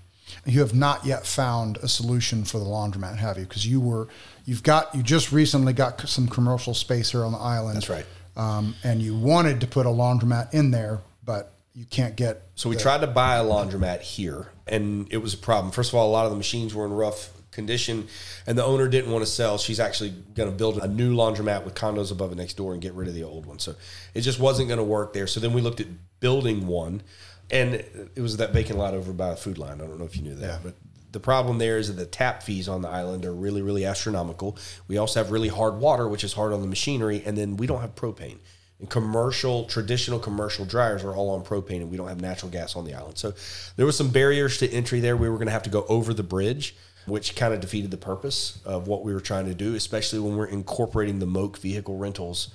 You 0.45 0.59
have 0.61 0.73
not 0.73 1.05
yet 1.05 1.25
found 1.25 1.77
a 1.77 1.87
solution 1.87 2.43
for 2.43 2.59
the 2.59 2.65
laundromat, 2.65 3.17
have 3.17 3.37
you? 3.37 3.43
Because 3.43 3.65
you 3.65 3.79
were, 3.79 4.07
you've 4.45 4.63
got, 4.63 4.93
you 4.95 5.03
just 5.03 5.31
recently 5.31 5.73
got 5.73 6.07
some 6.07 6.27
commercial 6.27 6.73
space 6.73 7.11
here 7.11 7.25
on 7.25 7.31
the 7.31 7.37
island. 7.37 7.77
That's 7.77 7.89
right. 7.89 8.05
Um, 8.35 8.75
and 8.83 9.01
you 9.01 9.17
wanted 9.17 9.61
to 9.61 9.67
put 9.67 9.85
a 9.85 9.89
laundromat 9.89 10.53
in 10.53 10.71
there, 10.71 10.99
but 11.23 11.53
you 11.73 11.85
can't 11.85 12.15
get. 12.15 12.43
so 12.55 12.69
we 12.69 12.75
tried 12.75 13.01
to 13.01 13.07
buy 13.07 13.37
a 13.37 13.43
laundromat 13.43 14.01
here 14.01 14.47
and 14.67 15.07
it 15.09 15.17
was 15.17 15.33
a 15.33 15.37
problem 15.37 15.71
first 15.71 15.89
of 15.89 15.95
all 15.95 16.09
a 16.09 16.11
lot 16.11 16.25
of 16.25 16.31
the 16.31 16.37
machines 16.37 16.75
were 16.75 16.83
in 16.83 16.91
rough 16.91 17.29
condition 17.51 18.07
and 18.47 18.57
the 18.57 18.63
owner 18.63 18.87
didn't 18.87 19.11
want 19.11 19.25
to 19.25 19.29
sell 19.31 19.57
she's 19.57 19.79
actually 19.79 20.09
going 20.35 20.49
to 20.49 20.55
build 20.55 20.77
a 20.77 20.87
new 20.87 21.15
laundromat 21.15 21.63
with 21.65 21.75
condos 21.75 22.11
above 22.11 22.31
it 22.31 22.35
next 22.35 22.55
door 22.55 22.73
and 22.73 22.81
get 22.81 22.93
rid 22.93 23.07
of 23.07 23.13
the 23.13 23.23
old 23.23 23.45
one. 23.45 23.59
So 23.59 23.75
it 24.13 24.21
just 24.21 24.39
wasn't 24.39 24.69
going 24.69 24.77
to 24.77 24.83
work 24.83 25.13
there. 25.13 25.27
So 25.27 25.39
then 25.39 25.53
we 25.53 25.61
looked 25.61 25.81
at 25.81 25.87
building 26.19 26.65
one 26.67 27.01
and 27.49 27.73
it 27.75 28.19
was 28.19 28.37
that 28.37 28.53
vacant 28.53 28.79
lot 28.79 28.93
over 28.93 29.11
by 29.11 29.31
the 29.31 29.35
Food 29.35 29.57
Lion. 29.57 29.81
I 29.81 29.85
don't 29.85 29.99
know 29.99 30.05
if 30.05 30.15
you 30.15 30.23
knew 30.23 30.35
that 30.35 30.45
Yeah. 30.47 30.59
but 30.63 30.75
the 31.11 31.19
problem 31.19 31.57
there 31.57 31.77
is 31.77 31.89
that 31.89 31.95
the 31.95 32.05
tap 32.05 32.41
fees 32.41 32.69
on 32.69 32.81
the 32.81 32.87
island 32.87 33.25
are 33.25 33.33
really 33.33 33.61
really 33.61 33.85
astronomical. 33.85 34.57
We 34.87 34.97
also 34.97 35.21
have 35.21 35.29
really 35.31 35.49
hard 35.49 35.75
water 35.77 36.07
which 36.07 36.23
is 36.23 36.33
hard 36.33 36.53
on 36.53 36.61
the 36.61 36.67
machinery 36.67 37.21
and 37.25 37.37
then 37.37 37.57
we 37.57 37.67
don't 37.67 37.81
have 37.81 37.95
propane. 37.95 38.37
And 38.79 38.89
commercial 38.89 39.65
traditional 39.65 40.19
commercial 40.19 40.63
dryers 40.65 41.03
are 41.03 41.13
all 41.13 41.31
on 41.31 41.43
propane 41.43 41.81
and 41.81 41.91
we 41.91 41.97
don't 41.97 42.07
have 42.07 42.21
natural 42.21 42.49
gas 42.49 42.77
on 42.77 42.85
the 42.85 42.93
island. 42.93 43.17
So 43.17 43.33
there 43.75 43.85
was 43.85 43.97
some 43.97 44.09
barriers 44.09 44.57
to 44.59 44.69
entry 44.71 45.01
there. 45.01 45.17
We 45.17 45.27
were 45.29 45.35
going 45.35 45.47
to 45.47 45.51
have 45.51 45.63
to 45.63 45.69
go 45.69 45.85
over 45.89 46.13
the 46.13 46.23
bridge 46.23 46.75
which 47.05 47.35
kind 47.35 47.53
of 47.53 47.59
defeated 47.59 47.91
the 47.91 47.97
purpose 47.97 48.61
of 48.65 48.87
what 48.87 49.03
we 49.03 49.13
were 49.13 49.21
trying 49.21 49.45
to 49.45 49.55
do, 49.55 49.75
especially 49.75 50.19
when 50.19 50.37
we're 50.37 50.45
incorporating 50.45 51.19
the 51.19 51.25
Moke 51.25 51.57
vehicle 51.57 51.97
rentals. 51.97 52.49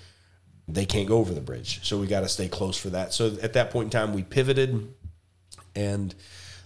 They 0.69 0.87
can't 0.87 1.09
go 1.09 1.19
over 1.19 1.33
the 1.33 1.41
bridge. 1.41 1.81
So 1.87 1.99
we 1.99 2.07
got 2.07 2.21
to 2.21 2.29
stay 2.29 2.49
close 2.49 2.77
for 2.77 2.91
that. 2.91 3.13
So 3.13 3.37
at 3.43 3.53
that 3.53 3.71
point 3.71 3.87
in 3.87 3.91
time, 3.91 4.13
we 4.13 4.23
pivoted 4.23 4.93
and 5.75 6.15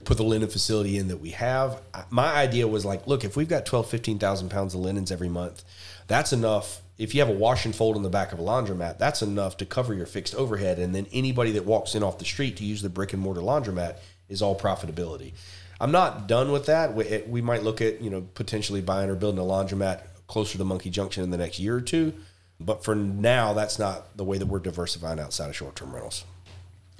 put 0.04 0.16
the 0.16 0.22
linen 0.22 0.48
facility 0.48 0.96
in 0.96 1.08
that 1.08 1.18
we 1.18 1.30
have. 1.30 1.82
My 2.08 2.32
idea 2.34 2.66
was 2.66 2.84
like, 2.84 3.06
look, 3.06 3.24
if 3.24 3.36
we've 3.36 3.48
got 3.48 3.66
12, 3.66 3.88
15,000 3.88 4.48
pounds 4.48 4.74
of 4.74 4.80
linens 4.80 5.12
every 5.12 5.28
month, 5.28 5.62
that's 6.06 6.32
enough. 6.32 6.80
If 6.96 7.14
you 7.14 7.20
have 7.20 7.28
a 7.28 7.34
wash 7.34 7.64
and 7.66 7.74
fold 7.74 7.96
in 7.96 8.02
the 8.02 8.08
back 8.08 8.32
of 8.32 8.38
a 8.38 8.42
laundromat, 8.42 8.98
that's 8.98 9.20
enough 9.22 9.56
to 9.58 9.66
cover 9.66 9.92
your 9.92 10.06
fixed 10.06 10.34
overhead. 10.34 10.78
And 10.78 10.94
then 10.94 11.06
anybody 11.12 11.52
that 11.52 11.66
walks 11.66 11.94
in 11.94 12.02
off 12.02 12.18
the 12.18 12.24
street 12.24 12.56
to 12.58 12.64
use 12.64 12.82
the 12.82 12.88
brick 12.88 13.12
and 13.12 13.22
mortar 13.22 13.40
laundromat 13.40 13.96
is 14.28 14.40
all 14.42 14.58
profitability. 14.58 15.32
I'm 15.80 15.92
not 15.92 16.28
done 16.28 16.52
with 16.52 16.66
that. 16.66 16.94
We, 16.94 17.22
we 17.26 17.40
might 17.40 17.62
look 17.62 17.80
at, 17.80 18.00
you 18.02 18.10
know, 18.10 18.26
potentially 18.34 18.82
buying 18.82 19.08
or 19.08 19.14
building 19.14 19.40
a 19.40 19.44
laundromat 19.44 20.02
closer 20.26 20.58
to 20.58 20.64
Monkey 20.64 20.90
Junction 20.90 21.24
in 21.24 21.30
the 21.30 21.38
next 21.38 21.58
year 21.58 21.76
or 21.76 21.80
two. 21.80 22.12
But 22.60 22.84
for 22.84 22.94
now, 22.94 23.54
that's 23.54 23.78
not 23.78 24.16
the 24.16 24.24
way 24.24 24.36
that 24.36 24.46
we're 24.46 24.58
diversifying 24.58 25.18
outside 25.18 25.48
of 25.48 25.56
short 25.56 25.76
term 25.76 25.92
rentals. 25.92 26.24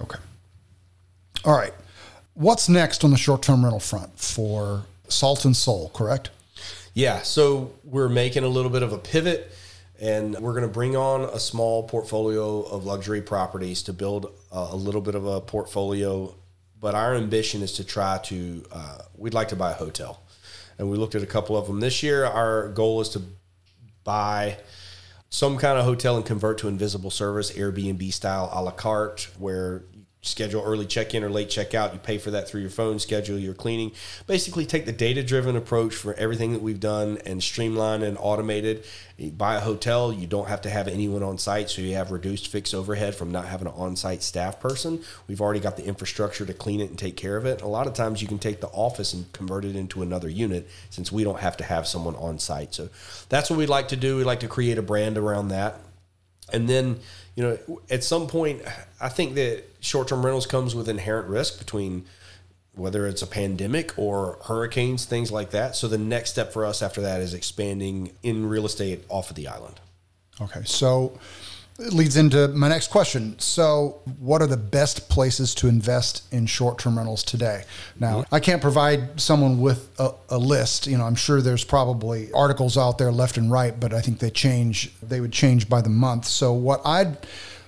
Okay. 0.01 0.17
All 1.45 1.55
right. 1.55 1.73
What's 2.33 2.67
next 2.67 3.03
on 3.03 3.11
the 3.11 3.17
short 3.17 3.43
term 3.43 3.63
rental 3.63 3.79
front 3.79 4.17
for 4.19 4.85
Salt 5.07 5.45
and 5.45 5.55
Soul, 5.55 5.91
correct? 5.93 6.31
Yeah. 6.95 7.21
So 7.21 7.73
we're 7.83 8.09
making 8.09 8.43
a 8.43 8.47
little 8.47 8.71
bit 8.71 8.81
of 8.81 8.91
a 8.91 8.97
pivot 8.97 9.51
and 10.01 10.33
we're 10.39 10.53
going 10.53 10.63
to 10.63 10.67
bring 10.67 10.95
on 10.95 11.25
a 11.25 11.39
small 11.39 11.83
portfolio 11.83 12.63
of 12.63 12.85
luxury 12.85 13.21
properties 13.21 13.83
to 13.83 13.93
build 13.93 14.33
a 14.51 14.75
little 14.75 14.99
bit 15.01 15.13
of 15.13 15.27
a 15.27 15.39
portfolio. 15.39 16.33
But 16.81 16.95
our 16.95 17.15
ambition 17.15 17.61
is 17.61 17.73
to 17.73 17.83
try 17.83 18.17
to, 18.25 18.65
uh, 18.71 18.97
we'd 19.15 19.35
like 19.35 19.49
to 19.49 19.55
buy 19.55 19.71
a 19.71 19.75
hotel. 19.75 20.23
And 20.77 20.89
we 20.89 20.97
looked 20.97 21.13
at 21.13 21.21
a 21.21 21.27
couple 21.27 21.55
of 21.55 21.67
them 21.67 21.79
this 21.79 22.01
year. 22.01 22.25
Our 22.25 22.69
goal 22.69 22.99
is 23.01 23.09
to 23.09 23.21
buy 24.03 24.57
some 25.29 25.57
kind 25.57 25.77
of 25.77 25.85
hotel 25.85 26.17
and 26.17 26.25
convert 26.25 26.57
to 26.57 26.67
invisible 26.67 27.11
service, 27.11 27.51
Airbnb 27.51 28.11
style 28.11 28.49
a 28.51 28.61
la 28.61 28.71
carte, 28.71 29.29
where 29.37 29.83
schedule 30.23 30.61
early 30.63 30.85
check-in 30.85 31.23
or 31.23 31.29
late 31.29 31.49
check-out. 31.49 31.93
You 31.93 31.99
pay 31.99 32.19
for 32.19 32.29
that 32.31 32.47
through 32.47 32.61
your 32.61 32.69
phone 32.69 32.99
schedule 32.99 33.39
your 33.39 33.55
cleaning. 33.55 33.91
Basically 34.27 34.65
take 34.65 34.85
the 34.85 34.91
data-driven 34.91 35.55
approach 35.55 35.95
for 35.95 36.13
everything 36.13 36.53
that 36.53 36.61
we've 36.61 36.79
done 36.79 37.17
and 37.25 37.41
streamline 37.41 38.03
and 38.03 38.17
automated. 38.19 38.85
Buy 39.37 39.55
a 39.55 39.59
hotel 39.59 40.13
you 40.13 40.27
don't 40.27 40.47
have 40.47 40.61
to 40.61 40.69
have 40.69 40.87
anyone 40.87 41.23
on 41.23 41.37
site 41.37 41.69
so 41.69 41.81
you 41.81 41.95
have 41.95 42.11
reduced 42.11 42.47
fixed 42.47 42.75
overhead 42.75 43.15
from 43.15 43.31
not 43.31 43.45
having 43.45 43.67
an 43.67 43.73
on-site 43.75 44.21
staff 44.21 44.59
person. 44.59 45.01
We've 45.27 45.41
already 45.41 45.59
got 45.59 45.77
the 45.77 45.85
infrastructure 45.85 46.45
to 46.45 46.53
clean 46.53 46.81
it 46.81 46.89
and 46.89 46.99
take 46.99 47.17
care 47.17 47.37
of 47.37 47.45
it. 47.45 47.61
A 47.61 47.67
lot 47.67 47.87
of 47.87 47.93
times 47.93 48.21
you 48.21 48.27
can 48.27 48.39
take 48.39 48.61
the 48.61 48.67
office 48.67 49.13
and 49.13 49.31
convert 49.33 49.65
it 49.65 49.75
into 49.75 50.03
another 50.03 50.29
unit 50.29 50.69
since 50.91 51.11
we 51.11 51.23
don't 51.23 51.39
have 51.39 51.57
to 51.57 51.63
have 51.63 51.87
someone 51.87 52.15
on 52.15 52.37
site. 52.37 52.75
So 52.75 52.89
that's 53.29 53.49
what 53.49 53.57
we'd 53.57 53.69
like 53.69 53.87
to 53.87 53.95
do. 53.95 54.17
We'd 54.17 54.25
like 54.25 54.41
to 54.41 54.47
create 54.47 54.77
a 54.77 54.83
brand 54.83 55.17
around 55.17 55.47
that. 55.49 55.79
And 56.53 56.67
then 56.67 56.99
you 57.35 57.43
know, 57.43 57.81
at 57.89 58.03
some 58.03 58.27
point, 58.27 58.61
I 58.99 59.09
think 59.09 59.35
that 59.35 59.63
short 59.79 60.07
term 60.07 60.25
rentals 60.25 60.45
comes 60.45 60.75
with 60.75 60.89
inherent 60.89 61.27
risk 61.27 61.57
between 61.59 62.05
whether 62.73 63.05
it's 63.07 63.21
a 63.21 63.27
pandemic 63.27 63.97
or 63.97 64.37
hurricanes, 64.45 65.05
things 65.05 65.31
like 65.31 65.51
that. 65.51 65.75
So 65.75 65.87
the 65.87 65.97
next 65.97 66.31
step 66.31 66.53
for 66.53 66.65
us 66.65 66.81
after 66.81 67.01
that 67.01 67.21
is 67.21 67.33
expanding 67.33 68.11
in 68.23 68.47
real 68.47 68.65
estate 68.65 69.03
off 69.09 69.29
of 69.29 69.35
the 69.35 69.47
island. 69.47 69.79
Okay. 70.39 70.61
So 70.65 71.17
it 71.79 71.93
leads 71.93 72.17
into 72.17 72.47
my 72.49 72.67
next 72.67 72.89
question. 72.89 73.37
So, 73.39 74.01
what 74.19 74.41
are 74.41 74.47
the 74.47 74.57
best 74.57 75.09
places 75.09 75.55
to 75.55 75.67
invest 75.67 76.31
in 76.31 76.45
short 76.45 76.79
term 76.79 76.97
rentals 76.97 77.23
today? 77.23 77.63
Now, 77.99 78.21
mm-hmm. 78.21 78.35
I 78.35 78.39
can't 78.39 78.61
provide 78.61 79.19
someone 79.19 79.59
with 79.59 79.89
a, 79.99 80.11
a, 80.29 80.37
list. 80.37 80.87
You 80.87 80.97
know, 80.97 81.05
I'm 81.05 81.15
sure 81.15 81.41
there's 81.41 81.63
probably 81.63 82.31
articles 82.33 82.77
out 82.77 82.97
there 82.97 83.11
left 83.11 83.37
and 83.37 83.51
right, 83.51 83.77
but 83.79 83.93
I 83.93 84.01
think 84.01 84.19
they 84.19 84.29
change, 84.29 84.93
they 85.01 85.21
would 85.21 85.31
change 85.31 85.69
by 85.69 85.81
the 85.81 85.89
month. 85.89 86.25
So, 86.25 86.53
what 86.53 86.81
I'd 86.85 87.17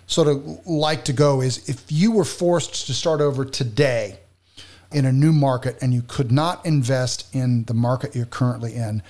sort 0.06 0.28
of 0.28 0.68
like 0.68 1.06
to 1.06 1.14
go 1.14 1.42
is 1.42 1.68
if 1.70 1.92
you 1.92 2.12
were 2.12 2.26
forced 2.26 2.88
to 2.88 2.94
start 2.94 3.22
over 3.22 3.46
today 3.46 4.20
in 4.92 5.06
a 5.06 5.12
new 5.12 5.32
market 5.32 5.78
and 5.82 5.94
you 5.94 6.04
could 6.08 6.32
not 6.32 6.66
invest 6.66 7.34
in 7.34 7.64
the 7.66 7.74
market 7.74 8.16
you're 8.16 8.26
currently 8.26 8.76
in, 8.76 9.02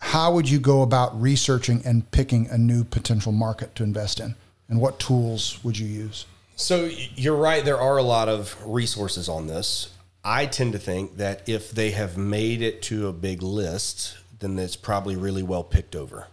how 0.00 0.32
would 0.32 0.48
you 0.48 0.58
go 0.58 0.82
about 0.82 1.20
researching 1.20 1.82
and 1.84 2.10
picking 2.10 2.48
a 2.48 2.58
new 2.58 2.84
potential 2.84 3.32
market 3.32 3.74
to 3.76 3.84
invest 3.84 4.20
in? 4.20 4.34
and 4.70 4.80
what 4.80 4.98
tools 4.98 5.62
would 5.62 5.78
you 5.78 5.86
use? 5.86 6.24
So 6.56 6.88
you're 7.16 7.36
right. 7.36 7.64
There 7.64 7.80
are 7.80 7.98
a 7.98 8.02
lot 8.02 8.28
of 8.28 8.56
resources 8.64 9.28
on 9.28 9.48
this. 9.48 9.92
I 10.24 10.46
tend 10.46 10.72
to 10.72 10.78
think 10.78 11.16
that 11.16 11.48
if 11.48 11.72
they 11.72 11.90
have 11.90 12.16
made 12.16 12.62
it 12.62 12.80
to 12.82 13.08
a 13.08 13.12
big 13.12 13.42
list, 13.42 14.16
then 14.38 14.58
it's 14.58 14.76
probably 14.76 15.16
really 15.16 15.42
well 15.42 15.64
picked 15.64 15.96
over. 15.96 16.28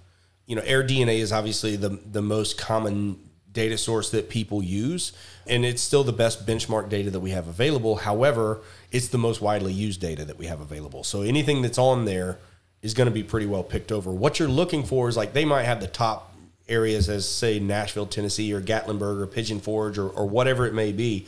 You 0.45 0.55
know, 0.55 0.61
AirDNA 0.61 1.17
is 1.17 1.33
obviously 1.33 1.75
the 1.75 1.89
the 1.89 2.21
most 2.21 2.57
common 2.57 3.19
data 3.51 3.77
source 3.77 4.11
that 4.11 4.29
people 4.29 4.61
use, 4.61 5.13
and 5.47 5.65
it's 5.65 5.81
still 5.81 6.03
the 6.03 6.13
best 6.13 6.45
benchmark 6.45 6.89
data 6.89 7.09
that 7.09 7.21
we 7.21 7.31
have 7.31 7.47
available. 7.47 7.95
However, 7.95 8.61
it's 8.91 9.07
the 9.07 9.17
most 9.17 9.41
widely 9.41 9.73
used 9.73 9.99
data 9.99 10.25
that 10.25 10.37
we 10.37 10.45
have 10.45 10.61
available. 10.61 11.03
So 11.03 11.21
anything 11.21 11.61
that's 11.61 11.77
on 11.77 12.05
there 12.05 12.37
is 12.81 12.93
going 12.93 13.07
to 13.07 13.11
be 13.11 13.23
pretty 13.23 13.45
well 13.45 13.63
picked 13.63 13.91
over. 13.91 14.11
What 14.11 14.39
you're 14.39 14.47
looking 14.47 14.83
for 14.83 15.09
is 15.09 15.17
like 15.17 15.33
they 15.33 15.45
might 15.45 15.63
have 15.63 15.81
the 15.81 15.87
top 15.87 16.33
areas 16.69 17.09
as 17.09 17.27
say 17.27 17.59
Nashville, 17.59 18.05
Tennessee, 18.05 18.53
or 18.53 18.61
Gatlinburg, 18.61 19.21
or 19.21 19.27
Pigeon 19.27 19.59
Forge, 19.59 19.97
or, 19.97 20.09
or 20.09 20.27
whatever 20.27 20.65
it 20.65 20.73
may 20.73 20.91
be, 20.91 21.25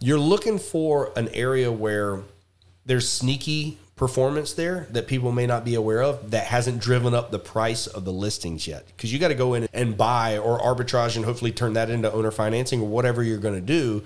you're 0.00 0.18
looking 0.18 0.58
for 0.58 1.12
an 1.16 1.28
area 1.30 1.72
where 1.72 2.20
there's 2.84 3.08
sneaky 3.08 3.78
performance 3.96 4.52
there 4.52 4.86
that 4.90 5.06
people 5.06 5.32
may 5.32 5.46
not 5.46 5.64
be 5.64 5.74
aware 5.74 6.02
of 6.02 6.30
that 6.30 6.44
hasn't 6.44 6.78
driven 6.80 7.14
up 7.14 7.30
the 7.30 7.38
price 7.38 7.86
of 7.86 8.04
the 8.04 8.12
listings 8.12 8.66
yet. 8.66 8.86
Because 8.88 9.12
you 9.12 9.18
got 9.18 9.28
to 9.28 9.34
go 9.34 9.54
in 9.54 9.66
and 9.72 9.96
buy 9.96 10.36
or 10.36 10.60
arbitrage 10.60 11.16
and 11.16 11.24
hopefully 11.24 11.50
turn 11.50 11.72
that 11.72 11.88
into 11.88 12.12
owner 12.12 12.30
financing 12.30 12.82
or 12.82 12.88
whatever 12.88 13.22
you're 13.22 13.38
going 13.38 13.54
to 13.54 13.60
do. 13.60 14.04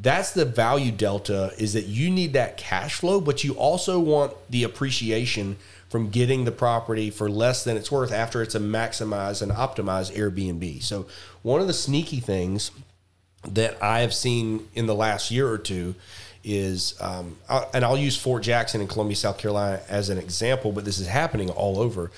That's 0.00 0.32
the 0.32 0.44
value 0.44 0.92
delta 0.92 1.52
is 1.56 1.72
that 1.72 1.86
you 1.86 2.10
need 2.10 2.32
that 2.32 2.56
cash 2.56 2.96
flow, 2.96 3.20
but 3.20 3.44
you 3.44 3.54
also 3.54 3.98
want 3.98 4.32
the 4.50 4.64
appreciation 4.64 5.56
from 5.88 6.10
getting 6.10 6.44
the 6.44 6.52
property 6.52 7.10
for 7.10 7.30
less 7.30 7.64
than 7.64 7.76
it's 7.76 7.90
worth 7.90 8.12
after 8.12 8.42
it's 8.42 8.54
a 8.54 8.60
maximized 8.60 9.42
and 9.42 9.50
optimized 9.52 10.14
Airbnb. 10.14 10.82
So, 10.82 11.06
one 11.42 11.60
of 11.60 11.66
the 11.66 11.72
sneaky 11.72 12.20
things 12.20 12.70
that 13.46 13.82
I 13.82 14.00
have 14.00 14.12
seen 14.12 14.68
in 14.74 14.86
the 14.86 14.94
last 14.94 15.30
year 15.30 15.48
or 15.48 15.58
two 15.58 15.94
is, 16.44 16.94
um, 17.00 17.36
and 17.72 17.84
I'll 17.84 17.98
use 17.98 18.16
Fort 18.16 18.42
Jackson 18.42 18.80
in 18.80 18.88
Columbia, 18.88 19.16
South 19.16 19.38
Carolina 19.38 19.80
as 19.88 20.08
an 20.08 20.18
example, 20.18 20.72
but 20.72 20.84
this 20.84 20.98
is 20.98 21.06
happening 21.06 21.50
all 21.50 21.78
over. 21.78 22.10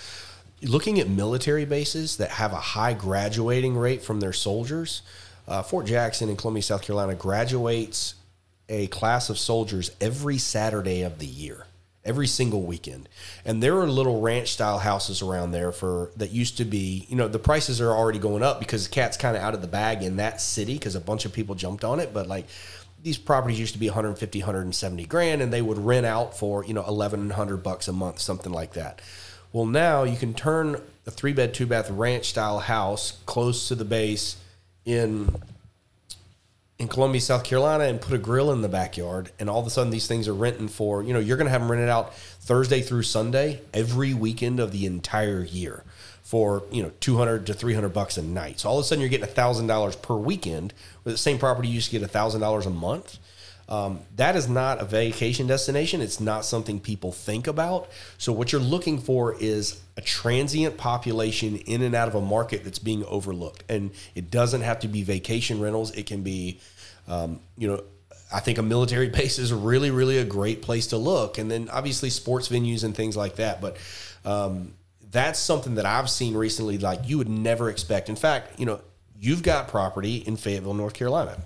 Looking 0.62 1.00
at 1.00 1.08
military 1.08 1.64
bases 1.64 2.16
that 2.16 2.30
have 2.32 2.52
a 2.52 2.56
high 2.56 2.92
graduating 2.92 3.76
rate 3.76 4.02
from 4.02 4.20
their 4.20 4.32
soldiers, 4.32 5.02
uh, 5.48 5.62
Fort 5.62 5.86
Jackson 5.86 6.28
in 6.28 6.36
Columbia, 6.36 6.62
South 6.62 6.82
Carolina 6.82 7.14
graduates 7.14 8.14
a 8.68 8.86
class 8.88 9.30
of 9.30 9.38
soldiers 9.38 9.90
every 10.00 10.38
Saturday 10.38 11.02
of 11.02 11.18
the 11.18 11.26
year 11.26 11.66
every 12.04 12.26
single 12.26 12.62
weekend. 12.62 13.08
And 13.44 13.62
there 13.62 13.78
are 13.78 13.86
little 13.86 14.20
ranch 14.20 14.48
style 14.48 14.78
houses 14.78 15.22
around 15.22 15.52
there 15.52 15.70
for 15.72 16.10
that 16.16 16.30
used 16.30 16.56
to 16.56 16.64
be, 16.64 17.06
you 17.08 17.16
know, 17.16 17.28
the 17.28 17.38
prices 17.38 17.80
are 17.80 17.90
already 17.90 18.18
going 18.18 18.42
up 18.42 18.58
because 18.58 18.88
the 18.88 18.94
cat's 18.94 19.16
kind 19.16 19.36
of 19.36 19.42
out 19.42 19.54
of 19.54 19.60
the 19.60 19.68
bag 19.68 20.02
in 20.02 20.16
that 20.16 20.40
city 20.40 20.74
because 20.74 20.94
a 20.94 21.00
bunch 21.00 21.24
of 21.24 21.32
people 21.32 21.54
jumped 21.54 21.84
on 21.84 22.00
it, 22.00 22.14
but 22.14 22.26
like 22.26 22.46
these 23.02 23.18
properties 23.18 23.58
used 23.58 23.74
to 23.74 23.78
be 23.78 23.88
150 23.88 24.40
170 24.40 25.06
grand 25.06 25.42
and 25.42 25.52
they 25.52 25.62
would 25.62 25.78
rent 25.78 26.06
out 26.06 26.36
for, 26.36 26.64
you 26.64 26.74
know, 26.74 26.82
1100 26.82 27.62
bucks 27.62 27.88
a 27.88 27.92
month, 27.92 28.18
something 28.18 28.52
like 28.52 28.72
that. 28.74 29.00
Well, 29.52 29.66
now 29.66 30.04
you 30.04 30.16
can 30.16 30.32
turn 30.32 30.80
a 31.06 31.10
three 31.10 31.32
bed, 31.32 31.54
two 31.54 31.66
bath 31.66 31.90
ranch 31.90 32.26
style 32.26 32.60
house 32.60 33.18
close 33.26 33.68
to 33.68 33.74
the 33.74 33.84
base 33.84 34.36
in 34.84 35.34
in 36.80 36.88
Columbia, 36.88 37.20
South 37.20 37.44
Carolina, 37.44 37.84
and 37.84 38.00
put 38.00 38.14
a 38.14 38.18
grill 38.18 38.50
in 38.50 38.62
the 38.62 38.68
backyard, 38.68 39.30
and 39.38 39.50
all 39.50 39.60
of 39.60 39.66
a 39.66 39.70
sudden 39.70 39.90
these 39.90 40.06
things 40.06 40.26
are 40.26 40.32
renting 40.32 40.66
for 40.66 41.02
you 41.02 41.12
know 41.12 41.20
you're 41.20 41.36
going 41.36 41.46
to 41.46 41.50
have 41.50 41.60
them 41.60 41.70
rented 41.70 41.90
out 41.90 42.14
Thursday 42.14 42.80
through 42.80 43.02
Sunday 43.02 43.60
every 43.74 44.14
weekend 44.14 44.58
of 44.58 44.72
the 44.72 44.86
entire 44.86 45.44
year 45.44 45.84
for 46.22 46.62
you 46.72 46.82
know 46.82 46.90
200 47.00 47.46
to 47.46 47.54
300 47.54 47.90
bucks 47.90 48.16
a 48.16 48.22
night. 48.22 48.60
So 48.60 48.70
all 48.70 48.78
of 48.78 48.84
a 48.84 48.88
sudden 48.88 49.02
you're 49.02 49.10
getting 49.10 49.24
a 49.24 49.28
thousand 49.28 49.66
dollars 49.66 49.94
per 49.94 50.16
weekend 50.16 50.72
with 51.04 51.14
the 51.14 51.18
same 51.18 51.38
property 51.38 51.68
you 51.68 51.74
used 51.74 51.90
to 51.90 51.98
get 51.98 52.02
a 52.02 52.08
thousand 52.08 52.40
dollars 52.40 52.64
a 52.64 52.70
month. 52.70 53.18
Um, 53.68 54.00
that 54.16 54.34
is 54.34 54.48
not 54.48 54.80
a 54.80 54.84
vacation 54.84 55.46
destination. 55.46 56.00
It's 56.00 56.18
not 56.18 56.44
something 56.44 56.80
people 56.80 57.12
think 57.12 57.46
about. 57.46 57.88
So, 58.16 58.32
what 58.32 58.52
you're 58.52 58.60
looking 58.60 58.98
for 58.98 59.36
is 59.38 59.80
a 60.00 60.02
transient 60.02 60.78
population 60.78 61.56
in 61.56 61.82
and 61.82 61.94
out 61.94 62.08
of 62.08 62.14
a 62.14 62.20
market 62.22 62.64
that's 62.64 62.78
being 62.78 63.04
overlooked. 63.04 63.64
And 63.68 63.90
it 64.14 64.30
doesn't 64.30 64.62
have 64.62 64.80
to 64.80 64.88
be 64.88 65.02
vacation 65.02 65.60
rentals, 65.60 65.90
it 65.92 66.06
can 66.06 66.22
be, 66.22 66.58
um, 67.06 67.40
you 67.58 67.68
know, 67.68 67.82
I 68.32 68.40
think 68.40 68.56
a 68.56 68.62
military 68.62 69.08
base 69.18 69.38
is 69.38 69.52
really, 69.52 69.90
really 69.90 70.16
a 70.16 70.24
great 70.24 70.62
place 70.62 70.86
to 70.88 70.96
look. 70.96 71.36
And 71.36 71.50
then 71.50 71.68
obviously 71.70 72.08
sports 72.08 72.48
venues 72.48 72.82
and 72.82 72.94
things 72.94 73.14
like 73.14 73.36
that. 73.36 73.60
But 73.60 73.76
um, 74.24 74.72
that's 75.10 75.38
something 75.38 75.74
that 75.74 75.84
I've 75.84 76.08
seen 76.08 76.34
recently, 76.34 76.78
like 76.78 77.00
you 77.06 77.18
would 77.18 77.28
never 77.28 77.68
expect. 77.68 78.08
In 78.08 78.16
fact, 78.16 78.58
you 78.58 78.64
know, 78.64 78.80
you've 79.18 79.42
got 79.42 79.68
property 79.68 80.16
in 80.16 80.36
Fayetteville, 80.38 80.72
North 80.72 80.94
Carolina 80.94 81.36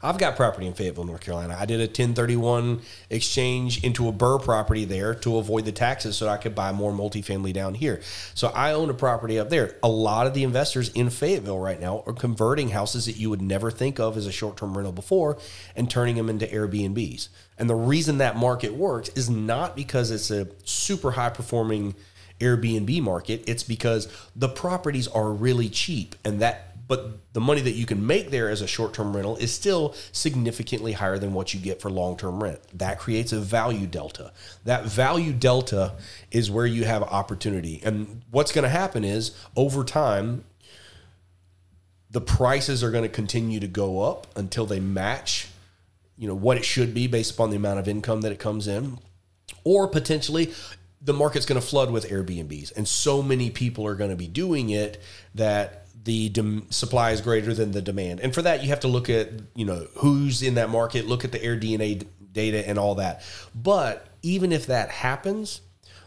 I've 0.00 0.18
got 0.18 0.36
property 0.36 0.66
in 0.66 0.74
Fayetteville, 0.74 1.04
North 1.04 1.22
Carolina. 1.22 1.56
I 1.58 1.66
did 1.66 1.80
a 1.80 1.86
1031 1.86 2.82
exchange 3.10 3.82
into 3.82 4.06
a 4.06 4.12
BRRRR 4.12 4.44
property 4.44 4.84
there 4.84 5.14
to 5.16 5.38
avoid 5.38 5.64
the 5.64 5.72
taxes 5.72 6.16
so 6.16 6.28
I 6.28 6.36
could 6.36 6.54
buy 6.54 6.70
more 6.70 6.92
multifamily 6.92 7.52
down 7.52 7.74
here. 7.74 8.00
So 8.34 8.48
I 8.48 8.72
own 8.72 8.90
a 8.90 8.94
property 8.94 9.40
up 9.40 9.50
there. 9.50 9.76
A 9.82 9.88
lot 9.88 10.28
of 10.28 10.34
the 10.34 10.44
investors 10.44 10.90
in 10.90 11.10
Fayetteville 11.10 11.58
right 11.58 11.80
now 11.80 12.04
are 12.06 12.12
converting 12.12 12.68
houses 12.68 13.06
that 13.06 13.16
you 13.16 13.28
would 13.30 13.42
never 13.42 13.72
think 13.72 13.98
of 13.98 14.16
as 14.16 14.26
a 14.26 14.32
short 14.32 14.56
term 14.56 14.76
rental 14.76 14.92
before 14.92 15.38
and 15.74 15.90
turning 15.90 16.14
them 16.14 16.30
into 16.30 16.46
Airbnbs. 16.46 17.28
And 17.58 17.68
the 17.68 17.74
reason 17.74 18.18
that 18.18 18.36
market 18.36 18.74
works 18.74 19.08
is 19.10 19.28
not 19.28 19.74
because 19.74 20.12
it's 20.12 20.30
a 20.30 20.46
super 20.64 21.12
high 21.12 21.30
performing 21.30 21.96
Airbnb 22.40 23.02
market, 23.02 23.42
it's 23.48 23.64
because 23.64 24.06
the 24.36 24.48
properties 24.48 25.08
are 25.08 25.32
really 25.32 25.68
cheap 25.68 26.14
and 26.24 26.40
that 26.40 26.77
but 26.88 27.32
the 27.34 27.40
money 27.40 27.60
that 27.60 27.72
you 27.72 27.86
can 27.86 28.04
make 28.06 28.30
there 28.30 28.48
as 28.48 28.62
a 28.62 28.66
short-term 28.66 29.14
rental 29.14 29.36
is 29.36 29.52
still 29.52 29.94
significantly 30.10 30.92
higher 30.92 31.18
than 31.18 31.34
what 31.34 31.54
you 31.54 31.60
get 31.60 31.80
for 31.80 31.90
long-term 31.90 32.42
rent. 32.42 32.60
That 32.76 32.98
creates 32.98 33.32
a 33.32 33.38
value 33.38 33.86
delta. 33.86 34.32
That 34.64 34.86
value 34.86 35.32
delta 35.32 35.92
is 36.30 36.50
where 36.50 36.66
you 36.66 36.84
have 36.84 37.02
opportunity. 37.02 37.80
And 37.84 38.22
what's 38.30 38.52
going 38.52 38.64
to 38.64 38.70
happen 38.70 39.04
is 39.04 39.32
over 39.54 39.84
time 39.84 40.44
the 42.10 42.20
prices 42.20 42.82
are 42.82 42.90
going 42.90 43.04
to 43.04 43.08
continue 43.08 43.60
to 43.60 43.68
go 43.68 44.00
up 44.00 44.26
until 44.34 44.66
they 44.66 44.80
match 44.80 45.48
you 46.16 46.26
know 46.26 46.34
what 46.34 46.56
it 46.56 46.64
should 46.64 46.92
be 46.92 47.06
based 47.06 47.32
upon 47.34 47.50
the 47.50 47.56
amount 47.56 47.78
of 47.78 47.88
income 47.88 48.22
that 48.22 48.32
it 48.32 48.38
comes 48.38 48.66
in 48.66 48.98
or 49.64 49.86
potentially 49.86 50.52
the 51.00 51.12
market's 51.12 51.46
going 51.46 51.60
to 51.60 51.66
flood 51.66 51.90
with 51.90 52.08
Airbnbs 52.08 52.76
and 52.76 52.88
so 52.88 53.22
many 53.22 53.50
people 53.50 53.86
are 53.86 53.94
going 53.94 54.10
to 54.10 54.16
be 54.16 54.26
doing 54.26 54.70
it 54.70 55.00
that 55.34 55.86
the 56.08 56.30
dem- 56.30 56.66
supply 56.70 57.10
is 57.10 57.20
greater 57.20 57.52
than 57.52 57.72
the 57.72 57.82
demand. 57.82 58.18
And 58.20 58.32
for 58.32 58.40
that, 58.40 58.62
you 58.62 58.70
have 58.70 58.80
to 58.80 58.88
look 58.88 59.10
at, 59.10 59.28
you 59.54 59.66
know, 59.66 59.86
who's 59.96 60.40
in 60.40 60.54
that 60.54 60.70
market, 60.70 61.06
look 61.06 61.22
at 61.22 61.32
the 61.32 61.44
air 61.44 61.54
AirDNA 61.54 62.06
data 62.32 62.66
and 62.66 62.78
all 62.78 62.94
that. 62.94 63.22
But 63.54 64.06
even 64.22 64.50
if 64.50 64.64
that 64.68 64.88
happens, 64.88 65.60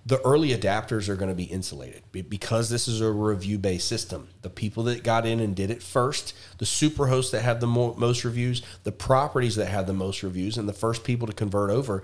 the 0.04 0.20
early 0.22 0.58
adapters 0.58 1.08
are 1.08 1.16
going 1.16 1.30
to 1.30 1.36
be 1.36 1.44
insulated 1.44 2.02
because 2.12 2.72
this 2.72 2.88
is 2.88 3.00
a 3.00 3.12
review 3.12 3.60
based 3.60 3.88
system. 3.88 4.30
The 4.42 4.50
people 4.50 4.86
that 4.86 5.04
got 5.04 5.28
in 5.28 5.40
and 5.40 5.56
did 5.56 5.70
it 5.70 5.84
first, 5.84 6.34
the 6.58 6.66
super 6.66 7.06
hosts 7.06 7.32
that 7.34 7.44
have 7.44 7.60
the 7.60 7.68
mo- 7.68 7.94
most 7.96 8.24
reviews, 8.24 8.64
the 8.84 8.92
properties 8.92 9.56
that 9.58 9.68
have 9.68 9.86
the 9.86 9.94
most 9.94 10.24
reviews, 10.24 10.58
and 10.58 10.68
the 10.68 10.74
first 10.74 11.04
people 11.04 11.28
to 11.28 11.34
convert 11.34 11.70
over, 11.70 12.02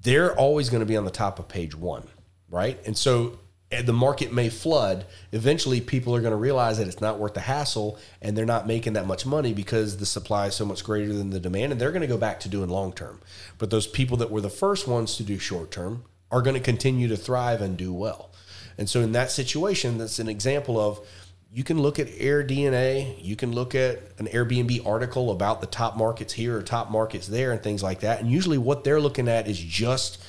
they're 0.00 0.32
always 0.36 0.70
going 0.70 0.78
to 0.78 0.86
be 0.86 0.96
on 0.96 1.04
the 1.04 1.10
top 1.10 1.40
of 1.40 1.48
page 1.48 1.74
one, 1.74 2.06
right? 2.48 2.78
And 2.86 2.96
so 2.96 3.40
the 3.70 3.92
market 3.92 4.32
may 4.32 4.48
flood. 4.48 5.06
Eventually, 5.32 5.80
people 5.80 6.14
are 6.14 6.20
going 6.20 6.32
to 6.32 6.36
realize 6.36 6.78
that 6.78 6.86
it's 6.86 7.00
not 7.00 7.18
worth 7.18 7.34
the 7.34 7.40
hassle 7.40 7.98
and 8.22 8.36
they're 8.36 8.46
not 8.46 8.66
making 8.66 8.92
that 8.92 9.06
much 9.06 9.26
money 9.26 9.52
because 9.52 9.96
the 9.96 10.06
supply 10.06 10.46
is 10.46 10.54
so 10.54 10.64
much 10.64 10.84
greater 10.84 11.12
than 11.12 11.30
the 11.30 11.40
demand, 11.40 11.72
and 11.72 11.80
they're 11.80 11.90
going 11.90 12.02
to 12.02 12.06
go 12.06 12.18
back 12.18 12.38
to 12.40 12.48
doing 12.48 12.70
long 12.70 12.92
term. 12.92 13.20
But 13.58 13.70
those 13.70 13.86
people 13.86 14.16
that 14.18 14.30
were 14.30 14.40
the 14.40 14.50
first 14.50 14.86
ones 14.86 15.16
to 15.16 15.24
do 15.24 15.38
short 15.38 15.70
term 15.70 16.04
are 16.30 16.42
going 16.42 16.54
to 16.54 16.60
continue 16.60 17.08
to 17.08 17.16
thrive 17.16 17.60
and 17.60 17.76
do 17.76 17.92
well. 17.92 18.30
And 18.78 18.88
so, 18.88 19.00
in 19.00 19.12
that 19.12 19.30
situation, 19.30 19.98
that's 19.98 20.18
an 20.18 20.28
example 20.28 20.78
of 20.78 21.00
you 21.52 21.64
can 21.64 21.80
look 21.80 21.98
at 21.98 22.08
AirDNA, 22.08 23.16
you 23.24 23.34
can 23.34 23.52
look 23.52 23.74
at 23.74 24.02
an 24.18 24.26
Airbnb 24.26 24.86
article 24.86 25.30
about 25.30 25.60
the 25.60 25.66
top 25.66 25.96
markets 25.96 26.34
here 26.34 26.58
or 26.58 26.62
top 26.62 26.90
markets 26.90 27.26
there 27.26 27.52
and 27.52 27.62
things 27.62 27.82
like 27.82 28.00
that. 28.00 28.20
And 28.20 28.30
usually, 28.30 28.58
what 28.58 28.84
they're 28.84 29.00
looking 29.00 29.28
at 29.28 29.48
is 29.48 29.58
just 29.58 30.22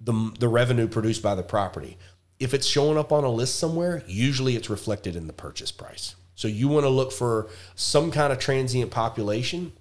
the, 0.00 0.32
the 0.38 0.48
revenue 0.48 0.88
produced 0.88 1.22
by 1.22 1.34
the 1.34 1.42
property 1.42 1.96
if 2.40 2.54
it's 2.54 2.66
showing 2.66 2.96
up 2.98 3.12
on 3.12 3.22
a 3.22 3.30
list 3.30 3.58
somewhere, 3.58 4.02
usually 4.06 4.56
it's 4.56 4.70
reflected 4.70 5.14
in 5.14 5.26
the 5.26 5.32
purchase 5.32 5.70
price. 5.70 6.16
So 6.34 6.48
you 6.48 6.68
want 6.68 6.84
to 6.84 6.90
look 6.90 7.12
for 7.12 7.48
some 7.74 8.10
kind 8.10 8.32
of 8.32 8.38
transient 8.38 8.90
population 8.90 9.72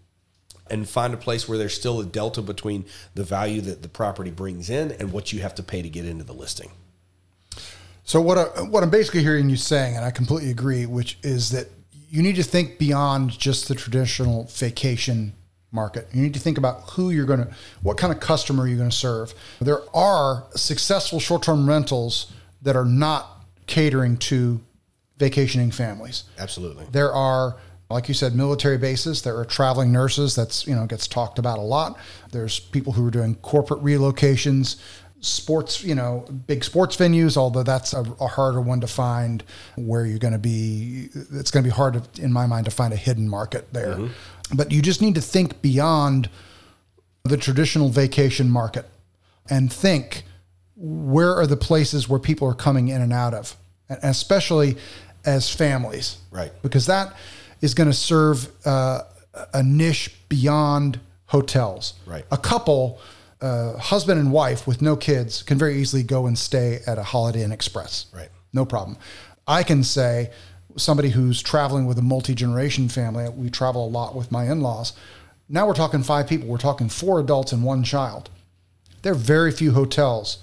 and 0.69 0.87
find 0.87 1.13
a 1.13 1.17
place 1.17 1.47
where 1.47 1.57
there's 1.57 1.73
still 1.73 2.01
a 2.01 2.05
delta 2.05 2.41
between 2.41 2.85
the 3.15 3.23
value 3.23 3.61
that 3.61 3.81
the 3.81 3.87
property 3.87 4.29
brings 4.29 4.69
in 4.69 4.91
and 4.91 5.13
what 5.13 5.31
you 5.31 5.39
have 5.39 5.55
to 5.55 5.63
pay 5.63 5.81
to 5.81 5.89
get 5.89 6.05
into 6.05 6.25
the 6.25 6.33
listing. 6.33 6.71
So 8.03 8.19
what 8.21 8.37
I, 8.37 8.43
what 8.63 8.83
I'm 8.83 8.89
basically 8.89 9.21
hearing 9.21 9.49
you 9.49 9.55
saying, 9.55 9.95
and 9.95 10.03
I 10.03 10.11
completely 10.11 10.51
agree, 10.51 10.85
which 10.85 11.17
is 11.23 11.51
that 11.51 11.67
you 12.09 12.21
need 12.21 12.35
to 12.35 12.43
think 12.43 12.77
beyond 12.77 13.31
just 13.31 13.67
the 13.67 13.75
traditional 13.75 14.45
vacation 14.45 15.33
market. 15.71 16.07
You 16.11 16.23
need 16.23 16.33
to 16.33 16.39
think 16.39 16.57
about 16.57 16.89
who 16.91 17.11
you're 17.11 17.25
going 17.25 17.45
to, 17.45 17.53
what 17.83 17.97
kind 17.97 18.11
of 18.11 18.19
customer 18.19 18.67
you're 18.67 18.77
going 18.77 18.89
to 18.89 18.95
serve. 18.95 19.33
There 19.61 19.81
are 19.95 20.45
successful 20.55 21.19
short-term 21.19 21.69
rentals 21.69 22.33
that 22.61 22.75
are 22.75 22.85
not 22.85 23.45
catering 23.67 24.17
to 24.17 24.59
vacationing 25.17 25.71
families. 25.71 26.23
Absolutely. 26.37 26.85
There 26.91 27.13
are 27.13 27.57
like 27.89 28.07
you 28.07 28.13
said, 28.13 28.35
military 28.35 28.77
bases. 28.77 29.23
There 29.23 29.37
are 29.37 29.45
traveling 29.45 29.91
nurses. 29.91 30.35
That's 30.35 30.67
you 30.67 30.75
know 30.75 30.85
gets 30.85 31.07
talked 31.07 31.39
about 31.39 31.57
a 31.57 31.63
lot. 31.63 31.97
There's 32.31 32.59
people 32.59 32.93
who 32.93 33.07
are 33.07 33.11
doing 33.11 33.35
corporate 33.35 33.81
relocations, 33.83 34.79
sports. 35.21 35.83
You 35.83 35.95
know, 35.95 36.25
big 36.45 36.63
sports 36.63 36.95
venues. 36.95 37.35
Although 37.35 37.63
that's 37.63 37.93
a, 37.93 38.01
a 38.19 38.27
harder 38.27 38.61
one 38.61 38.81
to 38.81 38.87
find. 38.87 39.43
Where 39.75 40.05
you're 40.05 40.19
going 40.19 40.33
to 40.33 40.39
be, 40.39 41.09
it's 41.33 41.49
going 41.49 41.63
to 41.63 41.69
be 41.69 41.75
hard 41.75 42.13
to, 42.13 42.21
in 42.21 42.31
my 42.31 42.45
mind 42.45 42.65
to 42.65 42.71
find 42.71 42.93
a 42.93 42.97
hidden 42.97 43.27
market 43.27 43.73
there. 43.73 43.95
Mm-hmm. 43.95 44.55
But 44.55 44.71
you 44.71 44.81
just 44.81 45.01
need 45.01 45.15
to 45.15 45.21
think 45.21 45.61
beyond 45.61 46.29
the 47.23 47.37
traditional 47.37 47.89
vacation 47.89 48.49
market 48.49 48.85
and 49.49 49.73
think 49.73 50.25
where 50.79 51.35
are 51.35 51.45
the 51.45 51.57
places 51.57 52.07
where 52.07 52.19
people 52.19 52.47
are 52.47 52.53
coming 52.53 52.87
in 52.87 53.01
and 53.01 53.11
out 53.11 53.33
of, 53.33 53.55
and 53.89 53.99
especially 54.01 54.77
as 55.25 55.53
families, 55.53 56.17
right? 56.31 56.51
Because 56.61 56.85
that 56.85 57.13
is 57.61 57.73
going 57.73 57.89
to 57.89 57.95
serve 57.95 58.47
uh, 58.65 59.01
a 59.53 59.61
niche 59.61 60.15
beyond 60.29 60.99
hotels. 61.25 61.93
Right. 62.05 62.23
A 62.31 62.37
couple, 62.37 62.99
uh, 63.41 63.77
husband 63.77 64.19
and 64.19 64.31
wife 64.31 64.65
with 64.65 64.81
no 64.81 64.95
kids, 64.95 65.43
can 65.43 65.57
very 65.57 65.77
easily 65.77 66.01
go 66.01 66.25
and 66.25 66.37
stay 66.37 66.79
at 66.87 66.97
a 66.97 67.03
Holiday 67.03 67.43
Inn 67.43 67.51
Express. 67.51 68.05
Right. 68.13 68.29
No 68.53 68.65
problem. 68.65 68.97
I 69.47 69.63
can 69.63 69.83
say 69.83 70.31
somebody 70.77 71.09
who's 71.09 71.41
traveling 71.41 71.85
with 71.87 71.97
a 71.97 72.01
multi 72.01 72.33
generation 72.33 72.87
family. 72.87 73.27
We 73.29 73.49
travel 73.49 73.85
a 73.85 73.89
lot 73.89 74.15
with 74.15 74.31
my 74.31 74.49
in 74.49 74.61
laws. 74.61 74.93
Now 75.49 75.67
we're 75.67 75.73
talking 75.73 76.03
five 76.03 76.27
people. 76.27 76.47
We're 76.47 76.57
talking 76.57 76.87
four 76.87 77.19
adults 77.19 77.51
and 77.51 77.63
one 77.63 77.83
child. 77.83 78.29
There 79.01 79.11
are 79.11 79.15
very 79.15 79.51
few 79.51 79.71
hotels 79.71 80.37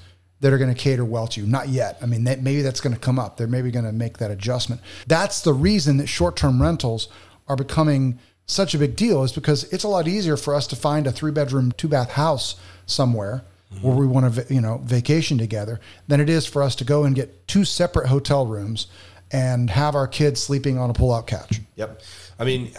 that 0.46 0.52
are 0.52 0.58
going 0.58 0.72
to 0.72 0.80
cater 0.80 1.04
well 1.04 1.26
to 1.26 1.40
you. 1.40 1.46
Not 1.48 1.70
yet. 1.70 1.98
I 2.00 2.06
mean, 2.06 2.22
that, 2.22 2.40
maybe 2.40 2.62
that's 2.62 2.80
going 2.80 2.94
to 2.94 3.00
come 3.00 3.18
up. 3.18 3.36
They're 3.36 3.48
maybe 3.48 3.72
going 3.72 3.84
to 3.84 3.90
make 3.90 4.18
that 4.18 4.30
adjustment. 4.30 4.80
That's 5.08 5.40
the 5.40 5.52
reason 5.52 5.96
that 5.96 6.06
short 6.06 6.36
term 6.36 6.62
rentals 6.62 7.08
are 7.48 7.56
becoming 7.56 8.20
such 8.46 8.72
a 8.72 8.78
big 8.78 8.94
deal, 8.94 9.24
is 9.24 9.32
because 9.32 9.64
it's 9.72 9.82
a 9.82 9.88
lot 9.88 10.06
easier 10.06 10.36
for 10.36 10.54
us 10.54 10.68
to 10.68 10.76
find 10.76 11.08
a 11.08 11.10
three 11.10 11.32
bedroom, 11.32 11.72
two 11.72 11.88
bath 11.88 12.12
house 12.12 12.54
somewhere. 12.86 13.42
Mm-hmm. 13.74 13.84
Where 13.84 13.96
we 13.96 14.06
want 14.06 14.32
to, 14.32 14.54
you 14.54 14.60
know, 14.60 14.78
vacation 14.84 15.38
together, 15.38 15.80
than 16.06 16.20
it 16.20 16.30
is 16.30 16.46
for 16.46 16.62
us 16.62 16.76
to 16.76 16.84
go 16.84 17.02
and 17.02 17.16
get 17.16 17.48
two 17.48 17.64
separate 17.64 18.06
hotel 18.06 18.46
rooms 18.46 18.86
and 19.32 19.68
have 19.70 19.96
our 19.96 20.06
kids 20.06 20.40
sleeping 20.40 20.78
on 20.78 20.88
a 20.88 20.92
pull-out 20.92 21.26
couch. 21.26 21.60
Yep, 21.74 22.00
I 22.38 22.44
mean, 22.44 22.70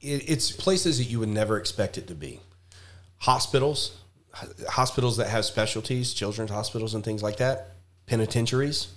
it's 0.00 0.52
places 0.52 0.98
that 0.98 1.04
you 1.04 1.18
would 1.18 1.30
never 1.30 1.58
expect 1.58 1.98
it 1.98 2.06
to 2.06 2.14
be. 2.14 2.38
Hospitals, 3.18 3.98
hospitals 4.68 5.16
that 5.18 5.28
have 5.28 5.44
specialties, 5.44 6.14
children's 6.14 6.50
hospitals 6.50 6.94
and 6.94 7.04
things 7.04 7.22
like 7.22 7.36
that, 7.38 7.70
penitentiaries. 8.06 8.88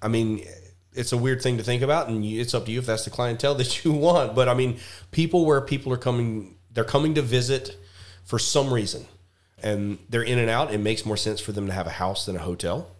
I 0.00 0.08
mean, 0.08 0.46
it's 0.94 1.12
a 1.12 1.16
weird 1.16 1.42
thing 1.42 1.58
to 1.58 1.62
think 1.62 1.82
about, 1.82 2.08
and 2.08 2.24
it's 2.24 2.54
up 2.54 2.66
to 2.66 2.72
you 2.72 2.78
if 2.78 2.86
that's 2.86 3.04
the 3.04 3.10
clientele 3.10 3.54
that 3.56 3.84
you 3.84 3.92
want. 3.92 4.34
But 4.34 4.48
I 4.48 4.54
mean, 4.54 4.78
people 5.10 5.44
where 5.46 5.60
people 5.60 5.92
are 5.92 5.98
coming, 5.98 6.56
they're 6.70 6.84
coming 6.84 7.14
to 7.14 7.22
visit 7.22 7.76
for 8.24 8.38
some 8.38 8.72
reason, 8.72 9.06
and 9.62 9.98
they're 10.08 10.22
in 10.22 10.38
and 10.38 10.50
out. 10.50 10.72
It 10.72 10.78
makes 10.78 11.04
more 11.04 11.16
sense 11.16 11.40
for 11.40 11.52
them 11.52 11.66
to 11.66 11.72
have 11.72 11.86
a 11.86 11.90
house 11.90 12.26
than 12.26 12.36
a 12.36 12.40
hotel, 12.40 12.90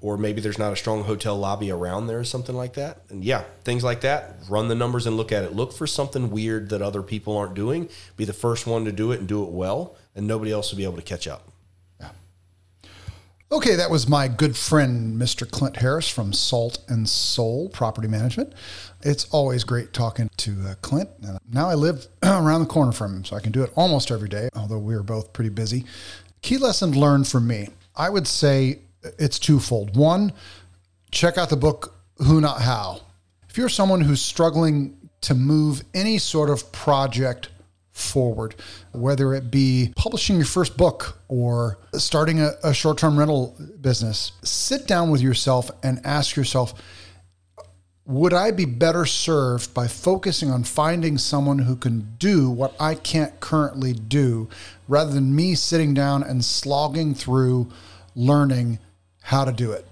or 0.00 0.16
maybe 0.16 0.40
there's 0.40 0.58
not 0.58 0.72
a 0.72 0.76
strong 0.76 1.04
hotel 1.04 1.36
lobby 1.36 1.70
around 1.70 2.06
there 2.06 2.18
or 2.18 2.24
something 2.24 2.54
like 2.54 2.74
that. 2.74 3.02
And 3.10 3.24
yeah, 3.24 3.44
things 3.64 3.84
like 3.84 4.00
that. 4.02 4.36
Run 4.48 4.68
the 4.68 4.74
numbers 4.74 5.06
and 5.06 5.16
look 5.16 5.32
at 5.32 5.44
it. 5.44 5.54
Look 5.54 5.72
for 5.72 5.86
something 5.86 6.30
weird 6.30 6.70
that 6.70 6.82
other 6.82 7.02
people 7.02 7.36
aren't 7.36 7.54
doing. 7.54 7.88
Be 8.16 8.24
the 8.24 8.32
first 8.32 8.66
one 8.66 8.84
to 8.84 8.92
do 8.92 9.12
it 9.12 9.20
and 9.20 9.28
do 9.28 9.42
it 9.44 9.50
well 9.50 9.96
and 10.14 10.26
nobody 10.26 10.52
else 10.52 10.70
will 10.70 10.78
be 10.78 10.84
able 10.84 10.96
to 10.96 11.02
catch 11.02 11.28
up. 11.28 11.48
Yeah. 12.00 12.10
Okay, 13.52 13.76
that 13.76 13.90
was 13.90 14.08
my 14.08 14.28
good 14.28 14.56
friend, 14.56 15.20
Mr. 15.20 15.48
Clint 15.50 15.76
Harris 15.76 16.08
from 16.08 16.32
Salt 16.32 16.78
and 16.88 17.08
Soul 17.08 17.68
Property 17.68 18.08
Management. 18.08 18.54
It's 19.02 19.26
always 19.26 19.64
great 19.64 19.92
talking 19.92 20.30
to 20.38 20.56
uh, 20.66 20.74
Clint. 20.82 21.10
now 21.52 21.68
I 21.68 21.74
live 21.74 22.06
around 22.22 22.60
the 22.60 22.66
corner 22.66 22.92
from 22.92 23.16
him, 23.16 23.24
so 23.24 23.36
I 23.36 23.40
can 23.40 23.52
do 23.52 23.62
it 23.62 23.72
almost 23.74 24.10
every 24.10 24.28
day, 24.28 24.48
although 24.54 24.78
we 24.78 24.94
are 24.94 25.02
both 25.02 25.32
pretty 25.32 25.50
busy. 25.50 25.84
Key 26.42 26.56
lesson 26.56 26.92
learned 26.92 27.28
from 27.28 27.46
me 27.46 27.68
I 27.96 28.08
would 28.08 28.26
say 28.26 28.78
it's 29.02 29.38
twofold. 29.38 29.96
One, 29.96 30.32
check 31.10 31.38
out 31.38 31.50
the 31.50 31.56
book 31.56 31.94
Who 32.18 32.40
Not 32.40 32.62
How. 32.62 33.00
If 33.48 33.58
you're 33.58 33.68
someone 33.68 34.00
who's 34.00 34.22
struggling 34.22 34.96
to 35.22 35.34
move 35.34 35.82
any 35.94 36.18
sort 36.18 36.50
of 36.50 36.70
project 36.72 37.48
forward, 37.90 38.54
whether 38.92 39.34
it 39.34 39.50
be 39.50 39.92
publishing 39.96 40.36
your 40.36 40.44
first 40.44 40.76
book 40.76 41.18
or 41.28 41.78
starting 41.94 42.40
a, 42.40 42.52
a 42.64 42.72
short 42.72 42.98
term 42.98 43.18
rental 43.18 43.56
business. 43.80 44.32
Sit 44.42 44.86
down 44.86 45.10
with 45.10 45.20
yourself 45.20 45.70
and 45.82 46.00
ask 46.04 46.36
yourself 46.36 46.74
would 48.06 48.32
I 48.32 48.50
be 48.50 48.64
better 48.64 49.06
served 49.06 49.72
by 49.72 49.86
focusing 49.86 50.50
on 50.50 50.64
finding 50.64 51.16
someone 51.16 51.60
who 51.60 51.76
can 51.76 52.16
do 52.18 52.50
what 52.50 52.74
I 52.80 52.96
can't 52.96 53.38
currently 53.38 53.92
do 53.92 54.48
rather 54.88 55.12
than 55.12 55.36
me 55.36 55.54
sitting 55.54 55.94
down 55.94 56.24
and 56.24 56.44
slogging 56.44 57.14
through 57.14 57.70
learning 58.16 58.80
how 59.30 59.44
to 59.44 59.52
do 59.52 59.70
it? 59.70 59.86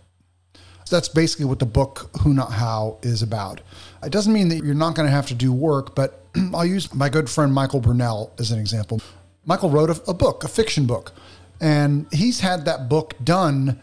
That's 0.91 1.09
basically 1.09 1.45
what 1.45 1.61
the 1.61 1.66
book 1.66 2.11
Who 2.22 2.34
Not 2.34 2.51
How 2.51 2.99
is 3.03 3.22
about. 3.22 3.61
It 4.03 4.11
doesn't 4.11 4.32
mean 4.32 4.49
that 4.49 4.64
you're 4.64 4.74
not 4.74 4.97
going 4.97 5.07
to 5.07 5.14
have 5.14 5.28
to 5.28 5.34
do 5.34 5.53
work, 5.53 5.95
but 5.95 6.24
I'll 6.55 6.66
use 6.66 6.93
my 6.93 7.09
good 7.09 7.30
friend 7.30 7.53
Michael 7.53 7.80
Brunell 7.80 8.30
as 8.41 8.51
an 8.51 8.59
example. 8.59 9.01
Michael 9.47 9.70
wrote 9.70 9.91
a, 9.91 10.11
a 10.11 10.14
book, 10.14 10.43
a 10.43 10.49
fiction 10.49 10.86
book, 10.86 11.12
and 11.61 12.07
he's 12.12 12.41
had 12.41 12.64
that 12.64 12.89
book 12.89 13.14
done 13.22 13.78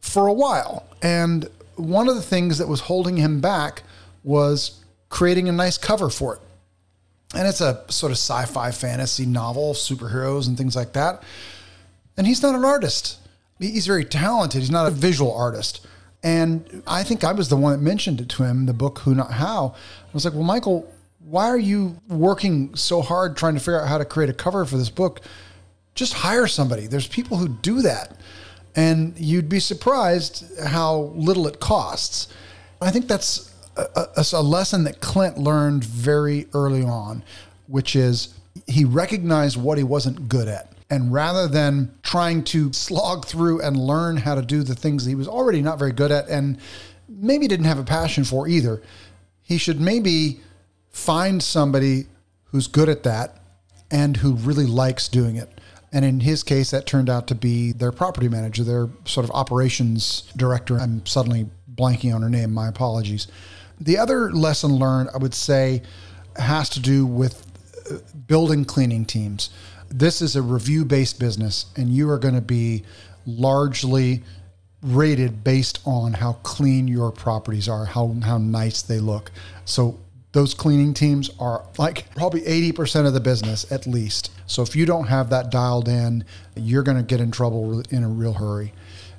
for 0.00 0.26
a 0.26 0.32
while. 0.32 0.88
And 1.02 1.48
one 1.76 2.08
of 2.08 2.16
the 2.16 2.22
things 2.22 2.58
that 2.58 2.66
was 2.66 2.80
holding 2.80 3.16
him 3.16 3.40
back 3.40 3.84
was 4.24 4.84
creating 5.08 5.48
a 5.48 5.52
nice 5.52 5.78
cover 5.78 6.10
for 6.10 6.34
it. 6.34 6.40
And 7.32 7.46
it's 7.46 7.60
a 7.60 7.84
sort 7.88 8.10
of 8.10 8.18
sci 8.18 8.44
fi 8.46 8.72
fantasy 8.72 9.24
novel, 9.24 9.72
superheroes 9.74 10.48
and 10.48 10.58
things 10.58 10.74
like 10.74 10.94
that. 10.94 11.22
And 12.16 12.26
he's 12.26 12.42
not 12.42 12.56
an 12.56 12.64
artist. 12.64 13.19
He's 13.60 13.86
very 13.86 14.04
talented. 14.04 14.60
He's 14.60 14.70
not 14.70 14.86
a 14.86 14.90
visual 14.90 15.32
artist. 15.32 15.86
And 16.22 16.82
I 16.86 17.02
think 17.02 17.24
I 17.24 17.32
was 17.32 17.48
the 17.48 17.56
one 17.56 17.72
that 17.72 17.78
mentioned 17.78 18.20
it 18.20 18.28
to 18.30 18.42
him, 18.42 18.66
the 18.66 18.72
book 18.72 19.00
Who 19.00 19.14
Not 19.14 19.32
How. 19.32 19.74
I 19.76 20.08
was 20.12 20.24
like, 20.24 20.34
well, 20.34 20.42
Michael, 20.42 20.92
why 21.20 21.46
are 21.46 21.58
you 21.58 21.98
working 22.08 22.74
so 22.74 23.02
hard 23.02 23.36
trying 23.36 23.54
to 23.54 23.60
figure 23.60 23.80
out 23.80 23.88
how 23.88 23.98
to 23.98 24.04
create 24.04 24.30
a 24.30 24.34
cover 24.34 24.64
for 24.64 24.76
this 24.76 24.90
book? 24.90 25.20
Just 25.94 26.14
hire 26.14 26.46
somebody. 26.46 26.86
There's 26.86 27.06
people 27.06 27.36
who 27.36 27.48
do 27.48 27.82
that. 27.82 28.18
And 28.76 29.18
you'd 29.18 29.48
be 29.48 29.60
surprised 29.60 30.44
how 30.60 31.12
little 31.14 31.46
it 31.46 31.60
costs. 31.60 32.28
I 32.80 32.90
think 32.90 33.08
that's 33.08 33.54
a, 33.76 33.86
a, 34.16 34.24
a 34.34 34.42
lesson 34.42 34.84
that 34.84 35.00
Clint 35.00 35.38
learned 35.38 35.84
very 35.84 36.46
early 36.54 36.82
on, 36.82 37.22
which 37.66 37.96
is 37.96 38.34
he 38.66 38.84
recognized 38.84 39.56
what 39.56 39.78
he 39.78 39.84
wasn't 39.84 40.28
good 40.28 40.48
at. 40.48 40.72
And 40.90 41.12
rather 41.12 41.46
than 41.46 41.94
trying 42.02 42.42
to 42.44 42.72
slog 42.72 43.24
through 43.24 43.62
and 43.62 43.76
learn 43.76 44.16
how 44.16 44.34
to 44.34 44.42
do 44.42 44.62
the 44.64 44.74
things 44.74 45.04
he 45.04 45.14
was 45.14 45.28
already 45.28 45.62
not 45.62 45.78
very 45.78 45.92
good 45.92 46.10
at 46.10 46.28
and 46.28 46.58
maybe 47.08 47.46
didn't 47.46 47.66
have 47.66 47.78
a 47.78 47.84
passion 47.84 48.24
for 48.24 48.48
either, 48.48 48.82
he 49.42 49.56
should 49.56 49.80
maybe 49.80 50.40
find 50.90 51.42
somebody 51.42 52.06
who's 52.46 52.66
good 52.66 52.88
at 52.88 53.04
that 53.04 53.40
and 53.90 54.16
who 54.16 54.34
really 54.34 54.66
likes 54.66 55.08
doing 55.08 55.36
it. 55.36 55.48
And 55.92 56.04
in 56.04 56.20
his 56.20 56.42
case, 56.42 56.70
that 56.70 56.86
turned 56.86 57.10
out 57.10 57.26
to 57.28 57.34
be 57.34 57.72
their 57.72 57.90
property 57.92 58.28
manager, 58.28 58.62
their 58.62 58.88
sort 59.04 59.24
of 59.24 59.30
operations 59.32 60.30
director. 60.36 60.78
I'm 60.78 61.04
suddenly 61.04 61.48
blanking 61.72 62.14
on 62.14 62.22
her 62.22 62.30
name. 62.30 62.52
My 62.52 62.68
apologies. 62.68 63.26
The 63.80 63.98
other 63.98 64.30
lesson 64.30 64.76
learned, 64.76 65.10
I 65.14 65.18
would 65.18 65.34
say, 65.34 65.82
has 66.36 66.68
to 66.70 66.80
do 66.80 67.06
with 67.06 67.44
uh, 67.90 67.96
building 68.26 68.64
cleaning 68.64 69.04
teams. 69.04 69.50
This 69.90 70.22
is 70.22 70.36
a 70.36 70.42
review 70.42 70.84
based 70.84 71.18
business, 71.18 71.66
and 71.76 71.90
you 71.90 72.08
are 72.10 72.18
going 72.18 72.34
to 72.34 72.40
be 72.40 72.84
largely 73.26 74.22
rated 74.82 75.44
based 75.44 75.80
on 75.84 76.14
how 76.14 76.34
clean 76.44 76.88
your 76.88 77.12
properties 77.12 77.68
are, 77.68 77.84
how, 77.84 78.14
how 78.22 78.38
nice 78.38 78.82
they 78.82 78.98
look. 78.98 79.30
So 79.64 79.98
those 80.32 80.54
cleaning 80.54 80.94
teams 80.94 81.30
are 81.38 81.64
like 81.76 82.06
probably 82.14 82.42
80% 82.42 83.06
of 83.06 83.14
the 83.14 83.20
business 83.20 83.70
at 83.70 83.86
least. 83.86 84.30
So 84.46 84.62
if 84.62 84.76
you 84.76 84.86
don't 84.86 85.08
have 85.08 85.28
that 85.30 85.50
dialed 85.50 85.88
in, 85.88 86.24
you're 86.54 86.82
going 86.82 86.96
to 86.96 87.02
get 87.02 87.20
in 87.20 87.30
trouble 87.30 87.82
in 87.90 88.04
a 88.04 88.08
real 88.08 88.34
hurry. 88.34 88.72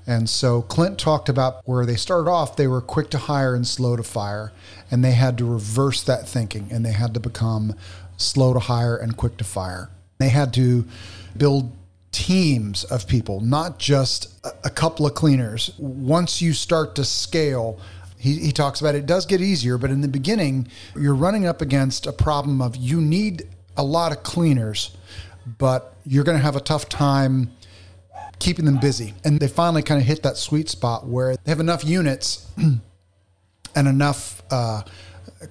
And 0.07 0.29
so 0.29 0.63
Clint 0.63 0.97
talked 0.97 1.29
about 1.29 1.61
where 1.65 1.85
they 1.85 1.95
started 1.95 2.29
off, 2.29 2.55
they 2.55 2.67
were 2.67 2.81
quick 2.81 3.09
to 3.11 3.17
hire 3.17 3.53
and 3.53 3.67
slow 3.67 3.95
to 3.95 4.03
fire. 4.03 4.51
And 4.89 5.03
they 5.03 5.11
had 5.11 5.37
to 5.37 5.45
reverse 5.45 6.01
that 6.03 6.27
thinking 6.27 6.69
and 6.71 6.85
they 6.85 6.91
had 6.93 7.13
to 7.13 7.19
become 7.19 7.75
slow 8.17 8.53
to 8.53 8.59
hire 8.59 8.95
and 8.95 9.15
quick 9.15 9.37
to 9.37 9.43
fire. 9.43 9.89
They 10.21 10.29
had 10.29 10.53
to 10.53 10.85
build 11.35 11.71
teams 12.11 12.83
of 12.85 13.07
people, 13.07 13.39
not 13.39 13.79
just 13.79 14.29
a 14.63 14.69
couple 14.69 15.05
of 15.05 15.13
cleaners. 15.13 15.71
Once 15.77 16.41
you 16.41 16.53
start 16.53 16.95
to 16.95 17.05
scale, 17.05 17.79
he, 18.17 18.37
he 18.37 18.51
talks 18.51 18.81
about 18.81 18.95
it 18.95 19.05
does 19.05 19.25
get 19.25 19.41
easier, 19.41 19.77
but 19.77 19.89
in 19.89 20.01
the 20.01 20.07
beginning, 20.07 20.67
you're 20.95 21.15
running 21.15 21.47
up 21.47 21.61
against 21.61 22.05
a 22.05 22.13
problem 22.13 22.61
of 22.61 22.75
you 22.75 23.01
need 23.01 23.47
a 23.77 23.83
lot 23.83 24.11
of 24.11 24.23
cleaners, 24.23 24.95
but 25.57 25.95
you're 26.05 26.23
going 26.23 26.37
to 26.37 26.43
have 26.43 26.55
a 26.55 26.61
tough 26.61 26.89
time 26.89 27.51
keeping 28.39 28.65
them 28.65 28.77
busy. 28.77 29.13
And 29.23 29.39
they 29.39 29.47
finally 29.47 29.81
kind 29.81 30.01
of 30.01 30.05
hit 30.05 30.23
that 30.23 30.37
sweet 30.37 30.69
spot 30.69 31.07
where 31.07 31.35
they 31.35 31.51
have 31.51 31.59
enough 31.59 31.85
units 31.85 32.47
and 32.57 33.87
enough 33.87 34.43
uh, 34.51 34.81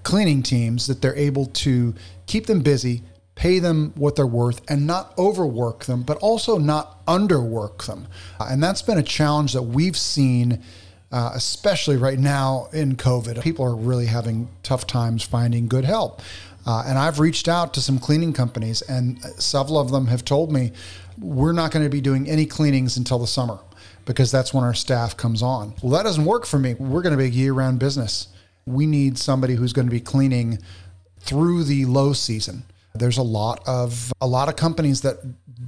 cleaning 0.03 0.43
teams 0.43 0.87
that 0.87 1.01
they're 1.01 1.17
able 1.17 1.47
to 1.47 1.95
keep 2.27 2.47
them 2.47 2.61
busy, 2.61 3.03
pay 3.41 3.59
them 3.59 3.91
what 3.97 4.17
they're 4.17 4.27
worth, 4.27 4.61
and 4.69 4.87
not 4.87 5.15
overwork 5.17 5.87
them, 5.87 6.03
but 6.03 6.19
also 6.19 6.59
not 6.59 7.07
underwork 7.07 7.87
them. 7.87 8.07
Uh, 8.39 8.49
and 8.51 8.63
that's 8.63 8.83
been 8.83 8.99
a 8.99 9.03
challenge 9.03 9.55
that 9.55 9.63
we've 9.63 9.97
seen 9.97 10.63
uh, 11.11 11.33
especially 11.35 11.97
right 11.97 12.19
now 12.19 12.69
in 12.75 12.97
COVID. 12.97 13.43
People 13.43 13.65
are 13.65 13.75
really 13.75 14.05
having 14.05 14.51
tough 14.63 14.87
times 14.87 15.25
finding 15.25 15.69
good 15.69 15.87
help. 15.87 16.21
Uh, 16.67 16.85
and 16.87 16.99
I've 16.99 17.19
reached 17.19 17.49
out 17.49 17.73
to 17.75 17.81
some 17.81 17.99
cleaning 17.99 18.35
companies, 18.35 18.83
and 18.83 19.19
several 19.43 19.79
of 19.79 19.91
them 19.91 20.09
have 20.09 20.23
told 20.23 20.53
me 20.53 20.73
we're 21.19 21.53
not 21.53 21.73
going 21.73 21.83
to 21.83 21.91
be 21.91 22.03
doing 22.03 22.29
any 22.29 22.45
cleanings 22.45 22.99
until 22.99 23.19
the 23.19 23.27
summer 23.27 23.59
because 24.05 24.31
that's 24.31 24.53
when 24.53 24.65
our 24.65 24.75
staff 24.75 25.17
comes 25.17 25.43
on. 25.43 25.73
Well, 25.83 25.93
that 25.93 26.03
doesn't 26.03 26.27
work 26.27 26.45
for 26.45 26.59
me. 26.59 26.75
We're 26.75 27.03
going 27.03 27.17
to 27.17 27.19
be 27.19 27.25
a 27.25 27.29
year 27.29 27.55
round 27.55 27.79
business. 27.81 28.29
We 28.67 28.85
need 28.85 29.17
somebody 29.17 29.55
who's 29.55 29.73
going 29.73 29.87
to 29.87 29.91
be 29.91 30.01
cleaning 30.01 30.59
through 31.21 31.65
the 31.65 31.87
low 31.87 32.13
season. 32.13 32.65
There's 32.95 33.19
a 33.19 33.23
lot 33.23 33.63
of 33.67 34.13
a 34.21 34.27
lot 34.27 34.49
of 34.49 34.57
companies 34.57 35.03
that 35.03 35.19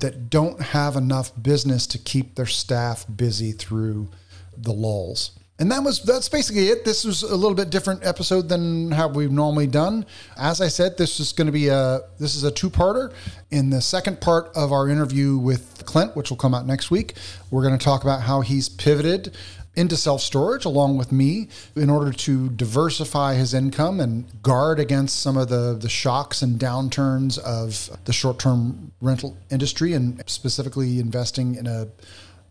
that 0.00 0.30
don't 0.30 0.60
have 0.60 0.96
enough 0.96 1.30
business 1.40 1.86
to 1.88 1.98
keep 1.98 2.34
their 2.34 2.46
staff 2.46 3.04
busy 3.14 3.52
through 3.52 4.08
the 4.56 4.72
lulls. 4.72 5.32
And 5.58 5.70
that 5.70 5.84
was 5.84 6.02
that's 6.02 6.28
basically 6.28 6.68
it. 6.68 6.84
This 6.84 7.04
was 7.04 7.22
a 7.22 7.36
little 7.36 7.54
bit 7.54 7.70
different 7.70 8.04
episode 8.04 8.48
than 8.48 8.90
how 8.90 9.06
we've 9.06 9.30
normally 9.30 9.68
done. 9.68 10.06
As 10.36 10.60
I 10.60 10.66
said, 10.66 10.98
this 10.98 11.20
is 11.20 11.32
going 11.32 11.46
to 11.46 11.52
be 11.52 11.68
a 11.68 12.00
this 12.18 12.34
is 12.34 12.42
a 12.42 12.50
two-parter. 12.50 13.12
In 13.50 13.70
the 13.70 13.80
second 13.80 14.20
part 14.20 14.50
of 14.56 14.72
our 14.72 14.88
interview 14.88 15.36
with 15.36 15.84
Clint, 15.86 16.16
which 16.16 16.30
will 16.30 16.36
come 16.36 16.54
out 16.54 16.66
next 16.66 16.90
week, 16.90 17.14
we're 17.50 17.62
going 17.62 17.78
to 17.78 17.84
talk 17.84 18.02
about 18.02 18.22
how 18.22 18.40
he's 18.40 18.68
pivoted 18.68 19.36
into 19.74 19.96
self-storage 19.96 20.64
along 20.64 20.98
with 20.98 21.10
me 21.12 21.48
in 21.76 21.88
order 21.88 22.12
to 22.12 22.50
diversify 22.50 23.34
his 23.34 23.54
income 23.54 24.00
and 24.00 24.42
guard 24.42 24.78
against 24.78 25.20
some 25.22 25.36
of 25.36 25.48
the 25.48 25.76
the 25.80 25.88
shocks 25.88 26.42
and 26.42 26.60
downturns 26.60 27.38
of 27.38 27.90
the 28.04 28.12
short-term 28.12 28.92
rental 29.00 29.36
industry 29.50 29.94
and 29.94 30.22
specifically 30.26 30.98
investing 30.98 31.54
in 31.54 31.66
a 31.66 31.88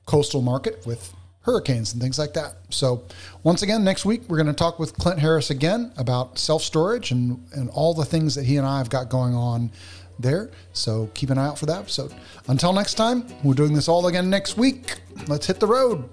coastal 0.06 0.42
market 0.42 0.86
with 0.86 1.14
hurricanes 1.42 1.94
and 1.94 2.02
things 2.02 2.20
like 2.20 2.34
that. 2.34 2.56
So, 2.70 3.04
once 3.44 3.62
again, 3.62 3.84
next 3.84 4.06
week 4.06 4.22
we're 4.28 4.38
going 4.38 4.48
to 4.48 4.54
talk 4.54 4.80
with 4.80 4.94
Clint 4.98 5.20
Harris 5.20 5.50
again 5.50 5.92
about 5.98 6.38
self 6.38 6.64
storage 6.64 7.12
and, 7.12 7.44
and 7.54 7.70
all 7.72 7.94
the 7.94 8.06
things 8.06 8.36
that 8.36 8.46
he 8.46 8.58
and 8.58 8.66
I 8.66 8.78
have 8.78 8.90
got 8.90 9.10
going 9.10 9.34
on 9.34 9.72
there. 10.20 10.52
So, 10.74 11.10
keep 11.14 11.30
an 11.30 11.38
eye 11.38 11.48
out 11.48 11.60
for 11.60 11.66
that 11.68 11.80
episode. 11.80 12.14
Until 12.48 12.74
next 12.74 12.96
time, 12.96 13.26
we're 13.44 13.56
doing 13.56 13.74
this 13.74 13.88
all 13.88 14.06
again 14.08 14.30
next 14.30 14.58
week. 14.58 15.02
Let's 15.28 15.48
hit 15.48 15.60
the 15.60 15.68
road. 15.68 16.10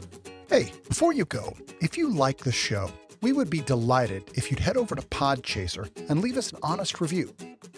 Hey, 0.49 0.73
before 0.89 1.13
you 1.13 1.27
go, 1.27 1.55
if 1.83 1.99
you 1.99 2.09
like 2.09 2.39
the 2.39 2.51
show, 2.51 2.91
we 3.21 3.35
would 3.35 3.51
be 3.51 3.61
delighted 3.61 4.31
if 4.33 4.51
you'd 4.51 4.59
head 4.59 4.79
over 4.79 4.95
to 4.95 5.03
Podchaser 5.03 5.91
and 6.09 6.23
leave 6.23 6.39
us 6.39 6.53
an 6.53 6.59
honest 6.63 7.03
review. 7.03 7.35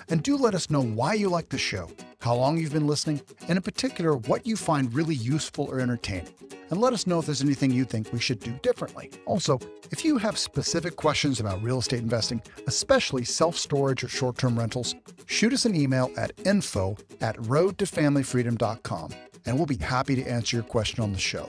And 0.09 0.23
do 0.23 0.37
let 0.37 0.55
us 0.55 0.71
know 0.71 0.81
why 0.81 1.14
you 1.14 1.29
like 1.29 1.49
the 1.49 1.59
show, 1.59 1.89
how 2.21 2.37
long 2.37 2.59
you've 2.59 2.73
been 2.73 2.87
listening, 2.87 3.23
and 3.49 3.57
in 3.57 3.62
particular, 3.62 4.14
what 4.14 4.47
you 4.47 4.55
find 4.55 4.95
really 4.95 5.16
useful 5.16 5.64
or 5.64 5.81
entertaining. 5.81 6.33
And 6.71 6.81
let 6.81 6.93
us 6.93 7.09
know 7.09 7.18
if 7.18 7.27
there's 7.27 7.43
anything 7.43 7.73
you 7.73 7.85
think 7.85 8.12
we 8.12 8.21
should 8.21 8.39
do 8.39 8.53
differently. 8.62 9.11
Also, 9.27 9.59
if 9.91 10.05
you 10.05 10.16
have 10.18 10.39
specific 10.39 10.95
questions 10.95 11.41
about 11.41 11.61
real 11.64 11.81
estate 11.81 11.99
investing, 11.99 12.41
especially 12.68 13.25
self 13.25 13.57
storage 13.59 14.05
or 14.05 14.09
short 14.09 14.39
term 14.39 14.57
rentals, 14.57 14.95
shoot 15.27 15.53
us 15.53 15.64
an 15.64 15.75
email 15.75 16.09
at 16.16 16.31
info 16.47 16.97
at 17.21 17.37
roadtofamilyfreedom.com 17.39 19.12
and 19.47 19.57
we'll 19.57 19.66
be 19.66 19.76
happy 19.76 20.16
to 20.16 20.24
answer 20.24 20.57
your 20.57 20.64
question 20.64 21.03
on 21.03 21.12
the 21.12 21.18
show. 21.18 21.47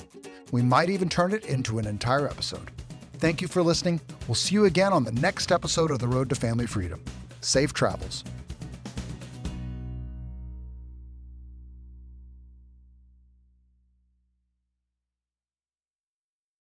We 0.51 0.61
might 0.61 0.89
even 0.89 1.09
turn 1.09 1.33
it 1.33 1.45
into 1.45 1.79
an 1.79 1.87
entire 1.87 2.27
episode. 2.27 2.71
Thank 3.17 3.41
you 3.41 3.47
for 3.47 3.61
listening. 3.61 4.01
We'll 4.27 4.35
see 4.35 4.55
you 4.55 4.65
again 4.65 4.93
on 4.93 5.03
the 5.03 5.11
next 5.13 5.51
episode 5.51 5.91
of 5.91 5.99
The 5.99 6.07
Road 6.07 6.29
to 6.29 6.35
Family 6.35 6.65
Freedom. 6.65 7.03
Safe 7.41 7.73
travels. 7.73 8.23